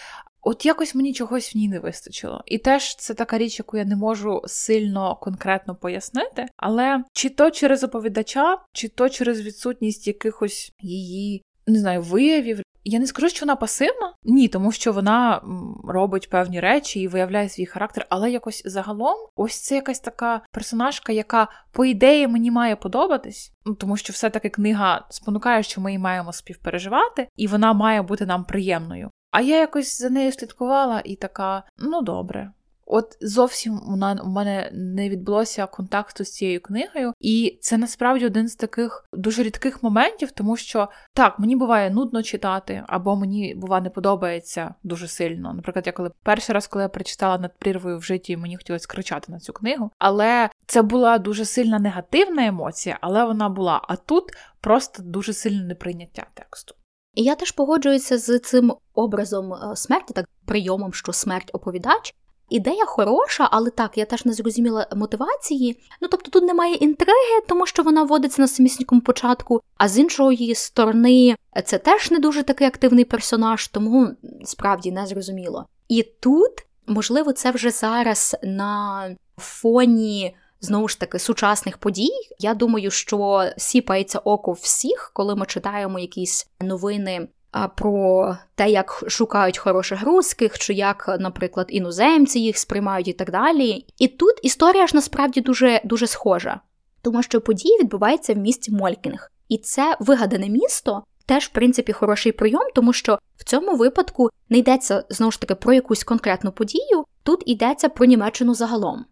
От 0.43 0.67
якось 0.67 0.95
мені 0.95 1.13
чогось 1.13 1.55
в 1.55 1.59
ній 1.59 1.69
не 1.69 1.79
вистачило. 1.79 2.43
І 2.47 2.59
теж 2.59 2.97
це 2.97 3.15
така 3.15 3.39
річ, 3.39 3.59
яку 3.59 3.77
я 3.77 3.85
не 3.85 3.97
можу 3.97 4.43
сильно 4.47 5.17
конкретно 5.17 5.75
пояснити. 5.75 6.47
Але 6.57 7.05
чи 7.13 7.29
то 7.29 7.51
через 7.51 7.85
оповідача, 7.85 8.59
чи 8.73 8.89
то 8.89 9.09
через 9.09 9.41
відсутність 9.41 10.07
якихось 10.07 10.73
її. 10.81 11.43
Не 11.69 11.79
знаю, 11.79 12.03
виявів. 12.03 12.63
Я 12.85 12.99
не 12.99 13.07
скажу, 13.07 13.29
що 13.29 13.47
вона 13.47 13.57
пасивна, 13.57 14.15
ні, 14.25 14.49
тому 14.49 14.73
що 14.73 14.93
вона 14.93 15.43
робить 15.85 16.31
певні 16.31 16.61
речі 16.61 17.01
і 17.01 17.09
виявляє 17.09 17.49
свій 17.49 17.67
характер, 17.67 18.07
але 18.09 18.31
якось 18.31 18.63
загалом, 18.65 19.17
ось 19.37 19.61
це 19.61 19.75
якась 19.75 20.01
така 20.01 20.41
персонажка, 20.53 21.13
яка, 21.13 21.49
по 21.73 21.85
ідеї, 21.85 22.29
мені 22.29 22.51
має 22.51 22.77
подобатись, 22.77 23.53
ну 23.67 23.75
тому 23.75 23.97
що 23.97 24.13
все-таки 24.13 24.49
книга 24.49 25.07
спонукає, 25.11 25.63
що 25.63 25.81
ми 25.81 25.91
її 25.91 25.99
маємо 25.99 26.33
співпереживати, 26.33 27.29
і 27.37 27.47
вона 27.47 27.73
має 27.73 28.03
бути 28.03 28.27
нам 28.27 28.45
приємною. 28.45 29.11
А 29.31 29.41
я 29.41 29.59
якось 29.59 29.99
за 29.99 30.11
нею 30.11 30.33
слідкувала 30.33 31.03
і 31.05 31.17
така: 31.17 31.63
ну 31.79 32.03
добре, 32.03 32.53
От 32.91 33.17
зовсім 33.21 33.81
у 34.25 34.29
мене 34.29 34.71
не 34.73 35.09
відбулося 35.09 35.67
контакту 35.67 36.25
з 36.25 36.33
цією 36.33 36.61
книгою, 36.61 37.13
і 37.21 37.59
це 37.61 37.79
насправді 37.79 38.27
один 38.27 38.49
з 38.49 38.57
таких 38.57 39.05
дуже 39.13 39.43
рідких 39.43 39.83
моментів, 39.83 40.31
тому 40.31 40.57
що 40.57 40.89
так, 41.13 41.39
мені 41.39 41.57
буває 41.57 41.91
нудно 41.91 42.23
читати, 42.23 42.85
або 42.87 43.17
мені 43.17 43.55
бува 43.55 43.81
не 43.81 43.91
подобається 43.91 44.75
дуже 44.83 45.09
сильно. 45.09 45.53
Наприклад, 45.55 45.87
я 45.87 45.93
коли 45.93 46.11
перший 46.23 46.55
раз, 46.55 46.67
коли 46.67 46.83
я 46.83 46.89
прочитала 46.89 47.39
над 47.39 47.59
прірвою 47.59 47.99
в 47.99 48.03
житті, 48.03 48.37
мені 48.37 48.57
хотілося 48.57 48.87
кричати 48.89 49.33
на 49.33 49.39
цю 49.39 49.53
книгу. 49.53 49.91
Але 49.99 50.51
це 50.67 50.83
була 50.83 51.19
дуже 51.19 51.45
сильна 51.45 51.79
негативна 51.79 52.47
емоція, 52.47 52.99
але 53.01 53.25
вона 53.25 53.49
була. 53.49 53.83
А 53.89 53.97
тут 53.97 54.25
просто 54.61 55.03
дуже 55.03 55.33
сильне 55.33 55.65
неприйняття 55.65 56.27
тексту. 56.35 56.75
І 57.15 57.23
я 57.23 57.35
теж 57.35 57.53
погоджуюся 57.53 58.19
з 58.19 58.39
цим 58.39 58.75
образом 58.95 59.53
е, 59.53 59.77
смерті, 59.77 60.15
так 60.15 60.29
прийомом, 60.45 60.93
що 60.93 61.13
смерть 61.13 61.51
оповідач. 61.53 62.15
Ідея 62.49 62.85
хороша, 62.85 63.49
але 63.51 63.71
так, 63.71 63.99
я 63.99 64.05
теж 64.05 64.25
не 64.25 64.33
зрозуміла 64.33 64.87
мотивації. 64.97 65.81
Ну 66.01 66.09
тобто 66.09 66.31
тут 66.31 66.45
немає 66.45 66.75
інтриги, 66.75 67.41
тому 67.49 67.67
що 67.67 67.83
вона 67.83 68.03
вводиться 68.03 68.43
на 68.43 68.49
самісінькому 68.49 69.01
початку, 69.01 69.61
а 69.77 69.89
з 69.89 69.99
іншої 69.99 70.55
сторони, 70.55 71.37
це 71.65 71.79
теж 71.79 72.11
не 72.11 72.19
дуже 72.19 72.43
такий 72.43 72.67
активний 72.67 73.05
персонаж, 73.05 73.69
тому 73.69 74.09
справді 74.45 74.93
не 74.93 75.07
зрозуміло. 75.07 75.67
І 75.89 76.03
тут, 76.03 76.53
можливо, 76.87 77.33
це 77.33 77.51
вже 77.51 77.71
зараз 77.71 78.37
на 78.43 79.05
фоні. 79.39 80.37
Знову 80.61 80.89
ж 80.89 81.01
таки, 81.01 81.19
сучасних 81.19 81.79
подій. 81.79 82.11
Я 82.39 82.55
думаю, 82.55 82.91
що 82.91 83.51
сіпається 83.57 84.19
око 84.19 84.53
всіх, 84.53 85.11
коли 85.15 85.37
ми 85.37 85.47
читаємо 85.47 85.99
якісь 85.99 86.51
новини 86.61 87.29
про 87.77 88.37
те, 88.55 88.71
як 88.71 89.05
шукають 89.09 89.59
хороших 89.59 90.03
русських, 90.03 90.59
чи 90.59 90.75
як, 90.75 91.17
наприклад, 91.21 91.67
іноземці 91.71 92.39
їх 92.39 92.59
сприймають 92.59 93.09
і 93.09 93.13
так 93.13 93.31
далі. 93.31 93.85
І 93.99 94.09
тут 94.09 94.35
історія 94.43 94.87
ж 94.87 94.97
насправді 94.97 95.41
дуже 95.41 95.81
дуже 95.85 96.07
схожа, 96.07 96.61
тому 97.03 97.23
що 97.23 97.41
події 97.41 97.79
відбуваються 97.81 98.35
в 98.35 98.37
місті 98.37 98.73
Молькінг. 98.73 99.31
І 99.49 99.59
це 99.59 99.97
вигадане 100.01 100.49
місто. 100.49 101.03
Теж, 101.27 101.45
в 101.45 101.49
принципі, 101.49 101.93
хороший 101.93 102.33
прийом, 102.33 102.63
тому 102.75 102.93
що 102.93 103.19
в 103.37 103.45
цьому 103.45 103.77
випадку 103.77 104.31
не 104.49 104.59
йдеться 104.59 105.05
знову 105.09 105.33
ж 105.33 105.41
таки 105.41 105.55
про 105.55 105.73
якусь 105.73 106.05
конкретну 106.05 106.53
подію, 106.53 107.05
тут 107.23 107.43
йдеться 107.47 107.89
про 107.89 108.07
Німеччину 108.07 108.55
загалом. 108.55 109.05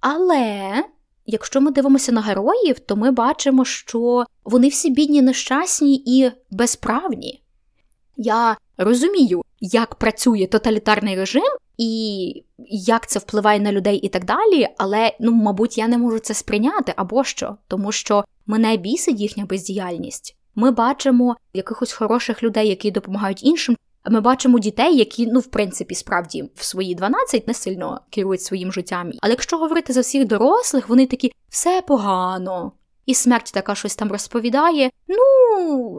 Але 0.00 0.84
якщо 1.26 1.60
ми 1.60 1.70
дивимося 1.70 2.12
на 2.12 2.20
героїв, 2.20 2.78
то 2.78 2.96
ми 2.96 3.10
бачимо, 3.10 3.64
що 3.64 4.24
вони 4.44 4.68
всі 4.68 4.90
бідні, 4.90 5.22
нещасні 5.22 6.02
і 6.06 6.30
безправні. 6.50 7.42
Я 8.20 8.56
розумію, 8.76 9.42
як 9.60 9.94
працює 9.94 10.46
тоталітарний 10.46 11.16
режим 11.16 11.52
і 11.76 12.44
як 12.70 13.06
це 13.08 13.18
впливає 13.18 13.60
на 13.60 13.72
людей 13.72 13.96
і 13.96 14.08
так 14.08 14.24
далі, 14.24 14.68
але 14.78 15.12
ну, 15.20 15.32
мабуть, 15.32 15.78
я 15.78 15.88
не 15.88 15.98
можу 15.98 16.18
це 16.18 16.34
сприйняти 16.34 16.92
або 16.96 17.24
що, 17.24 17.56
тому 17.68 17.92
що 17.92 18.24
мене 18.46 18.76
бісить 18.76 19.20
їхня 19.20 19.44
бездіяльність. 19.44 20.36
Ми 20.54 20.70
бачимо 20.70 21.36
якихось 21.54 21.92
хороших 21.92 22.42
людей, 22.42 22.68
які 22.68 22.90
допомагають 22.90 23.44
іншим. 23.44 23.76
Ми 24.10 24.20
бачимо 24.20 24.58
дітей, 24.58 24.96
які, 24.96 25.26
ну, 25.26 25.40
в 25.40 25.46
принципі, 25.46 25.94
справді 25.94 26.50
в 26.54 26.64
свої 26.64 26.94
12 26.94 27.48
не 27.48 27.54
сильно 27.54 28.00
керують 28.10 28.42
своїм 28.42 28.72
життям. 28.72 29.10
Але 29.20 29.32
якщо 29.32 29.58
говорити 29.58 29.92
за 29.92 30.00
всіх 30.00 30.26
дорослих, 30.26 30.88
вони 30.88 31.06
такі 31.06 31.32
все 31.48 31.82
погано, 31.86 32.72
і 33.06 33.14
смерть 33.14 33.50
така 33.54 33.74
щось 33.74 33.96
там 33.96 34.12
розповідає. 34.12 34.90
Ну, 35.08 35.16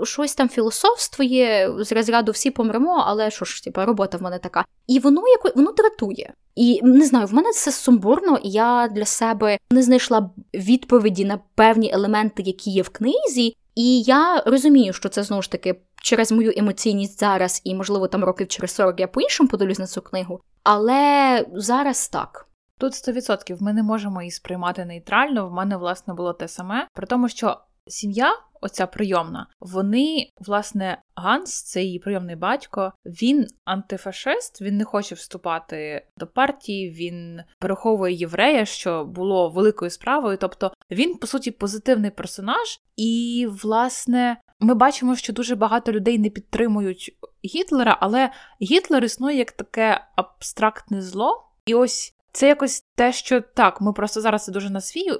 щось 0.03 0.35
там 0.35 0.49
філософствує, 0.49 1.73
з 1.79 1.91
розряду 1.91 2.31
всі 2.31 2.51
помремо, 2.51 3.03
але 3.07 3.31
що 3.31 3.45
ж, 3.45 3.63
типа, 3.63 3.85
робота 3.85 4.17
в 4.17 4.21
мене 4.21 4.39
така. 4.39 4.65
І 4.87 4.99
воно 4.99 5.27
яко, 5.27 5.51
воно 5.55 5.71
дратує. 5.71 6.33
І 6.55 6.79
не 6.83 7.05
знаю, 7.05 7.27
в 7.27 7.33
мене 7.33 7.51
це 7.51 7.71
сумбурно, 7.71 8.39
і 8.43 8.49
я 8.49 8.87
для 8.87 9.05
себе 9.05 9.57
не 9.71 9.83
знайшла 9.83 10.29
відповіді 10.53 11.25
на 11.25 11.39
певні 11.55 11.91
елементи, 11.91 12.43
які 12.43 12.71
є 12.71 12.81
в 12.81 12.89
книзі. 12.89 13.55
І 13.75 14.01
я 14.01 14.43
розумію, 14.45 14.93
що 14.93 15.09
це 15.09 15.23
знову 15.23 15.41
ж 15.41 15.51
таки 15.51 15.75
через 16.01 16.31
мою 16.31 16.53
емоційність 16.57 17.19
зараз, 17.19 17.61
і, 17.63 17.75
можливо, 17.75 18.07
там 18.07 18.23
років 18.23 18.47
через 18.47 18.71
40 18.71 18.99
я 18.99 19.07
по-іншому 19.07 19.49
подивлюсь 19.49 19.79
на 19.79 19.87
цю 19.87 20.01
книгу. 20.01 20.41
Але 20.63 21.45
зараз 21.53 22.09
так. 22.09 22.45
Тут 22.77 22.93
100% 22.93 23.57
ми 23.59 23.73
не 23.73 23.83
можемо 23.83 24.21
її 24.21 24.31
сприймати 24.31 24.85
нейтрально. 24.85 25.49
В 25.49 25.51
мене, 25.51 25.77
власне, 25.77 26.13
було 26.13 26.33
те 26.33 26.47
саме. 26.47 26.87
При 26.93 27.07
тому, 27.07 27.29
що 27.29 27.57
сім'я, 27.87 28.33
оця 28.61 28.87
прийомна, 28.87 29.47
вони, 29.59 30.29
власне, 30.39 31.01
Ганс, 31.15 31.63
це 31.63 31.83
її 31.83 31.99
прийомний 31.99 32.35
батько, 32.35 32.93
він 33.05 33.47
антифашист, 33.65 34.61
він 34.61 34.77
не 34.77 34.83
хоче 34.83 35.15
вступати 35.15 36.05
до 36.17 36.27
партії, 36.27 36.91
він 36.91 37.41
переховує 37.59 38.13
єврея, 38.13 38.65
що 38.65 39.05
було 39.05 39.49
великою 39.49 39.91
справою. 39.91 40.37
Тобто 40.37 40.73
він, 40.91 41.15
по 41.15 41.27
суті, 41.27 41.51
позитивний 41.51 42.11
персонаж, 42.11 42.79
і, 42.97 43.47
власне. 43.63 44.37
Ми 44.61 44.73
бачимо, 44.73 45.15
що 45.15 45.33
дуже 45.33 45.55
багато 45.55 45.91
людей 45.91 46.19
не 46.19 46.29
підтримують 46.29 47.17
Гітлера, 47.45 47.97
але 48.01 48.31
Гітлер 48.61 49.03
існує 49.03 49.37
як 49.37 49.51
таке 49.51 50.07
абстрактне 50.15 51.01
зло. 51.01 51.45
І 51.65 51.75
ось 51.75 52.15
це 52.31 52.47
якось 52.47 52.85
те, 52.95 53.13
що 53.13 53.41
так, 53.41 53.81
ми 53.81 53.93
просто 53.93 54.21
зараз 54.21 54.45
це 54.45 54.51
дуже 54.51 54.69
на 54.69 54.81
свій 54.81 55.09
е, 55.09 55.17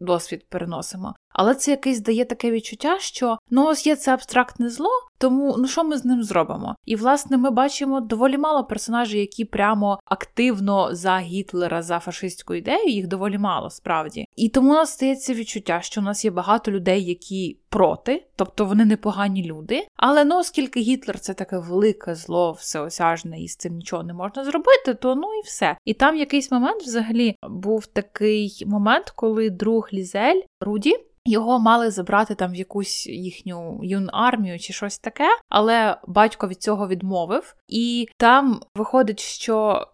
досвід 0.00 0.46
переносимо, 0.48 1.14
але 1.32 1.54
це 1.54 1.70
якесь 1.70 2.00
дає 2.00 2.24
таке 2.24 2.50
відчуття, 2.50 2.96
що 2.98 3.38
ну 3.50 3.66
ось 3.66 3.86
є 3.86 3.96
це 3.96 4.14
абстрактне 4.14 4.68
зло, 4.68 4.90
тому 5.18 5.56
ну 5.58 5.68
що 5.68 5.84
ми 5.84 5.96
з 5.96 6.04
ним 6.04 6.22
зробимо? 6.22 6.76
І 6.84 6.96
власне 6.96 7.36
ми 7.36 7.50
бачимо 7.50 8.00
доволі 8.00 8.38
мало 8.38 8.64
персонажів, 8.64 9.20
які 9.20 9.44
прямо 9.44 9.98
активно 10.04 10.94
за 10.94 11.18
Гітлера, 11.18 11.82
за 11.82 11.98
фашистську 11.98 12.54
ідею, 12.54 12.88
їх 12.88 13.06
доволі 13.06 13.38
мало 13.38 13.70
справді. 13.70 14.26
І 14.36 14.48
тому 14.48 14.70
у 14.70 14.74
нас 14.74 14.92
стається 14.92 15.34
відчуття, 15.34 15.80
що 15.82 16.00
у 16.00 16.04
нас 16.04 16.24
є 16.24 16.30
багато 16.30 16.70
людей, 16.70 17.04
які 17.04 17.58
проти, 17.72 18.26
тобто 18.36 18.64
вони 18.64 18.84
непогані 18.84 19.44
люди. 19.44 19.86
Але 19.96 20.24
ну, 20.24 20.38
оскільки 20.38 20.80
Гітлер 20.80 21.20
це 21.20 21.34
таке 21.34 21.58
велике 21.58 22.14
зло, 22.14 22.52
всеосяжне, 22.52 23.42
і 23.42 23.48
з 23.48 23.56
цим 23.56 23.74
нічого 23.74 24.02
не 24.02 24.12
можна 24.14 24.44
зробити, 24.44 24.94
то 24.94 25.14
ну 25.14 25.28
і 25.34 25.46
все. 25.46 25.76
І 25.84 25.94
там 25.94 26.16
якийсь 26.16 26.50
момент 26.50 26.82
взагалі 26.82 27.36
був 27.48 27.86
такий 27.86 28.62
момент, 28.66 29.10
коли 29.16 29.50
друг 29.50 29.88
Лізель 29.92 30.40
Руді. 30.62 30.96
Його 31.24 31.58
мали 31.58 31.90
забрати 31.90 32.34
там 32.34 32.52
в 32.52 32.54
якусь 32.54 33.06
їхню 33.06 33.80
юн 33.82 34.08
армію 34.12 34.58
чи 34.58 34.72
щось 34.72 34.98
таке, 34.98 35.28
але 35.48 35.96
батько 36.06 36.48
від 36.48 36.62
цього 36.62 36.88
відмовив, 36.88 37.54
і 37.68 38.08
там 38.16 38.60
виходить, 38.74 39.20
що 39.20 39.86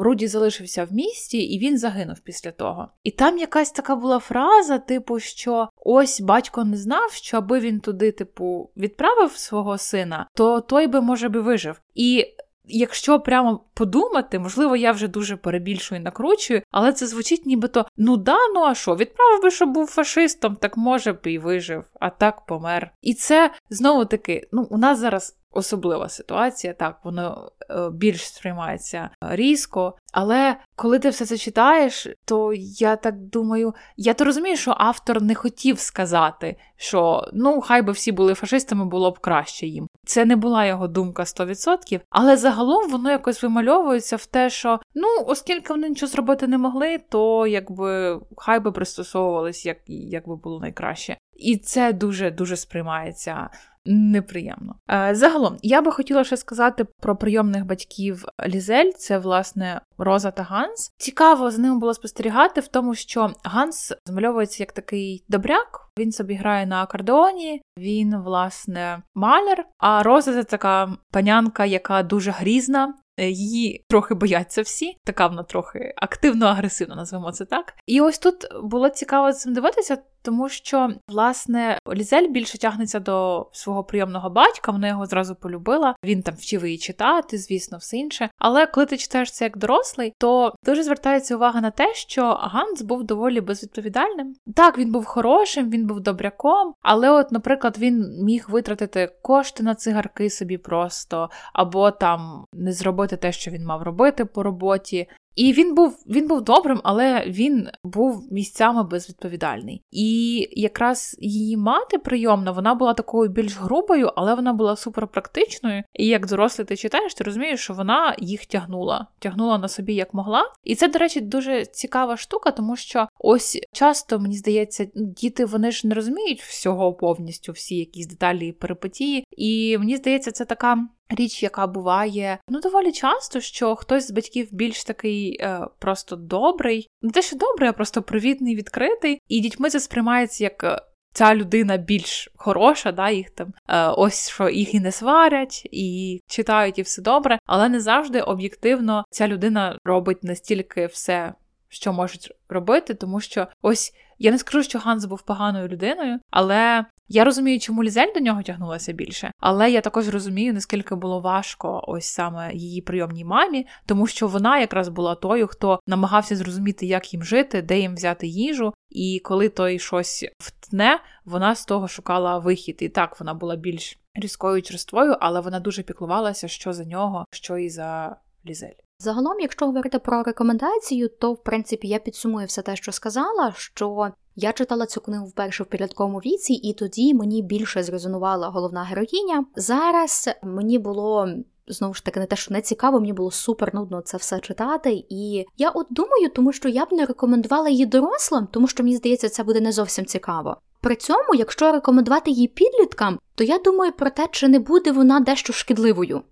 Руді 0.00 0.26
залишився 0.26 0.84
в 0.84 0.92
місті, 0.92 1.38
і 1.38 1.58
він 1.58 1.78
загинув 1.78 2.18
після 2.18 2.50
того. 2.50 2.88
І 3.04 3.10
там 3.10 3.38
якась 3.38 3.70
така 3.70 3.96
була 3.96 4.18
фраза, 4.18 4.78
типу, 4.78 5.18
що 5.18 5.68
ось 5.84 6.20
батько 6.20 6.64
не 6.64 6.76
знав, 6.76 7.12
що 7.12 7.36
аби 7.36 7.60
він 7.60 7.80
туди, 7.80 8.12
типу, 8.12 8.70
відправив 8.76 9.32
свого 9.36 9.78
сина, 9.78 10.26
то 10.34 10.60
той 10.60 10.86
би, 10.86 11.00
може 11.00 11.28
би, 11.28 11.40
вижив. 11.40 11.80
І 11.94 12.26
Якщо 12.66 13.20
прямо 13.20 13.60
подумати, 13.74 14.38
можливо, 14.38 14.76
я 14.76 14.92
вже 14.92 15.08
дуже 15.08 15.36
перебільшую 15.36 16.00
і 16.00 16.04
накручую, 16.04 16.62
але 16.70 16.92
це 16.92 17.06
звучить 17.06 17.46
нібито 17.46 17.86
ну 17.96 18.16
да, 18.16 18.36
ну 18.54 18.60
а 18.64 18.74
що, 18.74 18.96
відправив 18.96 19.42
би, 19.42 19.50
що 19.50 19.66
був 19.66 19.86
фашистом, 19.86 20.56
так 20.56 20.76
може 20.76 21.12
б 21.12 21.26
і 21.26 21.38
вижив, 21.38 21.84
а 22.00 22.10
так 22.10 22.46
помер. 22.46 22.90
І 23.02 23.14
це 23.14 23.50
знову 23.70 24.04
таки, 24.04 24.48
ну 24.52 24.66
у 24.70 24.78
нас 24.78 24.98
зараз 24.98 25.36
особлива 25.52 26.08
ситуація, 26.08 26.72
так, 26.72 27.00
воно 27.04 27.52
е, 27.70 27.90
більш 27.90 28.28
сприймається 28.28 29.10
різко. 29.20 29.94
Але 30.12 30.56
коли 30.76 30.98
ти 30.98 31.08
все 31.08 31.26
це 31.26 31.36
читаєш, 31.38 32.08
то 32.24 32.52
я 32.78 32.96
так 32.96 33.20
думаю, 33.20 33.74
я 33.96 34.14
то 34.14 34.24
розумію, 34.24 34.56
що 34.56 34.74
автор 34.78 35.22
не 35.22 35.34
хотів 35.34 35.78
сказати, 35.78 36.56
що 36.76 37.28
ну 37.32 37.60
хай 37.60 37.82
би 37.82 37.92
всі 37.92 38.12
були 38.12 38.34
фашистами, 38.34 38.84
було 38.84 39.10
б 39.10 39.18
краще 39.18 39.66
їм. 39.66 39.88
Це 40.06 40.24
не 40.24 40.36
була 40.36 40.66
його 40.66 40.88
думка 40.88 41.22
100%, 41.22 42.00
але 42.10 42.36
загалом 42.36 42.90
воно 42.90 43.10
якось 43.10 43.42
вимальовується 43.42 44.16
в 44.16 44.26
те, 44.26 44.50
що 44.50 44.80
ну, 44.94 45.08
оскільки 45.26 45.72
вони 45.72 45.88
нічого 45.88 46.10
зробити 46.10 46.46
не 46.46 46.58
могли, 46.58 46.98
то 46.98 47.46
якби 47.46 48.20
хай 48.36 48.60
би 48.60 48.72
пристосовувались, 48.72 49.66
як, 49.66 49.78
як 49.86 50.28
би 50.28 50.36
було 50.36 50.60
найкраще. 50.60 51.16
І 51.38 51.56
це 51.56 51.92
дуже 51.92 52.30
дуже 52.30 52.56
сприймається 52.56 53.48
неприємно. 53.86 54.74
Е, 54.90 55.14
загалом, 55.14 55.56
я 55.62 55.82
би 55.82 55.92
хотіла 55.92 56.24
ще 56.24 56.36
сказати 56.36 56.84
про 56.84 57.16
прийомних 57.16 57.66
батьків 57.66 58.24
Лізель. 58.46 58.90
Це 58.90 59.18
власне 59.18 59.80
Роза 59.98 60.30
та 60.30 60.42
Ганс. 60.42 60.92
Цікаво 60.96 61.50
з 61.50 61.58
ними 61.58 61.78
було 61.78 61.94
спостерігати 61.94 62.60
в 62.60 62.68
тому, 62.68 62.94
що 62.94 63.30
Ганс 63.44 63.92
змальовується 64.06 64.62
як 64.62 64.72
такий 64.72 65.24
добряк. 65.28 65.90
Він 65.98 66.12
собі 66.12 66.34
грає 66.34 66.66
на 66.66 66.82
акордеоні, 66.82 67.62
він, 67.78 68.16
власне, 68.16 69.02
маляр. 69.14 69.64
А 69.78 70.02
Роза 70.02 70.32
це 70.32 70.44
така 70.44 70.96
панянка, 71.10 71.64
яка 71.64 72.02
дуже 72.02 72.30
грізна, 72.30 72.94
її 73.18 73.84
трохи 73.88 74.14
бояться 74.14 74.62
всі, 74.62 74.96
така 75.04 75.26
вона 75.26 75.42
трохи 75.42 75.94
активно-агресивна, 75.96 76.96
назвемо 76.96 77.32
це 77.32 77.44
так. 77.44 77.74
І 77.86 78.00
ось 78.00 78.18
тут 78.18 78.46
було 78.62 78.88
цікаво 78.88 79.32
цим 79.32 79.54
дивитися, 79.54 79.98
тому 80.26 80.48
що 80.48 80.90
власне 81.08 81.78
Лізель 81.94 82.28
більше 82.28 82.58
тягнеться 82.58 83.00
до 83.00 83.48
свого 83.52 83.84
прийомного 83.84 84.30
батька, 84.30 84.72
вона 84.72 84.88
його 84.88 85.06
зразу 85.06 85.34
полюбила. 85.34 85.94
Він 86.04 86.22
там 86.22 86.34
вчив 86.34 86.64
її 86.64 86.78
читати, 86.78 87.38
звісно, 87.38 87.78
все 87.78 87.96
інше. 87.96 88.30
Але 88.38 88.66
коли 88.66 88.86
ти 88.86 88.96
читаєш 88.96 89.32
це 89.32 89.44
як 89.44 89.58
дорослий, 89.58 90.12
то 90.18 90.54
дуже 90.64 90.82
звертається 90.82 91.36
увага 91.36 91.60
на 91.60 91.70
те, 91.70 91.94
що 91.94 92.38
Ганс 92.40 92.82
був 92.82 93.04
доволі 93.04 93.40
безвідповідальним. 93.40 94.34
Так, 94.54 94.78
він 94.78 94.92
був 94.92 95.04
хорошим, 95.04 95.70
він 95.70 95.86
був 95.86 96.00
добряком, 96.00 96.74
але, 96.82 97.10
от, 97.10 97.32
наприклад, 97.32 97.78
він 97.78 98.24
міг 98.24 98.46
витратити 98.48 99.12
кошти 99.22 99.62
на 99.62 99.74
цигарки 99.74 100.30
собі 100.30 100.58
просто, 100.58 101.30
або 101.52 101.90
там 101.90 102.44
не 102.52 102.72
зробити 102.72 103.16
те, 103.16 103.32
що 103.32 103.50
він 103.50 103.64
мав 103.64 103.82
робити 103.82 104.24
по 104.24 104.42
роботі, 104.42 105.08
і 105.36 105.52
він 105.52 105.74
був 105.74 106.04
він 106.06 106.28
був 106.28 106.42
добрим, 106.42 106.80
але 106.84 107.24
він 107.26 107.68
був 107.84 108.32
місцями 108.32 108.82
безвідповідальний. 108.82 109.82
І 109.90 110.48
якраз 110.52 111.16
її 111.18 111.56
мати 111.56 111.98
прийомна, 111.98 112.50
вона 112.50 112.74
була 112.74 112.94
такою 112.94 113.30
більш 113.30 113.58
грубою, 113.58 114.12
але 114.16 114.34
вона 114.34 114.52
була 114.52 114.76
суперпрактичною. 114.76 115.82
І 115.94 116.06
як 116.06 116.26
дорослий 116.26 116.66
ти 116.66 116.76
читаєш, 116.76 117.14
ти 117.14 117.24
розумієш, 117.24 117.60
що 117.60 117.74
вона 117.74 118.16
їх 118.18 118.46
тягнула, 118.46 119.06
тягнула 119.18 119.58
на 119.58 119.68
собі 119.68 119.94
як 119.94 120.14
могла. 120.14 120.42
І 120.64 120.74
це, 120.74 120.88
до 120.88 120.98
речі, 120.98 121.20
дуже 121.20 121.66
цікава 121.66 122.16
штука, 122.16 122.50
тому 122.50 122.76
що 122.76 123.08
ось 123.18 123.58
часто 123.72 124.18
мені 124.18 124.36
здається, 124.36 124.86
діти 124.94 125.44
вони 125.44 125.70
ж 125.70 125.86
не 125.86 125.94
розуміють 125.94 126.42
всього 126.42 126.94
повністю, 126.94 127.52
всі 127.52 127.76
якісь 127.76 128.06
деталі 128.06 128.48
і 128.48 128.52
перипетії. 128.52 129.26
І 129.30 129.78
мені 129.78 129.96
здається, 129.96 130.32
це 130.32 130.44
така. 130.44 130.88
Річ, 131.08 131.42
яка 131.42 131.66
буває 131.66 132.38
ну 132.48 132.60
доволі 132.60 132.92
часто, 132.92 133.40
що 133.40 133.76
хтось 133.76 134.08
з 134.08 134.10
батьків 134.10 134.48
більш 134.52 134.84
такий 134.84 135.38
е, 135.40 135.66
просто 135.78 136.16
добрий, 136.16 136.88
не 137.02 137.10
те, 137.10 137.22
що 137.22 137.36
добрий, 137.36 137.68
а 137.68 137.72
просто 137.72 138.02
привітний, 138.02 138.56
відкритий, 138.56 139.20
і 139.28 139.40
дітьми 139.40 139.70
це 139.70 139.80
сприймається 139.80 140.44
як. 140.44 140.64
Е, 140.64 140.80
ця 141.16 141.34
людина 141.34 141.76
більш 141.76 142.28
хороша, 142.36 142.92
да, 142.92 143.10
їх 143.10 143.30
там 143.30 143.52
е, 143.68 143.88
ось 143.88 144.30
що 144.30 144.48
їх 144.48 144.74
і 144.74 144.80
не 144.80 144.92
сварять, 144.92 145.68
і 145.72 146.20
читають, 146.26 146.78
і 146.78 146.82
все 146.82 147.02
добре, 147.02 147.38
але 147.46 147.68
не 147.68 147.80
завжди 147.80 148.20
об'єктивно 148.20 149.04
ця 149.10 149.28
людина 149.28 149.78
робить 149.84 150.24
настільки 150.24 150.86
все, 150.86 151.34
що 151.76 151.92
можуть 151.92 152.32
робити, 152.48 152.94
тому 152.94 153.20
що 153.20 153.46
ось 153.62 153.92
я 154.18 154.30
не 154.30 154.38
скажу, 154.38 154.62
що 154.62 154.78
Ганс 154.78 155.04
був 155.04 155.22
поганою 155.22 155.68
людиною, 155.68 156.18
але 156.30 156.84
я 157.08 157.24
розумію, 157.24 157.60
чому 157.60 157.84
Лізель 157.84 158.12
до 158.14 158.20
нього 158.20 158.42
тягнулася 158.42 158.92
більше, 158.92 159.32
але 159.40 159.70
я 159.70 159.80
також 159.80 160.08
розумію, 160.08 160.54
наскільки 160.54 160.94
було 160.94 161.20
важко 161.20 161.84
ось 161.86 162.06
саме 162.06 162.54
її 162.54 162.82
прийомній 162.82 163.24
мамі, 163.24 163.66
тому 163.86 164.06
що 164.06 164.28
вона 164.28 164.58
якраз 164.58 164.88
була 164.88 165.14
тою, 165.14 165.46
хто 165.46 165.80
намагався 165.86 166.36
зрозуміти, 166.36 166.86
як 166.86 167.14
їм 167.14 167.24
жити, 167.24 167.62
де 167.62 167.78
їм 167.78 167.94
взяти 167.94 168.26
їжу. 168.26 168.74
І 168.90 169.20
коли 169.24 169.48
той 169.48 169.78
щось 169.78 170.24
втне, 170.38 171.00
вона 171.24 171.54
з 171.54 171.64
того 171.64 171.88
шукала 171.88 172.38
вихід. 172.38 172.76
І 172.80 172.88
так 172.88 173.20
вона 173.20 173.34
була 173.34 173.56
більш 173.56 173.98
різкою 174.14 174.62
черствою, 174.62 175.16
але 175.20 175.40
вона 175.40 175.60
дуже 175.60 175.82
піклувалася, 175.82 176.48
що 176.48 176.72
за 176.72 176.84
нього, 176.84 177.24
що 177.30 177.58
і 177.58 177.68
за 177.68 178.16
Лізель. 178.46 178.85
Загалом, 178.98 179.40
якщо 179.40 179.66
говорити 179.66 179.98
про 179.98 180.22
рекомендацію, 180.22 181.08
то 181.08 181.32
в 181.32 181.42
принципі 181.42 181.88
я 181.88 181.98
підсумую 181.98 182.46
все 182.46 182.62
те, 182.62 182.76
що 182.76 182.92
сказала, 182.92 183.52
що 183.56 184.08
я 184.36 184.52
читала 184.52 184.86
цю 184.86 185.00
книгу 185.00 185.26
вперше 185.26 185.62
в 185.62 185.66
підлітковому 185.66 186.18
віці, 186.18 186.52
і 186.52 186.72
тоді 186.72 187.14
мені 187.14 187.42
більше 187.42 187.82
зрезонувала 187.82 188.48
головна 188.48 188.82
героїня. 188.82 189.44
Зараз 189.56 190.28
мені 190.42 190.78
було. 190.78 191.28
Знову 191.68 191.94
ж 191.94 192.04
таки, 192.04 192.20
не 192.20 192.26
те, 192.26 192.36
що 192.36 192.54
не 192.54 192.60
цікаво, 192.60 193.00
мені 193.00 193.12
було 193.12 193.30
супер 193.30 193.74
нудно 193.74 194.00
це 194.00 194.16
все 194.16 194.40
читати. 194.40 195.04
І 195.08 195.44
я 195.56 195.70
от 195.70 195.86
думаю, 195.90 196.28
тому 196.34 196.52
що 196.52 196.68
я 196.68 196.84
б 196.84 196.92
не 196.92 197.06
рекомендувала 197.06 197.68
її 197.68 197.86
дорослим, 197.86 198.48
тому 198.50 198.68
що 198.68 198.82
мені 198.82 198.96
здається, 198.96 199.28
це 199.28 199.44
буде 199.44 199.60
не 199.60 199.72
зовсім 199.72 200.06
цікаво. 200.06 200.56
При 200.80 200.96
цьому, 200.96 201.34
якщо 201.34 201.72
рекомендувати 201.72 202.30
її 202.30 202.48
підліткам, 202.48 203.18
то 203.34 203.44
я 203.44 203.58
думаю 203.58 203.92
про 203.92 204.10
те, 204.10 204.28
чи 204.30 204.48
не 204.48 204.58
буде 204.58 204.92
вона 204.92 205.20
дещо 205.20 205.52
шкідливою. 205.52 206.22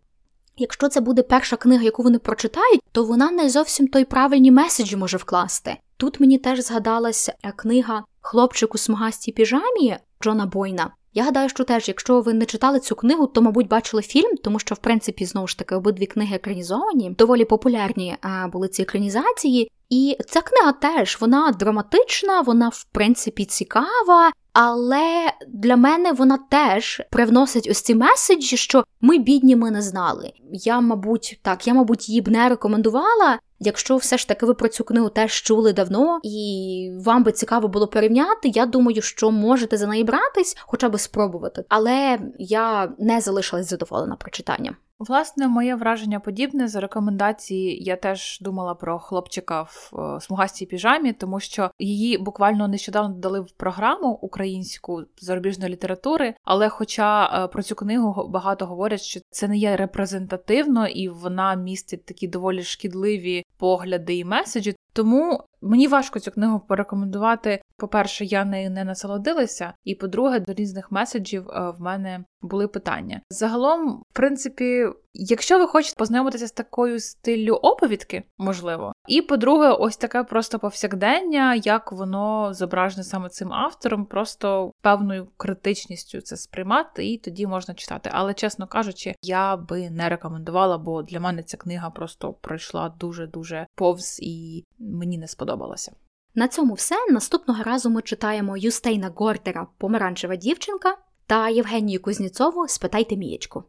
Якщо 0.57 0.89
це 0.89 1.01
буде 1.01 1.23
перша 1.23 1.57
книга, 1.57 1.83
яку 1.83 2.03
вони 2.03 2.19
прочитають, 2.19 2.81
то 2.93 3.05
вона 3.05 3.31
не 3.31 3.51
зовсім 3.51 3.89
той 3.89 4.05
правильні 4.05 4.51
меседжі 4.51 4.97
може 4.97 5.17
вкласти. 5.17 5.77
Тут 5.97 6.21
мені 6.21 6.39
теж 6.39 6.61
згадалася 6.61 7.35
е, 7.43 7.53
книга 7.57 8.05
Хлопчик 8.21 8.75
у 8.75 8.79
смугастій 8.79 9.33
піжамі 9.33 9.97
Джона 10.23 10.47
Бойна. 10.47 10.91
Я 11.15 11.25
гадаю, 11.25 11.49
що 11.49 11.65
теж, 11.65 11.89
якщо 11.89 12.21
ви 12.21 12.35
не 12.35 12.45
читали 12.45 12.81
цю 12.81 12.95
книгу, 12.95 13.27
то, 13.27 13.43
мабуть, 13.43 13.69
бачили 13.69 14.03
фільм, 14.03 14.37
тому 14.45 14.59
що, 14.59 14.75
в 14.75 14.79
принципі, 14.79 15.27
знову 15.27 15.47
ж 15.47 15.59
таки, 15.59 15.75
обидві 15.75 16.07
книги 16.07 16.37
екранізовані, 16.37 17.11
доволі 17.11 17.45
популярні 17.45 18.17
а, 18.21 18.49
були 18.49 18.69
ці 18.69 18.83
екранізації. 18.83 19.71
І 19.95 20.19
ця 20.29 20.41
книга 20.41 20.73
теж 20.73 21.19
вона 21.21 21.53
драматична, 21.53 22.41
вона 22.41 22.69
в 22.69 22.85
принципі 22.93 23.45
цікава, 23.45 24.33
але 24.53 25.33
для 25.49 25.77
мене 25.77 26.13
вона 26.13 26.39
теж 26.51 27.03
привносить 27.11 27.69
ось 27.71 27.81
ці 27.81 27.95
меседжі, 27.95 28.57
що 28.57 28.85
ми 29.01 29.19
бідні, 29.19 29.57
ми 29.57 29.71
не 29.71 29.83
знали. 29.83 30.33
Я, 30.53 30.81
мабуть, 30.81 31.41
так, 31.43 31.67
я, 31.67 31.75
мабуть, 31.75 32.09
її 32.09 32.21
б 32.21 32.29
не 32.29 32.49
рекомендувала. 32.49 33.39
Якщо 33.59 33.97
все 33.97 34.19
ж 34.19 34.29
таки 34.29 34.47
ви 34.47 34.55
про 34.55 34.69
цю 34.69 34.85
книгу 34.85 35.09
теж 35.09 35.43
чули 35.43 35.73
давно, 35.73 36.21
і 36.23 36.91
вам 37.05 37.23
би 37.23 37.33
цікаво 37.33 37.69
було 37.69 37.87
порівняти, 37.87 38.49
я 38.49 38.67
думаю, 38.67 39.03
що 39.03 39.31
можете 39.31 39.77
за 39.77 39.87
неї 39.87 40.05
братись, 40.05 40.57
хоча 40.61 40.89
б 40.89 40.99
спробувати. 40.99 41.65
Але 41.69 42.19
я 42.39 42.93
не 42.99 43.21
залишилась 43.21 43.69
задоволена 43.69 44.17
прочитанням. 44.17 44.77
Власне, 44.99 45.49
моє 45.49 45.75
враження 45.75 46.21
подібне 46.21 46.69
за 46.69 46.81
рекомендації. 46.81 47.85
Я 47.85 47.97
теж 47.97 48.39
думала 48.41 48.75
про 48.75 48.99
хлопчика 48.99 49.63
в 49.63 49.91
е, 49.99 50.21
смугастій 50.21 50.67
піжамі, 50.67 51.13
тому 51.13 51.41
що 51.41 51.71
її 51.79 52.19
буквально 52.19 52.69
нещодавно 52.69 53.15
дали 53.15 53.41
в 53.41 53.51
програму 53.51 54.09
українську 54.09 55.03
зарубіжної 55.21 55.73
літератури. 55.73 56.35
Але, 56.45 56.69
хоча 56.69 57.25
е, 57.45 57.49
про 57.49 57.63
цю 57.63 57.75
книгу 57.75 58.29
багато 58.29 58.67
говорять, 58.67 59.03
що 59.03 59.21
це 59.31 59.49
не 59.49 59.57
є 59.57 59.77
репрезентативно 59.77 60.87
і 60.87 61.09
вона 61.09 61.55
містить 61.55 62.05
такі 62.05 62.29
доволі 62.29 62.63
шкідливі 62.63 63.45
погляди 63.59 64.17
і 64.17 64.25
меседжі, 64.25 64.77
Тому 64.95 65.41
мені 65.63 65.89
важко 65.89 66.21
цю 66.21 66.31
книгу 66.31 66.61
порекомендувати. 66.61 67.61
По-перше, 67.77 68.25
я 68.25 68.45
нею 68.45 68.71
не 68.71 68.85
насолодилася, 68.85 69.73
і 69.85 69.95
по-друге, 69.95 70.41
до 70.41 70.53
різних 70.53 70.93
меседжів 70.93 71.49
е, 71.49 71.71
в 71.71 71.81
мене 71.81 72.25
були 72.43 72.69
питання. 72.69 73.21
Загалом, 73.31 74.03
в 74.11 74.15
принципі, 74.15 74.87
якщо 75.15 75.59
ви 75.59 75.67
хочете 75.67 75.95
познайомитися 75.99 76.47
з 76.47 76.53
такою 76.53 77.01
стиллю 77.01 77.55
оповідки, 77.55 78.23
можливо, 78.39 78.93
і 79.09 79.23
по-друге, 79.23 79.69
ось 79.69 79.97
таке 79.97 80.25
просто 80.25 80.59
повсякдення, 80.59 81.55
як 81.55 81.93
воно 81.93 82.55
зображене 82.55 83.05
саме 83.05 83.29
цим 83.29 83.53
автором, 83.53 84.07
просто 84.07 84.73
певною 84.83 85.29
критичністю 85.37 86.21
це 86.21 86.37
сприймати, 86.37 87.07
і 87.07 87.19
тоді 87.19 87.47
можна 87.47 87.75
читати. 87.75 88.11
Але, 88.13 88.35
чесно 88.35 88.67
кажучи, 88.67 89.15
я 89.23 89.57
би 89.57 89.91
не 89.91 90.09
рекомендувала, 90.09 90.79
бо 90.79 91.03
для 91.03 91.21
мене 91.21 91.43
ця 91.43 91.57
книга 91.57 91.91
просто 91.91 92.33
пройшла 92.33 92.89
дуже 92.89 93.27
дуже 93.27 93.67
повз 93.75 94.19
і 94.23 94.65
мені 94.85 95.19
не 95.19 95.29
сподобалося. 95.29 95.93
На 96.35 96.49
цьому 96.49 96.75
все. 96.75 96.97
Наступного 97.11 97.63
разу 97.63 97.91
ми 97.91 98.03
читаємо 98.03 98.57
Юстейна 98.57 99.13
Гортера 99.15 99.67
Помаранчева 99.79 100.37
дівчинка 100.37 100.97
та 101.27 101.49
Євгенію 101.49 102.03
Кузніцову 102.03 102.69
Спитайте 102.69 103.17
Мієчку. 103.17 103.65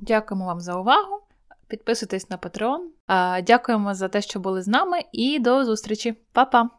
Дякуємо 0.00 0.46
вам 0.46 0.60
за 0.60 0.76
увагу. 0.76 1.20
Підписуйтесь 1.68 2.30
на 2.30 2.38
Patreon. 2.38 2.80
Дякуємо 3.42 3.94
за 3.94 4.08
те, 4.08 4.22
що 4.22 4.40
були 4.40 4.62
з 4.62 4.68
нами, 4.68 4.98
і 5.12 5.38
до 5.38 5.64
зустрічі. 5.64 6.14
Па-па! 6.32 6.70